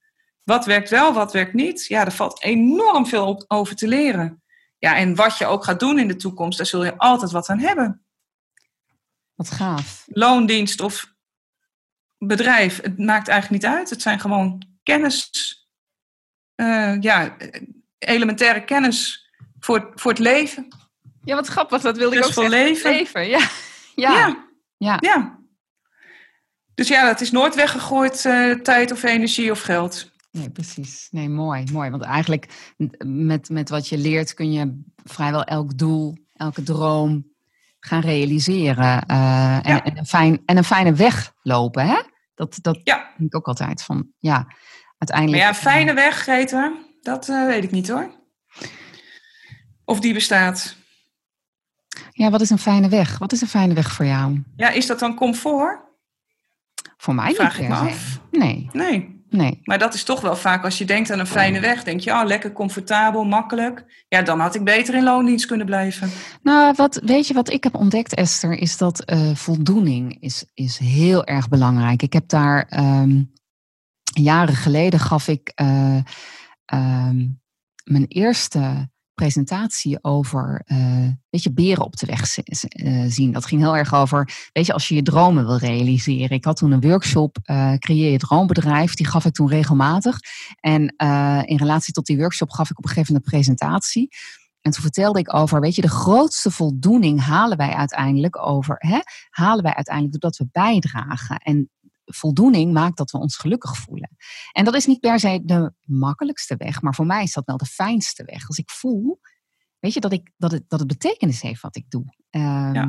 Wat 0.43 0.65
werkt 0.65 0.89
wel, 0.89 1.13
wat 1.13 1.33
werkt 1.33 1.53
niet? 1.53 1.85
Ja, 1.85 2.05
er 2.05 2.11
valt 2.11 2.43
enorm 2.43 3.05
veel 3.05 3.45
over 3.47 3.75
te 3.75 3.87
leren. 3.87 4.43
Ja, 4.77 4.95
en 4.95 5.15
wat 5.15 5.37
je 5.37 5.45
ook 5.45 5.63
gaat 5.63 5.79
doen 5.79 5.99
in 5.99 6.07
de 6.07 6.15
toekomst, 6.15 6.57
daar 6.57 6.67
zul 6.67 6.83
je 6.85 6.97
altijd 6.97 7.31
wat 7.31 7.49
aan 7.49 7.59
hebben. 7.59 8.05
Wat 9.35 9.51
gaaf. 9.51 10.03
Loondienst 10.07 10.81
of 10.81 11.13
bedrijf, 12.17 12.81
het 12.81 12.97
maakt 12.97 13.27
eigenlijk 13.27 13.63
niet 13.63 13.73
uit. 13.73 13.89
Het 13.89 14.01
zijn 14.01 14.19
gewoon 14.19 14.67
kennis, 14.83 15.29
uh, 16.55 17.01
ja, 17.01 17.37
elementaire 17.97 18.63
kennis 18.63 19.20
voor, 19.61 19.91
voor 19.95 20.11
het 20.11 20.19
leven. 20.19 20.67
Ja, 21.23 21.35
wat 21.35 21.47
grappig, 21.47 21.81
dat 21.81 21.97
wilde 21.97 22.15
dus 22.15 22.23
ik 22.23 22.27
ook 22.27 22.33
voor 22.33 22.49
zeggen. 22.49 22.91
leven. 22.91 23.29
Ja. 23.29 23.47
Ja. 23.95 24.11
ja. 24.11 24.47
ja. 24.77 24.97
ja. 24.99 25.39
Dus 26.73 26.87
ja, 26.87 27.05
dat 27.05 27.21
is 27.21 27.31
nooit 27.31 27.55
weggegooid 27.55 28.25
uh, 28.25 28.55
tijd 28.55 28.91
of 28.91 29.03
energie 29.03 29.51
of 29.51 29.61
geld. 29.61 30.11
Nee, 30.31 30.49
precies. 30.49 31.07
Nee, 31.11 31.29
mooi, 31.29 31.63
mooi. 31.71 31.89
Want 31.89 32.03
eigenlijk 32.03 32.73
met, 33.05 33.49
met 33.49 33.69
wat 33.69 33.87
je 33.87 33.97
leert 33.97 34.33
kun 34.33 34.51
je 34.51 34.81
vrijwel 35.03 35.43
elk 35.43 35.77
doel, 35.77 36.17
elke 36.33 36.63
droom 36.63 37.31
gaan 37.79 38.01
realiseren. 38.01 39.03
Uh, 39.07 39.67
en, 39.67 39.83
en, 39.83 39.97
een 39.97 40.05
fijn, 40.05 40.41
en 40.45 40.57
een 40.57 40.63
fijne 40.63 40.93
weg 40.93 41.33
lopen, 41.41 41.87
hè? 41.87 42.01
Dat, 42.35 42.57
dat 42.61 42.79
ja. 42.83 42.95
denk 43.17 43.33
ik 43.33 43.35
ook 43.35 43.47
altijd 43.47 43.83
van, 43.83 44.07
ja, 44.17 44.47
uiteindelijk... 44.97 45.43
Maar 45.43 45.53
ja, 45.53 45.59
fijne 45.59 45.93
weg, 45.93 46.15
Greta, 46.15 46.73
dat 47.01 47.27
uh, 47.27 47.45
weet 47.45 47.63
ik 47.63 47.71
niet 47.71 47.89
hoor. 47.89 48.20
Of 49.91 49.99
die 49.99 50.13
bestaat. 50.13 50.75
Ja, 52.11 52.29
wat 52.29 52.41
is 52.41 52.49
een 52.49 52.57
fijne 52.57 52.89
weg? 52.89 53.17
Wat 53.17 53.31
is 53.31 53.41
een 53.41 53.47
fijne 53.47 53.73
weg 53.73 53.91
voor 53.91 54.05
jou? 54.05 54.43
Ja, 54.55 54.69
is 54.69 54.87
dat 54.87 54.99
dan 54.99 55.15
comfort? 55.15 55.79
Voor 56.97 57.15
mij 57.15 57.33
Vraag 57.33 57.53
niet 57.53 57.63
ik 57.63 57.69
me 57.69 57.75
af. 57.75 58.19
Nee. 58.31 58.69
Nee. 58.73 59.19
Nee. 59.29 59.59
Maar 59.63 59.79
dat 59.79 59.93
is 59.93 60.03
toch 60.03 60.21
wel 60.21 60.35
vaak 60.35 60.63
als 60.63 60.77
je 60.77 60.85
denkt 60.85 61.11
aan 61.11 61.19
een 61.19 61.27
fijne 61.27 61.59
weg, 61.59 61.83
denk 61.83 61.99
je, 61.99 62.11
oh, 62.11 62.21
lekker 62.25 62.51
comfortabel, 62.51 63.23
makkelijk. 63.23 64.05
Ja, 64.07 64.21
dan 64.21 64.39
had 64.39 64.55
ik 64.55 64.63
beter 64.63 64.95
in 64.95 65.03
loondienst 65.03 65.45
kunnen 65.45 65.65
blijven. 65.65 66.09
Nou, 66.43 66.73
wat, 66.75 67.01
weet 67.05 67.27
je 67.27 67.33
wat 67.33 67.51
ik 67.51 67.63
heb 67.63 67.75
ontdekt, 67.75 68.13
Esther, 68.13 68.57
is 68.57 68.77
dat 68.77 69.11
uh, 69.11 69.35
voldoening 69.35 70.17
is, 70.19 70.45
is 70.53 70.77
heel 70.77 71.25
erg 71.25 71.49
belangrijk. 71.49 72.01
Ik 72.01 72.13
heb 72.13 72.27
daar 72.27 72.67
um, 72.79 73.31
jaren 74.03 74.55
geleden 74.55 74.99
gaf 74.99 75.27
ik 75.27 75.51
uh, 75.61 75.99
um, 76.73 77.41
mijn 77.83 78.05
eerste 78.07 78.89
presentatie 79.13 80.03
over, 80.03 80.61
uh, 80.65 81.07
weet 81.29 81.43
je, 81.43 81.53
beren 81.53 81.85
op 81.85 81.95
de 81.95 82.05
weg 82.05 82.37
uh, 82.37 83.03
zien. 83.07 83.31
Dat 83.31 83.45
ging 83.45 83.61
heel 83.61 83.77
erg 83.77 83.93
over, 83.93 84.49
weet 84.53 84.65
je, 84.65 84.73
als 84.73 84.87
je 84.87 84.95
je 84.95 85.01
dromen 85.01 85.45
wil 85.45 85.57
realiseren. 85.57 86.37
Ik 86.37 86.45
had 86.45 86.57
toen 86.57 86.71
een 86.71 86.81
workshop, 86.81 87.37
uh, 87.45 87.73
Creëer 87.73 88.11
je 88.11 88.17
droombedrijf, 88.17 88.93
die 88.93 89.07
gaf 89.07 89.25
ik 89.25 89.33
toen 89.33 89.49
regelmatig. 89.49 90.19
En 90.59 90.95
in 91.45 91.57
relatie 91.57 91.93
tot 91.93 92.05
die 92.05 92.17
workshop 92.17 92.51
gaf 92.51 92.69
ik 92.69 92.77
op 92.77 92.83
een 92.83 92.89
gegeven 92.89 93.13
moment 93.13 93.33
een 93.33 93.39
presentatie. 93.39 94.09
En 94.61 94.71
toen 94.71 94.81
vertelde 94.81 95.19
ik 95.19 95.33
over, 95.33 95.59
weet 95.59 95.75
je, 95.75 95.81
de 95.81 95.89
grootste 95.89 96.51
voldoening 96.51 97.21
halen 97.21 97.57
wij 97.57 97.73
uiteindelijk 97.73 98.45
over, 98.45 98.75
hè, 98.77 98.99
halen 99.29 99.63
wij 99.63 99.73
uiteindelijk 99.73 100.21
doordat 100.21 100.39
we 100.39 100.47
bijdragen. 100.51 101.37
En 101.37 101.69
voldoening 102.13 102.73
maakt 102.73 102.97
dat 102.97 103.11
we 103.11 103.17
ons 103.17 103.37
gelukkig 103.37 103.77
voelen. 103.77 104.17
En 104.51 104.65
dat 104.65 104.75
is 104.75 104.85
niet 104.85 104.99
per 104.99 105.19
se 105.19 105.41
de 105.43 105.73
makkelijkste 105.85 106.55
weg, 106.57 106.81
maar 106.81 106.95
voor 106.95 107.05
mij 107.05 107.23
is 107.23 107.33
dat 107.33 107.45
wel 107.45 107.57
de 107.57 107.65
fijnste 107.65 108.23
weg. 108.23 108.47
Als 108.47 108.57
ik 108.57 108.69
voel, 108.69 109.19
weet 109.79 109.93
je, 109.93 109.99
dat, 109.99 110.11
ik, 110.11 110.31
dat, 110.37 110.51
het, 110.51 110.63
dat 110.67 110.79
het 110.79 110.87
betekenis 110.87 111.41
heeft 111.41 111.61
wat 111.61 111.75
ik 111.75 111.85
doe. 111.89 112.03
Um, 112.29 112.73
ja. 112.73 112.85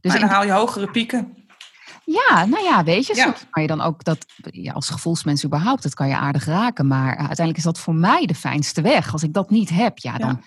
Dus 0.00 0.12
maar 0.12 0.20
dan 0.20 0.28
haal 0.28 0.44
je 0.44 0.52
hogere 0.52 0.90
pieken. 0.90 1.46
Ja, 2.04 2.44
nou 2.44 2.64
ja, 2.64 2.84
weet 2.84 3.06
je, 3.06 3.14
ja. 3.14 3.24
soms 3.24 3.46
kan 3.50 3.62
je 3.62 3.68
dan 3.68 3.80
ook 3.80 4.04
dat, 4.04 4.26
ja, 4.36 4.72
als 4.72 4.90
gevoelsmens 4.90 5.44
überhaupt, 5.44 5.82
dat 5.82 5.94
kan 5.94 6.08
je 6.08 6.16
aardig 6.16 6.44
raken. 6.44 6.86
Maar 6.86 7.16
uiteindelijk 7.16 7.56
is 7.56 7.64
dat 7.64 7.78
voor 7.78 7.94
mij 7.94 8.26
de 8.26 8.34
fijnste 8.34 8.80
weg. 8.80 9.12
Als 9.12 9.22
ik 9.22 9.32
dat 9.32 9.50
niet 9.50 9.70
heb, 9.70 9.98
ja, 9.98 10.18
dan, 10.18 10.42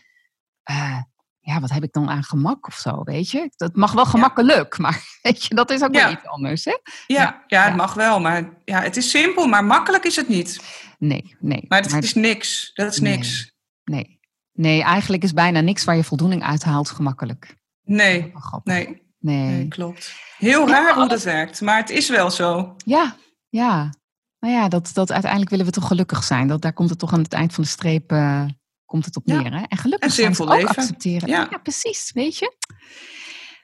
ja. 0.64 0.96
Uh, 0.96 1.02
ja, 1.48 1.60
wat 1.60 1.70
heb 1.70 1.84
ik 1.84 1.94
dan 1.94 2.10
aan 2.10 2.24
gemak 2.24 2.68
of 2.68 2.74
zo, 2.74 3.04
weet 3.04 3.32
je? 3.32 3.50
Dat 3.56 3.76
mag 3.76 3.92
wel 3.92 4.06
gemakkelijk, 4.06 4.78
ja. 4.78 4.82
maar 4.84 5.04
weet 5.22 5.44
je, 5.44 5.56
dat 5.56 5.72
is 5.72 5.84
ook 5.84 5.94
ja. 5.94 6.04
wel 6.04 6.12
iets 6.12 6.26
anders, 6.26 6.66
hè? 6.66 6.72
Ja, 6.72 6.84
ja, 7.08 7.44
ja, 7.48 7.66
het 7.66 7.76
mag 7.76 7.94
wel, 7.94 8.20
maar 8.20 8.50
ja, 8.66 8.82
het 8.82 8.98
is 8.98 9.10
simpel, 9.10 9.48
maar 9.48 9.66
makkelijk 9.66 10.04
is 10.04 10.16
het 10.16 10.28
niet. 10.28 10.62
Nee, 10.98 11.36
nee. 11.40 11.66
Maar 11.68 11.82
het 11.82 11.92
maar, 11.92 12.04
is 12.04 12.14
niks, 12.14 12.72
dat 12.74 12.92
is 12.92 13.00
niks. 13.00 13.52
Nee, 13.84 14.20
nee, 14.54 14.84
eigenlijk 14.84 15.24
is 15.24 15.34
bijna 15.34 15.60
niks 15.60 15.84
waar 15.84 15.96
je 15.96 16.04
voldoening 16.04 16.44
uithaalt 16.44 16.90
gemakkelijk. 16.90 17.56
Nee, 17.84 18.34
nee. 18.64 19.02
Nee. 19.20 19.38
nee. 19.38 19.68
klopt. 19.68 20.16
Heel 20.38 20.68
raar 20.70 20.96
hoe 20.96 21.08
dat 21.08 21.24
werkt, 21.24 21.62
maar 21.62 21.78
het 21.78 21.90
is 21.90 22.10
wel 22.10 22.32
zo. 22.32 22.76
Ja, 22.86 23.16
ja. 23.50 23.94
Nou 24.40 24.54
ja, 24.54 24.68
dat, 24.68 24.90
dat 24.94 25.12
uiteindelijk 25.12 25.52
willen 25.52 25.66
we 25.66 25.72
toch 25.72 25.88
gelukkig 25.88 26.24
zijn. 26.24 26.48
Dat, 26.48 26.62
daar 26.62 26.74
komt 26.74 26.90
het 26.90 27.00
toch 27.00 27.14
aan 27.14 27.22
het 27.22 27.34
eind 27.34 27.54
van 27.54 27.64
de 27.64 27.70
streep... 27.70 28.12
Uh, 28.12 28.46
komt 28.88 29.06
het 29.06 29.16
op 29.16 29.26
neer. 29.26 29.44
Ja. 29.44 29.58
Hè? 29.58 29.64
En 29.68 29.78
gelukkig 29.78 30.12
ze 30.12 30.36
ook 30.38 30.64
accepteren. 30.64 31.30
Ja. 31.30 31.48
ja. 31.50 31.58
precies, 31.58 32.12
weet 32.14 32.38
je. 32.38 32.56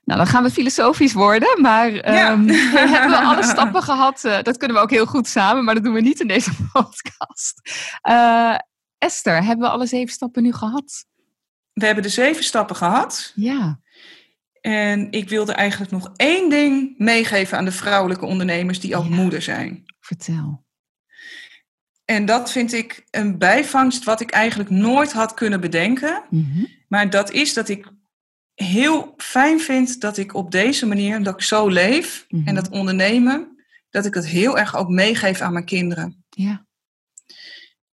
Nou, 0.04 0.20
dan 0.20 0.28
gaan 0.28 0.44
we 0.44 0.52
filosofisch 0.52 1.14
worden, 1.14 1.62
maar 1.62 1.88
um, 1.88 2.48
hebben 2.90 3.10
we 3.10 3.26
alle 3.26 3.44
stappen 3.44 3.84
gehad. 3.84 4.24
Uh, 4.24 4.42
dat 4.42 4.58
kunnen 4.58 4.78
we 4.78 4.84
ook 4.84 4.90
heel 4.90 5.06
goed 5.06 5.28
samen, 5.28 5.64
maar 5.64 5.74
dat 5.74 5.84
doen 5.84 5.94
we 5.94 6.02
niet 6.02 6.20
in 6.20 6.28
deze 6.28 6.52
podcast. 6.74 7.62
Uh, 8.10 8.56
Esther, 8.98 9.44
hebben 9.44 9.68
we 9.68 9.74
alle 9.74 9.86
zeven 9.86 10.14
stappen 10.14 10.44
nu 10.44 10.54
gehad? 10.54 11.06
We 11.74 11.86
hebben 11.86 12.04
de 12.04 12.10
zeven 12.10 12.44
stappen 12.44 12.76
gehad. 12.76 13.32
Ja. 13.36 13.80
En 14.62 15.12
ik 15.12 15.30
wilde 15.30 15.54
eigenlijk 15.54 15.92
nog 15.92 16.12
één 16.16 16.50
ding 16.50 16.94
meegeven 16.98 17.58
aan 17.58 17.66
de 17.66 17.72
vrouwelijke 17.72 18.26
ondernemers 18.26 18.80
die 18.80 18.96
ook 18.96 19.10
moeder 19.10 19.42
zijn. 19.42 19.84
Vertel. 20.00 20.63
En 22.06 22.26
dat 22.26 22.52
vind 22.52 22.74
ik 22.74 23.06
een 23.12 23.38
bijvangst 23.38 24.04
wat 24.04 24.22
ik 24.22 24.32
eigenlijk 24.32 24.70
nooit 24.70 25.12
had 25.12 25.34
kunnen 25.34 25.62
bedenken. 25.62 26.24
Mhm. 26.30 26.66
Maar 26.88 27.10
dat 27.10 27.32
is 27.32 27.54
dat 27.54 27.70
ik 27.70 27.92
heel 28.54 29.14
fijn 29.18 29.60
vind 29.60 30.02
dat 30.02 30.18
ik 30.18 30.34
op 30.34 30.52
deze 30.52 30.86
manier, 30.86 31.24
dat 31.24 31.34
ik 31.34 31.42
zo 31.42 31.68
leef 31.68 32.26
en 32.30 32.40
mhm. 32.40 32.56
dat 32.56 32.70
ondernemen, 32.70 33.64
dat 33.90 34.06
ik 34.06 34.14
dat 34.14 34.26
heel 34.26 34.58
erg 34.58 34.76
ook 34.76 34.90
meegeef 34.90 35.42
aan 35.42 35.54
mijn 35.54 35.66
kinderen. 35.66 36.24
Ja. 36.30 36.66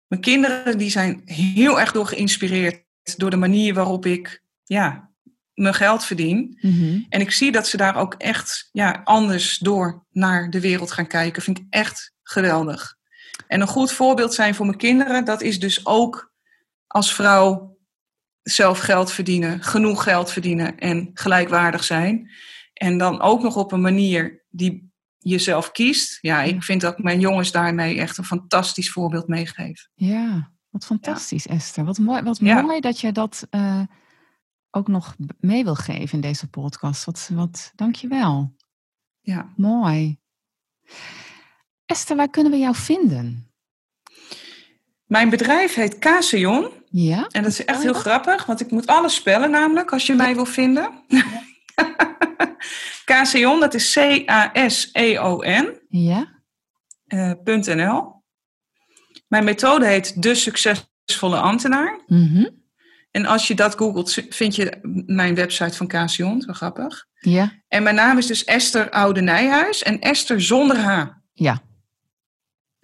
Mijn 0.08 0.22
kinderen 0.22 0.78
die 0.78 0.90
zijn 0.90 1.22
heel 1.26 1.80
erg 1.80 1.92
door 1.92 2.06
geïnspireerd 2.06 2.86
door 3.16 3.30
de 3.30 3.36
manier 3.36 3.74
waarop 3.74 4.06
ik 4.06 4.44
ja, 4.64 5.12
mijn 5.54 5.74
geld 5.74 6.06
verdien. 6.06 6.58
Mhm. 6.62 7.00
En 7.10 7.22
ik 7.22 7.32
zie 7.32 7.52
dat 7.52 7.68
ze 7.68 7.78
daar 7.78 7.96
ook 7.96 8.14
echt 8.14 8.70
ja, 8.72 9.02
anders 9.04 9.58
door 9.58 10.06
naar 10.12 10.50
de 10.50 10.60
wereld 10.60 10.92
gaan 10.92 11.08
kijken. 11.08 11.42
Vind 11.42 11.58
ik 11.58 11.66
echt 11.70 12.14
geweldig. 12.24 12.97
En 13.48 13.62
een 13.62 13.68
goed 13.68 13.92
voorbeeld 13.92 14.34
zijn 14.34 14.56
voor 14.56 14.66
mijn 14.66 14.78
kinderen, 14.78 15.26
dat 15.26 15.42
is 15.42 15.60
dus 15.60 15.86
ook 15.86 16.34
als 16.88 17.14
vrouw 17.14 17.78
zelf 18.42 18.80
geld 18.80 19.12
verdienen, 19.12 19.64
genoeg 19.64 20.04
geld 20.04 20.32
verdienen 20.32 20.78
en 20.78 21.10
gelijkwaardig 21.14 21.84
zijn. 21.84 22.32
En 22.74 22.98
dan 22.98 23.22
ook 23.22 23.42
nog 23.42 23.56
op 23.56 23.72
een 23.72 23.82
manier 23.82 24.46
die 24.50 24.92
je 25.18 25.40
zelf 25.40 25.72
kiest. 25.72 26.18
Ja, 26.22 26.42
ik 26.42 26.64
vind 26.64 26.82
dat 26.82 27.00
mijn 27.00 27.20
jongens 27.20 27.52
daarmee 27.52 28.00
echt 28.00 28.18
een 28.18 28.26
fantastisch 28.26 28.92
voorbeeld 28.92 29.28
meegeven. 29.28 29.90
Ja, 29.94 30.52
wat 30.70 30.86
fantastisch 30.86 31.48
Esther. 31.48 31.86
Wat 31.86 31.98
mooi, 31.98 32.22
wat 32.22 32.40
mooi 32.40 32.80
dat 32.80 33.00
je 33.00 33.12
dat 33.12 33.48
uh, 33.52 33.82
ook 34.72 34.88
nog 34.88 35.16
mee 35.40 35.64
wil 35.64 35.76
geven 35.76 36.14
in 36.14 36.22
deze 36.22 36.50
podcast. 36.50 37.06
Wat, 37.06 37.30
wat 37.34 37.72
dank 37.76 37.96
je 37.96 38.08
wel. 38.08 38.56
Ja. 39.22 39.54
Mooi. 39.56 40.20
Esther, 41.88 42.16
waar 42.16 42.30
kunnen 42.30 42.52
we 42.52 42.58
jou 42.58 42.76
vinden? 42.76 43.52
Mijn 45.06 45.30
bedrijf 45.30 45.74
heet 45.74 46.00
Caseon. 46.00 46.72
Ja. 46.90 47.28
En 47.32 47.44
dat 47.44 47.52
is 47.52 47.66
echt 47.66 47.84
heel 47.84 47.94
grappig, 47.94 48.46
want 48.46 48.60
ik 48.60 48.72
moet 48.72 48.88
alles 48.88 49.16
spellen 49.16 49.52
namelijk 49.52 49.92
als 49.92 50.06
je 50.06 50.14
mij 50.14 50.36
wil 50.36 50.46
vinden. 50.46 51.04
Ja. 51.08 51.26
Caseon, 53.06 53.60
dat 53.60 53.74
is 53.74 53.94
C-A-S-E-O-N. 53.94 55.80
Ja. 55.90 56.42
Uh, 57.08 57.32
.nl. 57.44 58.24
Mijn 59.28 59.44
methode 59.44 59.86
heet 59.86 60.22
De 60.22 60.36
Succesvolle 60.36 61.38
Ambtenaar. 61.38 62.02
Mm 62.08 62.50
En 63.12 63.26
als 63.26 63.48
je 63.48 63.56
dat 63.56 63.76
googelt, 63.76 64.24
vind 64.30 64.56
je 64.56 64.80
mijn 65.06 65.36
website 65.36 65.78
van 65.78 65.88
Casion. 65.88 66.42
Zo 66.42 66.54
grappig. 66.54 67.06
Ja. 67.20 67.52
En 67.68 67.84
mijn 67.84 67.96
naam 67.96 68.18
is 68.18 68.26
dus 68.26 68.44
Esther 68.44 68.90
Oude 68.90 69.22
Nijhuis. 69.22 69.84
En 69.84 70.00
Esther 70.00 70.42
zonder 70.42 70.78
H. 70.78 71.06
Ja. 71.34 71.62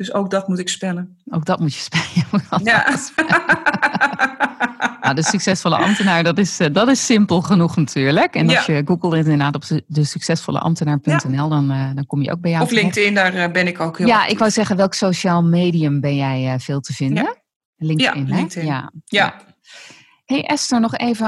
Dus 0.04 0.14
ook 0.14 0.30
dat 0.30 0.48
moet 0.48 0.60
ik 0.60 0.70
spellen. 0.70 1.18
Ook 1.30 1.46
dat 1.46 1.60
moet 1.60 1.74
je 1.74 1.80
spellen. 1.80 2.12
Ja. 2.64 2.96
nou, 5.02 5.16
de 5.16 5.24
succesvolle 5.24 5.76
ambtenaar, 5.76 6.24
dat 6.24 6.38
is, 6.38 6.60
eh, 6.60 6.74
dat 6.74 6.88
is 6.88 7.06
simpel 7.06 7.42
genoeg 7.42 7.76
natuurlijk. 7.76 8.36
En 8.36 8.50
als 8.50 8.66
je 8.66 8.82
googelt 8.86 9.14
inderdaad 9.14 9.56
op 9.56 9.64
de 9.88 10.04
succesvolle 10.04 10.60
ambtenaar.nl, 10.60 11.50
dan, 11.50 11.72
uh, 11.72 11.90
dan 11.96 12.06
kom 12.06 12.22
je 12.22 12.32
ook 12.32 12.42
bij 12.42 12.52
jou. 12.52 12.64
Of 12.64 12.72
LinkedIn, 12.72 13.14
daar 13.14 13.36
uh, 13.36 13.52
ben 13.52 13.68
ik 13.68 13.80
ook 13.80 13.98
heel 13.98 14.08
Ja, 14.08 14.26
ik 14.26 14.38
wou 14.38 14.52
zeggen, 14.52 14.76
welk 14.76 14.94
sociaal 14.94 15.44
medium 15.44 16.00
ben 16.00 16.16
jij 16.16 16.60
veel 16.60 16.80
te 16.80 16.94
vinden? 16.94 17.24
Ja. 17.24 17.36
LinkedIn, 17.76 18.28
ja, 18.28 18.36
LinkedIn. 18.36 18.66
Ja. 18.66 18.92
ja. 19.06 19.42
Hey 20.26 20.46
Esther, 20.46 20.80
nog 20.80 20.96
even, 20.96 21.26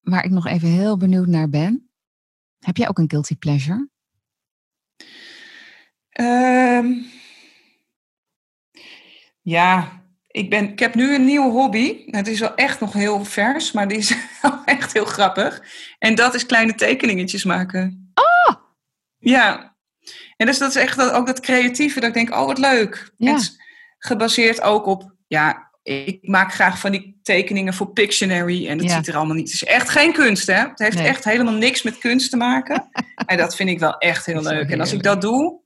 waar 0.00 0.24
ik 0.24 0.30
nog 0.30 0.46
even 0.46 0.68
heel 0.68 0.96
benieuwd 0.96 1.26
naar 1.26 1.48
ben. 1.48 1.90
Heb 2.58 2.76
jij 2.76 2.88
ook 2.88 2.98
een 2.98 3.10
guilty 3.10 3.36
pleasure? 3.36 3.88
Um, 6.20 7.14
ja, 9.46 10.02
ik, 10.26 10.50
ben, 10.50 10.70
ik 10.70 10.78
heb 10.78 10.94
nu 10.94 11.14
een 11.14 11.24
nieuwe 11.24 11.50
hobby. 11.50 12.02
Het 12.06 12.26
is 12.26 12.40
wel 12.40 12.54
echt 12.54 12.80
nog 12.80 12.92
heel 12.92 13.24
vers, 13.24 13.72
maar 13.72 13.88
die 13.88 13.98
is 13.98 14.16
wel 14.42 14.64
echt 14.64 14.92
heel 14.92 15.04
grappig. 15.04 15.62
En 15.98 16.14
dat 16.14 16.34
is 16.34 16.46
kleine 16.46 16.74
tekeningetjes 16.74 17.44
maken. 17.44 18.12
Oh! 18.14 18.54
Ja. 19.18 19.76
En 20.36 20.46
dus 20.46 20.58
dat 20.58 20.68
is 20.68 20.76
echt 20.76 21.12
ook 21.12 21.26
dat 21.26 21.40
creatieve, 21.40 22.00
dat 22.00 22.08
ik 22.08 22.14
denk, 22.14 22.30
oh 22.30 22.46
wat 22.46 22.58
leuk. 22.58 23.12
Ja. 23.16 23.32
Het 23.32 23.40
is 23.40 23.60
gebaseerd 23.98 24.62
ook 24.62 24.86
op, 24.86 25.14
ja, 25.26 25.70
ik 25.82 26.18
maak 26.28 26.54
graag 26.54 26.78
van 26.78 26.92
die 26.92 27.20
tekeningen 27.22 27.74
voor 27.74 27.92
Pictionary 27.92 28.68
en 28.68 28.78
dat 28.78 28.90
ziet 28.90 29.08
er 29.08 29.16
allemaal 29.16 29.36
niet. 29.36 29.52
Het 29.52 29.62
is 29.62 29.64
echt 29.64 29.88
geen 29.88 30.12
kunst, 30.12 30.46
hè? 30.46 30.58
Het 30.58 30.78
heeft 30.78 30.98
echt 30.98 31.24
helemaal 31.24 31.54
niks 31.54 31.82
met 31.82 31.98
kunst 31.98 32.30
te 32.30 32.36
maken. 32.36 32.88
en 33.26 33.36
dat 33.36 33.56
vind 33.56 33.68
ik 33.68 33.78
wel 33.78 33.98
echt 33.98 34.26
heel 34.26 34.42
leuk. 34.42 34.70
En 34.70 34.80
als 34.80 34.92
ik 34.92 35.02
dat 35.02 35.20
doe, 35.20 35.60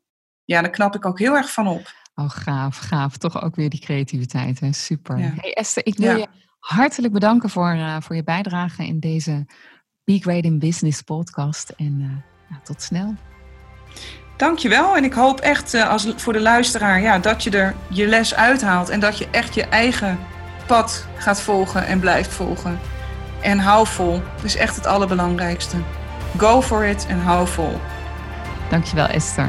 ja, 0.44 0.60
dan 0.60 0.70
knap 0.70 0.94
ik 0.94 1.06
ook 1.06 1.18
heel 1.18 1.36
erg 1.36 1.52
van 1.52 1.66
op. 1.66 1.98
Oh, 2.20 2.30
gaaf, 2.30 2.78
gaaf. 2.78 3.16
Toch 3.16 3.42
ook 3.42 3.56
weer 3.56 3.70
die 3.70 3.80
creativiteit. 3.80 4.60
Hè? 4.60 4.72
Super. 4.72 5.18
Hey 5.18 5.52
Esther, 5.52 5.86
ik 5.86 5.96
wil 5.96 6.16
je 6.16 6.26
hartelijk 6.58 7.12
bedanken 7.12 7.50
voor, 7.50 7.74
uh, 7.74 7.96
voor 8.00 8.16
je 8.16 8.24
bijdrage 8.24 8.86
in 8.86 9.00
deze 9.00 9.46
Be 10.04 10.18
Great 10.18 10.44
in 10.44 10.58
Business 10.58 11.02
podcast. 11.02 11.68
En 11.68 12.24
uh, 12.50 12.56
tot 12.62 12.82
snel. 12.82 13.14
Dankjewel. 14.36 14.96
En 14.96 15.04
ik 15.04 15.12
hoop 15.12 15.40
echt 15.40 15.74
uh, 15.74 15.88
als, 15.88 16.12
voor 16.16 16.32
de 16.32 16.40
luisteraar 16.40 17.00
ja, 17.00 17.18
dat 17.18 17.42
je 17.42 17.50
er 17.50 17.74
je 17.88 18.06
les 18.06 18.34
uithaalt. 18.34 18.88
En 18.88 19.00
dat 19.00 19.18
je 19.18 19.28
echt 19.30 19.54
je 19.54 19.64
eigen 19.64 20.18
pad 20.66 21.06
gaat 21.16 21.40
volgen 21.40 21.86
en 21.86 22.00
blijft 22.00 22.32
volgen. 22.32 22.78
En 23.42 23.58
hou 23.58 23.86
vol. 23.86 24.22
Dat 24.36 24.44
is 24.44 24.56
echt 24.56 24.76
het 24.76 24.86
allerbelangrijkste. 24.86 25.76
Go 26.36 26.62
for 26.62 26.84
it 26.84 27.06
en 27.06 27.20
hou 27.20 27.48
vol. 27.48 27.80
Dankjewel 28.70 29.06
Esther. 29.06 29.48